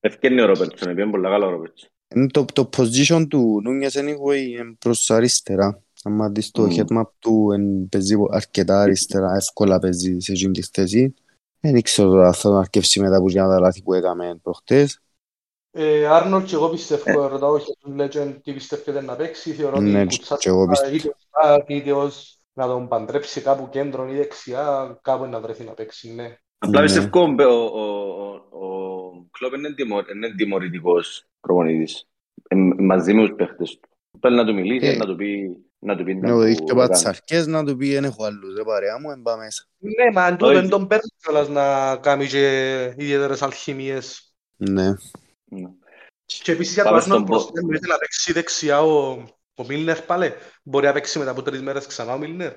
[0.00, 1.88] Ευκαινεί ο Ρόπερτσον, επειδή είναι πολλά καλά ο Ρόπερτσον.
[2.14, 5.82] Είναι το, το position του Νούνιες anyway είναι προς αριστερά.
[6.04, 6.70] Αν δεις το Μμ.
[6.70, 11.14] headmap του εν, παίζει αρκετά αριστερά, εύκολα παίζει σε εκείνη της θέση.
[11.60, 15.00] Δεν ξέρω τώρα αν θα τον αρκεύσει μετά από τα λάθη που έκαμε προχτές.
[15.72, 20.00] Ε, Άρνολτ και εγώ πιστεύω, ρωτάω όχι τον Legend τι πιστεύετε να παίξει, θεωρώ Ναι,
[20.00, 20.94] ότι και εγώ πιστεύω.
[20.94, 25.64] είτε ως back, είτε ως να τον παντρέψει κάπου κέντρο ή δεξιά, κάπου να βρεθεί
[25.64, 26.38] να παίξει, ναι.
[26.58, 26.86] Απλά Ναι.
[26.86, 27.82] πιστεύω ο, ο,
[28.50, 32.08] ο, ο Κλόπ είναι, τιμω, είναι τιμωρητικός προπονητής.
[32.48, 33.88] Ε, μαζί με τους παίχτες του.
[34.20, 35.56] Πρέπει να του μιλήσει, Ε, να του πει...
[35.82, 36.88] Να του πει Να να του δείξει του και έκανε.
[36.88, 39.64] πατσαρκές να του πει «Εν έχω άλλους ρε παρέα μου, εν πάω μέσα».
[39.78, 40.60] Ναι, μα αν τούτο Όχι.
[40.60, 44.34] δεν τον παίρνει κιόλας να κάνει και ιδιαίτερες αλχημίες.
[44.56, 44.88] Ναι.
[45.44, 45.68] Ναι.
[46.24, 49.24] Και επίσης για το Πάμε Άρνολ στον προς Πο- να να παίξει δεξιά ο,
[49.54, 50.32] ο Μίλνερ πάλι.
[50.62, 52.52] Μπορεί να παίξει μετά από τρεις μέρες ξανά ο Μίλνερ.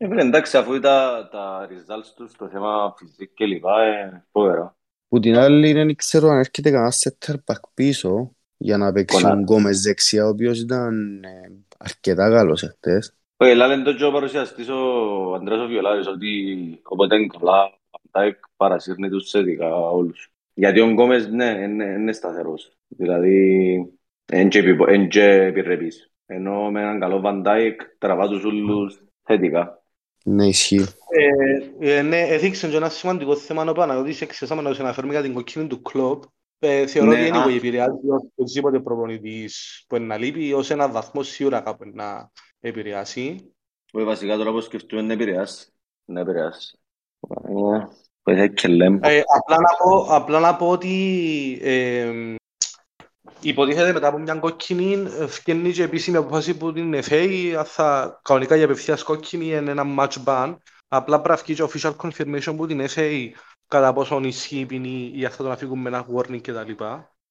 [0.00, 4.76] Ε, φίλε, εντάξει, αφού τα, τα results τους στο θέμα φυσική και λοιπά, ε, φοβερό.
[5.08, 9.36] Που την άλλη δεν ξέρω αν έρχεται κανένα center back πίσω για να παίξει Κονάτε.
[9.38, 13.12] ο Γκόμες δεξιά, ο οποίος ήταν ε, αρκετά καλός εχθές.
[13.36, 17.98] Όχι, λένε το και ο παρουσιαστής ο Αντρέας ο Βιολάρης ότι όποτε είναι καλά, ο
[18.12, 20.32] Βαντάικ παρασύρνει τους θετικά όλους.
[20.54, 22.72] Γιατί ο Γκόμες, ναι, είναι, είναι σταθερός.
[22.88, 23.92] Δηλαδή,
[24.26, 26.10] εν και επιπο- εν και επιρρεπής.
[26.30, 29.82] Ενώ με έναν καλό Βαντάικ τραβά τους όλους θετικά.
[30.24, 30.84] Ναι, ισχύει.
[31.80, 35.22] Ε, ε, ναι, έδειξε και ένα σημαντικό θέμα ο Παναγιώτης εξαίσαμε να τους αναφέρουμε για
[35.22, 36.22] την κοκκίνη του κλόπ.
[36.58, 37.44] Ε, θεωρώ Ναι, ότι α.
[37.44, 43.54] anyway επηρεάζει οποιοδήποτε προπονητής που είναι να λείπει ως έναν βαθμό σίγουρα κάπου να επηρεάσει.
[43.92, 45.72] Όχι, βασικά τώρα που σκεφτούμε να επηρεάσει.
[46.04, 46.78] Να επηρεάσει.
[47.28, 47.86] Ε,
[48.22, 48.98] Βοηθάει και λέμε.
[49.02, 52.34] Ε, απλά, να πω, απλά να πω ότι ε,
[53.40, 58.20] υποτίθεται μετά από μια κόκκινη ε, φκένει και επίσημη αποφάση που την FA αν θα
[58.24, 60.56] κανονικά για απευθείας κόκκινη είναι ένα match ban
[60.88, 63.28] απλά πρέπει να βγει και official confirmation που την FA
[63.68, 66.72] κατά πόσο ισχύει η ποινή ή αν θα τον αφήγουν με ένα warning κτλ.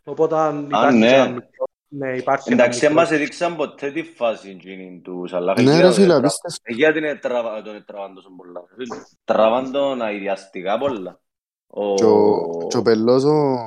[0.03, 1.08] Οπότε αν υπάρχει ναι.
[1.08, 5.01] και ένα μικρό- ναι, υπάρχει ένα Εντάξει, δεν μικρό- μας έδειξαν ποτέ τη φάση εκείνη
[5.03, 5.55] τους Σαλάχ.
[5.58, 6.62] Ναι, Εκεί ρε τον φίλε, τρα- απίστευτο.
[6.64, 8.62] εκεί Γιατί είναι τραβα- τον τραβάν τόσο πολλά.
[8.76, 8.95] φίλε.
[9.24, 11.20] Τραβάν τον αειδιαστικά πολλά.
[11.68, 11.93] Ο...
[11.93, 13.58] Και ο- και ο Πελός, ο-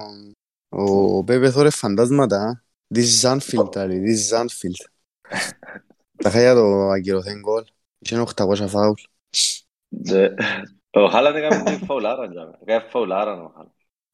[0.71, 2.65] ο Πέπε θόρε φαντάσματα.
[2.95, 4.91] This is Anfield, άλλη, this is Anfield.
[6.17, 7.65] Τα χaya το ακυρωθέν γκολ.
[7.99, 8.93] Είχε 800 φάουλ.
[9.89, 10.29] Δε-
[10.91, 12.29] Ο Χάλαντ έκαμε την φαουλάρα.
[12.31, 12.59] τζάμε.
[12.63, 13.71] Έκανε φαουλάρα ο Χάλαντ.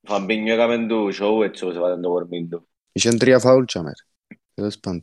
[0.09, 2.69] Ο Φαμπίνιο έκαμε του show έτσι όπως έβαλε το κορμί του.
[2.93, 3.93] Είχε τρία φάουλ τσάμερ.
[4.55, 5.01] Τέλος πάντων.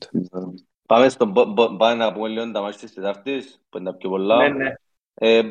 [0.85, 3.97] Πάμε, στο, μπο- μπο- πάμε να πούμε λίγο τα μάτια της Τετάρτης, που είναι τα
[3.97, 4.37] πιο πολλά.
[4.49, 4.73] Ναι, ναι.
[5.13, 5.43] Ε,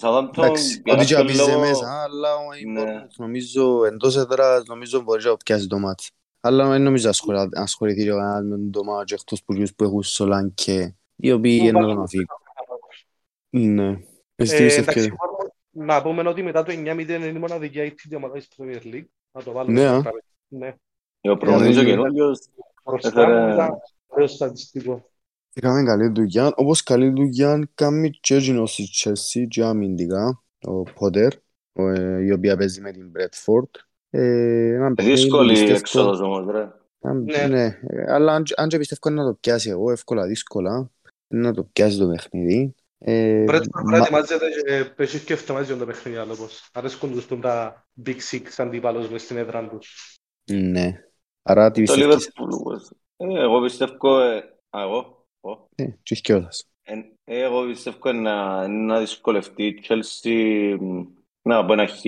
[0.00, 0.36] Bournemouth Southampton.
[0.36, 0.42] Μμ.
[0.44, 2.82] Η Southampton, Εντάξει, για ότι και κάποιο απίζε λόγο- μέσα, αλλά ο η Ναι.
[2.82, 6.10] Bournemouth νομίζω εντός έδρας νομίζω μπορεί να πιάσει το μάτς.
[6.40, 9.84] Αλλά δεν νομίζω ασχολα- ασχοληθεί και ο κανένας με το μάτς εκτός που τους που
[9.84, 12.26] έχουν Σολάνκε, οι οποίοι είναι να τον αφήγουν.
[13.50, 13.88] Ναι.
[13.88, 15.16] Εσύ τι Ε, πιστεύεις εντάξει, και-
[15.70, 19.04] να πούμε ότι μετά το 9-0 είναι η μοναδική αίτητη ομάδας της Premier League.
[19.32, 20.02] Να το βάλουμε Ναι, στο α.
[20.02, 20.24] τραπέζι.
[20.48, 20.74] Ναι.
[21.32, 22.38] Ο προπονητής ο Ε, καινούργιος
[22.84, 23.70] Μπροστά Έφερε- μου ήταν
[24.06, 25.00] ωραίος στατιστικός.
[25.52, 31.28] Έκαμε καλή δουλειά, όπως καλή δουλειά κάνει και εκείνος η Chelsea και αμυντικά, ο Potter,
[31.72, 33.80] ο, ε, η οποία παίζει με την Bradford.
[34.10, 36.68] Ε, ένα παιχνίδι που δύσκολη πιστεύω- έξοδος όμως, ρε.
[37.00, 37.46] αν- Ναι.
[37.46, 40.90] Ναι, ε, αλλά αν, αν και πιστεύω να το πιάσει εγώ, εύκολα δύσκολα,
[41.26, 42.74] να το πιάσει το παιχνίδι.
[42.98, 46.68] Ε, Πρέπει μα- να ετοιμάζεται και πέσει και αυτομάζεις το παιχνίδι άλλο πως.
[46.72, 50.16] Αρέσκουν τους τον τα Big Six αντίπαλους μες στην έδρα τους.
[50.52, 51.04] Ναι.
[51.42, 54.36] Άρα τι Το πιστεύεις, Liverpool, was- ε, εγώ πιστεύω, ε,
[54.70, 55.68] α, εγώ, εγώ.
[55.74, 56.48] ε, και οι δυο
[56.82, 61.02] Ε, εγώ πιστεύω να, να δυσκολευτεί η Chelsea μ,
[61.42, 62.00] να πω ένα χ.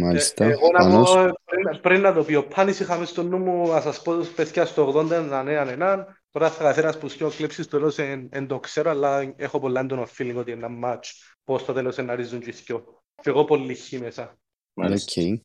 [0.00, 1.10] Μάλιστα, Ε, εγώ να Πάνος.
[1.14, 4.12] πω, πριν, πριν να το πει, ο Πάνης είχαμε στο νου μου, να σας πω,
[4.36, 6.06] παιδιά στο 80 έναν έναν έναν.
[6.30, 9.80] Τώρα θα καθένας που σκέφω κλέψεις στο τέλος εν, εν το ξέρω, αλλά έχω πολλά
[9.80, 11.04] έντονο feeling ότι είναι ένα match.
[11.44, 13.02] Πώς στο τέλος να ρίζουν και οι δυο.
[13.22, 14.38] Και εγώ πολύ χ μέσα.
[14.74, 15.20] Μάλιστα.
[15.22, 15.26] Οκ.
[15.28, 15.42] Και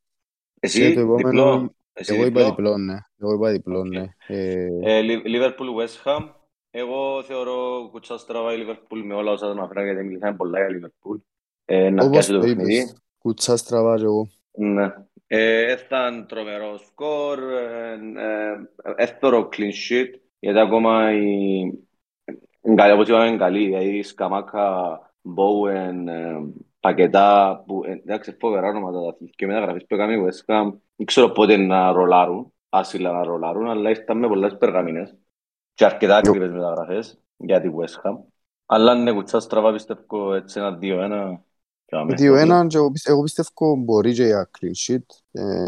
[0.60, 1.76] Εσύ, το επόμενο- διπλό.
[1.94, 2.56] Εσύ Εγώ είπα διπλό.
[2.56, 2.98] διπλό, ναι.
[3.22, 3.88] Εγώ είπα διπλό, Οκ.
[3.88, 4.06] ναι.
[4.28, 6.30] Ε, Ε, Λι- Liverpool West Ham.
[6.78, 10.80] Εγώ θεωρώ κουτσάς στραβά η Liverpool με όλα όσα τον αφρά γιατί μιλήσαμε πολλά για
[10.80, 11.20] Liverpool.
[11.66, 12.76] Ε, να όπως πιάσει το το παιχνίδι.
[12.76, 14.28] είπες, κουτσάς στραβά και εγώ.
[14.52, 14.94] Ναι.
[15.28, 21.60] Ε, ήταν τρομερό σκορ, ε, ε, εύθωρο clean sheet, γιατί ακόμα η,
[22.62, 25.00] είναι καλή, όπως είπαμε, είναι καλή, δηλαδή Σκαμάκα,
[25.38, 26.38] Bowen, ε,
[26.80, 31.06] Πακετά, που ε, εντάξει, φοβερά ονόματα τα και μεταγραφές που έκαμε η West Ham, δεν
[31.06, 35.18] ξέρω πότε να ρολάρουν, άσυλα να ρολάρουν, αλλά ήρθαν με πολλές περγαμίνες
[35.76, 38.18] και αρκετά ακριβές μεταγραφές για τη West Ham.
[38.66, 41.44] Αλλά ναι, κουτσά στραβά πιστεύω έτσι ένα 2-1.
[41.86, 42.28] και αμέσως.
[42.28, 45.04] 2-1 και εγώ πιστε- εγώ πιστεύω μπορεί και για clean sheet.
[45.32, 45.68] Ε,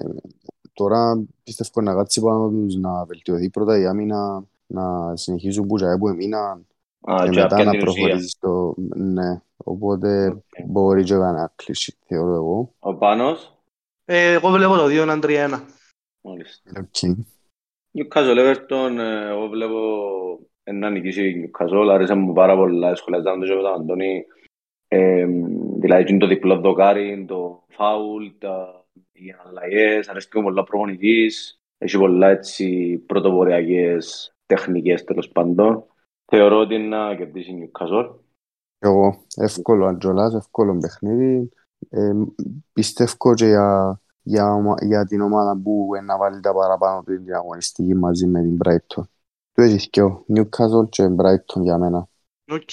[0.73, 5.85] τώρα πιστεύω να κάτσει πάνω τους να βελτιωθεί πρώτα η άμυνα, να συνεχίσουν που και
[5.99, 6.67] που έμειναν
[7.01, 8.01] Α, και και μετά απ' να την ουσία.
[8.01, 8.75] προχωρήσεις στο...
[8.95, 10.41] Ναι, οπότε Οκ.
[10.67, 12.73] μπορεί και για ένα clean sheet θεωρώ εγώ.
[12.79, 13.57] Ο Πάνος;
[14.05, 15.59] Ε, εγώ βλέπω το 2 έναν 3-1.
[16.21, 16.71] Μάλιστα.
[16.79, 17.17] Οκ.
[17.97, 19.79] Newcastle Everton, ε, εγώ βλέπω
[20.73, 24.25] να νικήσει η Newcastle, άρεσε μου πάρα πολλά, σχολιάζαμε το και με τον Αντώνη,
[24.87, 25.25] ε,
[25.79, 31.97] δηλαδή είναι το διπλό δοκάρι, το φάουλ, τα, οι αλλαγές, αρέσει και πολλά προπονητής, έχει
[31.97, 35.83] πολλά έτσι πρωτοποριακές τεχνικές τέλος πάντων.
[36.31, 38.15] Θεωρώ ότι να κερδίσει η Newcastle.
[38.79, 41.49] Εγώ, εύκολο Αντζολάς, εύκολο παιχνίδι.
[41.89, 42.11] Ε,
[42.73, 47.23] πιστεύω και για, για, ομα- για την ομάδα που ε, να βάλει τα παραπάνω του
[47.23, 49.03] την αγωνιστική μαζί με την Brighton.
[49.53, 52.07] Του έχεις και ο Newcastle και Brighton για μένα.
[52.51, 52.69] Οκ.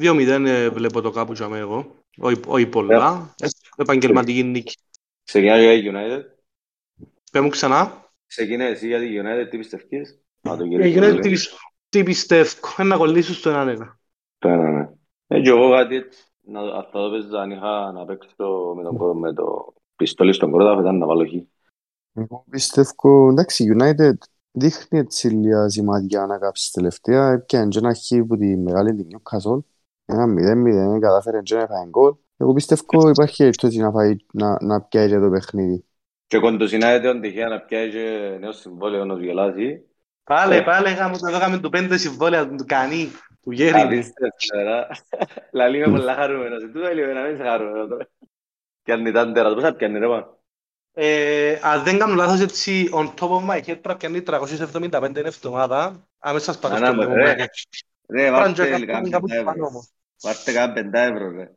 [0.00, 1.94] 2-0 ε, βλέπω το κάπου για μένα εγώ.
[2.18, 3.34] Όχι- Όχι πολλά.
[3.38, 3.46] Ε,
[3.76, 4.76] Επαγγελματική νίκη.
[5.24, 6.22] Ξεκινά για η United.
[7.32, 8.10] Πες μου ξανά.
[8.26, 11.20] Ξεκινά εσύ για τη United, τι πιστεύεις; Α, το Ε, γυρίσω United, πολύ.
[11.20, 11.38] τι πι-
[11.88, 13.98] Τι πιστεύω, ε, να κολλήσω στο έναν ένα.
[14.38, 14.88] Το ένα, ναι.
[15.26, 18.82] Ε, και εγώ κάτι έτσι, να, αν θα το παίζα, αν είχα να παίξω με,
[18.82, 21.32] τον, με το πιστόλι στον κρότα, θα ήταν να βάλω χ.
[22.14, 24.12] Εγώ πιστεύω, εντάξει, United
[24.50, 27.32] δείχνει έτσι λίγα σημάδια να κάψει τελευταία.
[27.32, 29.58] Έπιανε και ένα χ που τη μεγάλη την Newcastle.
[30.04, 30.24] Ένα
[30.96, 32.14] 0-0, κατάφερε και να φάει γκολ.
[32.36, 35.84] Εγώ πιστεύω υπάρχει περίπτωση να, φάει, να, να πιάει και το παιχνίδι.
[36.26, 39.86] Και κοντοσυνάδεται όν τυχαία να πιάει και νέο συμβόλαιο να του γελάσει.
[40.24, 40.60] Πάλε, Ε.
[40.62, 43.08] πάλε, γάμο το έκαμε του πέντε συμβόλαια του κανεί,
[43.42, 43.80] του γέρι.
[43.80, 44.86] Απίστευτο, ρε.
[45.52, 46.62] Λαλή είμαι πολλά χαρούμενος.
[46.62, 47.86] Τούτο λίγο να μην είσαι χαρούμενο
[48.84, 49.02] τώρα.
[49.02, 50.36] Πιάνει τάντερα, πόσα πιάνει ρε πάνω.
[50.94, 55.10] Ε, αν δεν κάνω λάθος έτσι, on top of my head πρέπει να πιάνει 375
[55.14, 57.00] την εβδομάδα, άμεσα σπάρω Ανά, στο ρε.
[57.00, 57.16] λίγο μου.
[57.16, 57.34] Ρε,
[58.06, 59.66] Πρέπει βάρτε να λίγα κάνω κάπου πεντά πάνω ευρώ.
[59.66, 59.88] όμως.
[60.22, 61.52] Βάρτε κάνα πεντά ευρώ, ρε.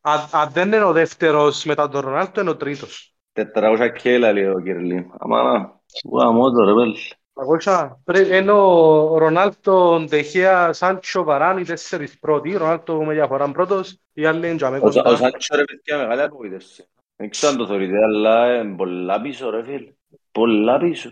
[0.00, 3.14] Αν- Αν δεν είναι ο δεύτερος μετά τον Ρονάλτο, είναι ο τρίτος.
[3.32, 5.10] Τετράγωσα κέλα, λέει ο Κυρλή.
[5.18, 5.80] Αμάνα,
[6.12, 6.94] γαμώ το ρε, πέλ.
[7.40, 12.56] Αγώσα, πρέπει- είναι ο Ρονάλτο, Ντεχέα, Σάντσο, Βαράν, οι τέσσερις πρώτοι.
[12.56, 15.16] Ρονάλτο με διαφορά πρώτος, οι άλλοι είναι τζάμε Ο Σα- ο κοντά.
[15.16, 16.84] Σάντσο ρε παιδιά μεγάλη απογοήτευση.
[17.16, 19.92] Δεν ξέρω αν το θεωρείτε, αλλά είναι πολλά πίσω ρε φίλε.
[20.32, 21.10] Πολλά πίσω.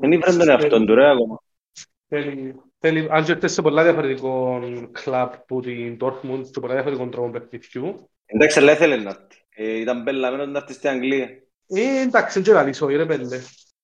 [0.00, 1.38] Δεν ήβραν τον εαυτόν του ρε ακόμα.
[2.08, 4.60] Θέλει, θέλει, αν και έρθει σε πολλά διαφορετικό
[4.92, 8.08] κλαμπ που την Dortmund, σε πολλά διαφορετικών τρόπων παιχνιδιού.
[8.26, 9.44] Εντάξει, αλλά ήθελε να έρθει.
[9.54, 11.26] Ε, Ήταν πελαμένος να έρθει στην Αγγλία.
[11.66, 13.38] Ε, εντάξει, δεν ξέρω λαλείς, όχι ρε πέλε.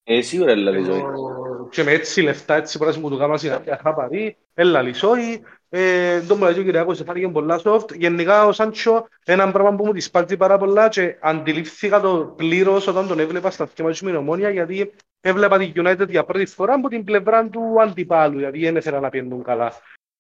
[0.09, 0.99] Ε, σίγουρα έλα η ζωή.
[0.99, 5.43] Εγώ- Και με έτσι λεφτά, έτσι πράσινο που του κάμα συναντία χαπαρί, έλα λυσόι.
[5.69, 7.97] Ε, το μου λέει ο Κυριακός, φάνηκε πολλά soft.
[7.97, 12.87] Γενικά ο Σάντσο, ένα πράγμα που μου τη σπάζει πάρα πολλά και αντιλήφθηκα το πλήρως
[12.87, 16.47] όταν τον έβλεπα στα αυτιά μας με την Ομόνια, γιατί έβλεπα τη United για πρώτη
[16.47, 19.73] φορά από την πλευρά του αντιπάλου, γιατί δεν ήθελα να πιένουν καλά.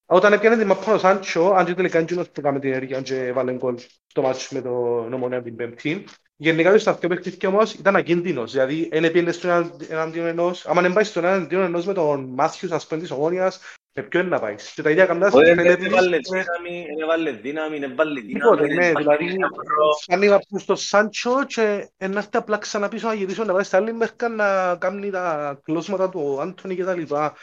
[0.06, 3.32] Όταν έπιανε την μαπά ο Σάντσο, αν και τελικά εκείνος που κάμε την ενέργεια και
[3.32, 6.04] βάλε γκολ στο μάτσο με τον Ομόνια την Πέμπτη,
[6.38, 10.82] Γενικά το σταθμό παιχνίδι όμως ήταν ακίνδυνος, δηλαδή δεν πήγαινε στον έναν- εναντίον ενός, άμα
[10.82, 13.60] δεν πάει στον εναντίον ενός με τον Μάθιους ας πούμε της Ομόνιας,
[13.94, 14.72] με ποιον είναι να πάεις.
[14.74, 17.90] Και τα ίδια καμιά Όχι, στην δεν Φελέπη, έβαλε ε, δύναμη, δεν έβαλε δύναμη, δεν
[17.90, 18.74] έβαλε τίποτε, δύναμη.
[18.74, 19.92] ναι, δεν έβαλε δηλαδή ευρώ.
[20.02, 23.62] φτάνει να πει στο Σάντσο και να έρθει απλά ξανά πίσω να γυρίσω να πάει
[23.62, 27.34] στα άλλη μερικά να κάνει τα κλώσματα του Άντωνη και τα λοιπά.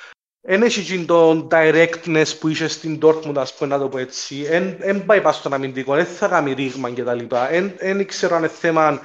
[0.46, 4.44] Εν έχει εκείνο το directness που είχε στην Dortmund, ας πούμε, να το πω έτσι.
[4.44, 7.50] Εν, εν πάει πας στον αμυντικό, δεν θα κάνει ρήγμα και τα λοιπά.
[7.50, 9.00] Εν, εν ξέρω αν είναι θέμα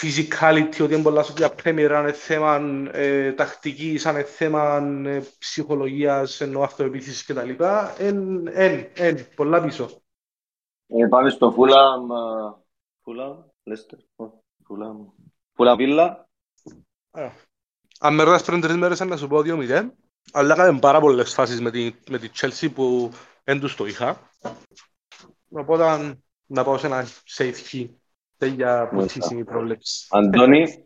[0.00, 2.56] physicality, ότι είναι πολλά σωτία Premier, αν είναι θέμα
[2.92, 4.76] ε, τακτικής, αν είναι θέμα
[5.06, 7.94] ε, ψυχολογίας, εννοώ αυτοεπίθεσης και τα λοιπά.
[7.98, 9.88] Εν, εν, εν, πολλά πίσω.
[10.86, 12.16] Ε, Πάμε στο Φούλαμ, ε,
[13.02, 15.06] Φούλαμ, Λέστερ, όχι, Φούλαμ.
[15.52, 16.28] Φούλαμ Βίλα.
[18.00, 19.90] Αν με ρωτάς πριν τρεις μέρες να σου πω 2-0,
[20.32, 23.10] αλλά έκαμε πάρα πολλές φάσεις με τη, με τη Chelsea που
[23.44, 24.30] δεν τους το είχα.
[25.48, 26.16] Οπότε
[26.46, 27.06] να πάω σε ένα
[27.36, 27.88] safe key.
[28.38, 29.18] Τέλεια που Μάλιστα.
[29.20, 30.06] τσίσει η πρόβλεψη.
[30.10, 30.84] Αντώνη.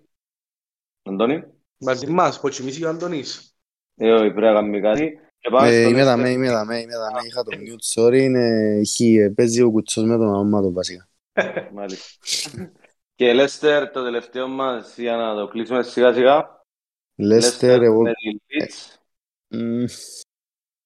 [1.02, 1.44] Αντώνη.
[1.76, 3.54] Μαζί μας, που τσιμήσει ο Αντωνής.
[3.96, 5.18] Ε, όχι, πρέπει να κάνουμε κάτι.
[5.38, 6.04] Και πάμε Ε, στο είμαι Leicester.
[6.04, 10.04] δαμέ, είμαι δαμέ, είμαι δαμέ, είχα το mute, sorry, είναι χ, ε, παίζει ο κουτσός
[10.04, 11.08] με τον αμάτο βασικά.
[11.74, 12.08] Μάλιστα.
[13.14, 16.64] Και Λέστερ, το τελευταίο μας, για να το κλείσουμε σιγά σιγά.
[17.14, 18.02] Λέστερ, εγώ,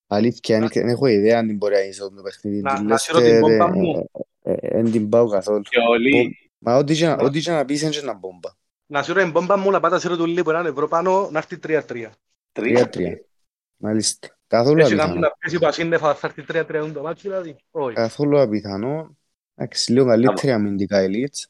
[0.07, 2.61] αλήθεια, δεν- δεν έχω ιδέα αν την μπορεί να είσαι το παιχνίδι.
[2.61, 4.09] Να- Τη να σύρω την Λέστερ, πόμπα ε, μου.
[4.43, 5.63] ε, ε, δεν την πάω καθόλου.
[5.63, 6.39] Και ο Λί.
[6.59, 8.51] Μα ό,τι και να- ό,τι και να πεις είναι και να μπόμπα.
[8.87, 11.59] Να σύρω την μπόμπα μου, να πάτα σύρω του λίγο έναν ευρώ πάνω, να έρθει
[11.59, 12.11] 3-3.
[12.53, 13.21] Τρία-τρία.
[13.77, 14.29] Μάλιστα.
[14.47, 15.29] Καθόλου Έτσι κάνουν απιθανό.
[15.29, 17.57] να πέσει πασίννεφα, θα έρθει 3-3 το μάτσο δηλαδή.
[17.71, 17.95] Όχι.
[17.95, 19.17] Καθόλου απιθανό.
[19.55, 21.45] Εντάξει, λίγο καλύτερη αμυντικά η Leeds.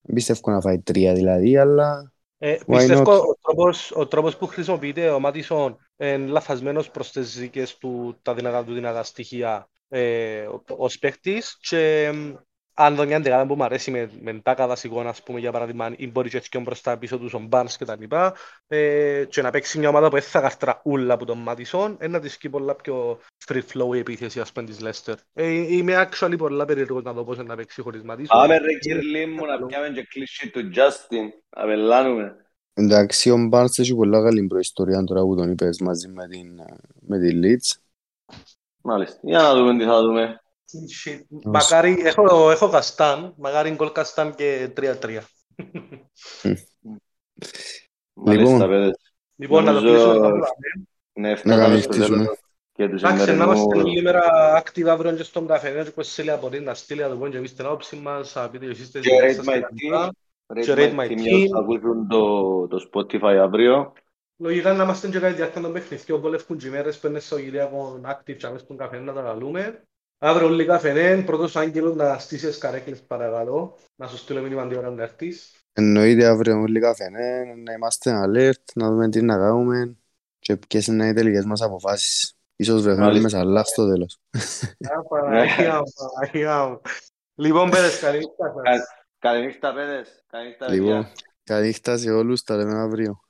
[0.00, 2.11] Δεν πιστεύω να φάει τρία δηλαδή, αλλά
[2.44, 3.26] Ε, Why πιστεύω not?
[3.26, 8.34] ο τρόπος, ο τρόπος που χρησιμοποιείται ο Μάτισον είναι λαθασμένος προς τις δικές του τα
[8.34, 12.34] δυνατά του δυνατά στοιχεία ε, ως παίκτης και εμ,
[12.74, 15.94] αν δω μια εντεγάδα που μου αρέσει με, με τάκα δασικών ας πούμε για παράδειγμα
[15.96, 18.34] ή μπορεί και έτσι και μπροστά πίσω τους ο Barnes και τα λοιπά
[18.66, 22.12] ε, και να παίξει μια ομάδα που δεν θα καρτρά ούλα από τον Μάτισον είναι
[22.12, 25.14] να της σκεί πολλά πιο free flow η επίθεση ας πούμε της Leicester.
[25.32, 28.38] Ε, είμαι actually πολλά περίεργος να δω πώς είναι να παίξει χωρίς Μάτισον.
[28.38, 31.28] Πάμε ρε Κυρλί μου να πιάμε και κλείσει του Justin.
[31.50, 32.36] Απελάνουμε.
[32.74, 36.60] εντάξει ο Barnes έχει πολλά καλή προϊστορία τώρα που τον είπες μαζί με την,
[37.00, 37.80] με την Leeds.
[38.82, 39.18] Μάλιστα.
[39.22, 40.41] Για να δούμε τι θα δούμε.
[41.04, 41.20] Shit.
[41.44, 45.18] Μακάρι, έχω, έχω καστάν, μακάρι γκολ καστάν και 3-3.
[48.14, 48.68] Μάλιστα, Λοιπόν.
[48.68, 49.12] παιδες.
[49.36, 50.36] Λοιπόν, να το Νομίζω- κλείσουμε εδώ.
[51.12, 52.16] Ναι, Να φτάσαμε στο κανονιστήσουμε.
[52.16, 52.38] τέλος.
[52.72, 53.88] και τους Εντάξει, να είμαστε σημερινού...
[53.90, 57.08] όλη μέρα active αύριο και στον καφέ, και πως θέλει από την να στείλει να
[57.08, 59.46] το πούμε και εμείς την άποψη μας, να πείτε εσείς τις Και ιδέες Rate σας
[59.46, 60.12] My και τα λοιπά.
[60.12, 61.16] Team, Και Rate Rate My My Team, Team.
[61.16, 63.92] για όσους ακούσουν το, το Spotify αύριο.
[64.36, 67.18] Λογικά να είμαστε και κάτι διάρκεια των παιχνιδιών που λεύκουν και οι μέρες που είναι
[67.20, 69.82] στο Κυριακό active και αμέσως στον καφέ να τα καλούμε.
[70.24, 74.90] Αύριο όλοι καφενέν, πρώτος άγγελος να στήσεις καρέκλες παρακαλώ, να σου στείλω μήνυμα την ώρα
[74.90, 75.52] να έρθεις.
[75.72, 79.96] Εννοείται αύριο όλοι καφενέ, να είμαστε alert, να δούμε τι να κάνουμε
[80.38, 82.34] και ποιες είναι οι τελικές μας αποφάσεις.
[82.56, 83.22] Ίσως βρεθούμε Μάλιστα.
[83.22, 84.18] με σαλά στο τέλος.
[84.80, 86.80] Α, Παναγία μου, Παναγία μου.
[87.34, 88.86] Λοιπόν, παιδες, καλή νύχτα σας.
[89.18, 90.24] Καληνύχτα, παιδες.
[90.26, 91.12] Καληνύχτα, Λοιπόν, παιδιά.
[91.44, 93.20] καλή νύχτα σε όλους, τα λέμε αύριο.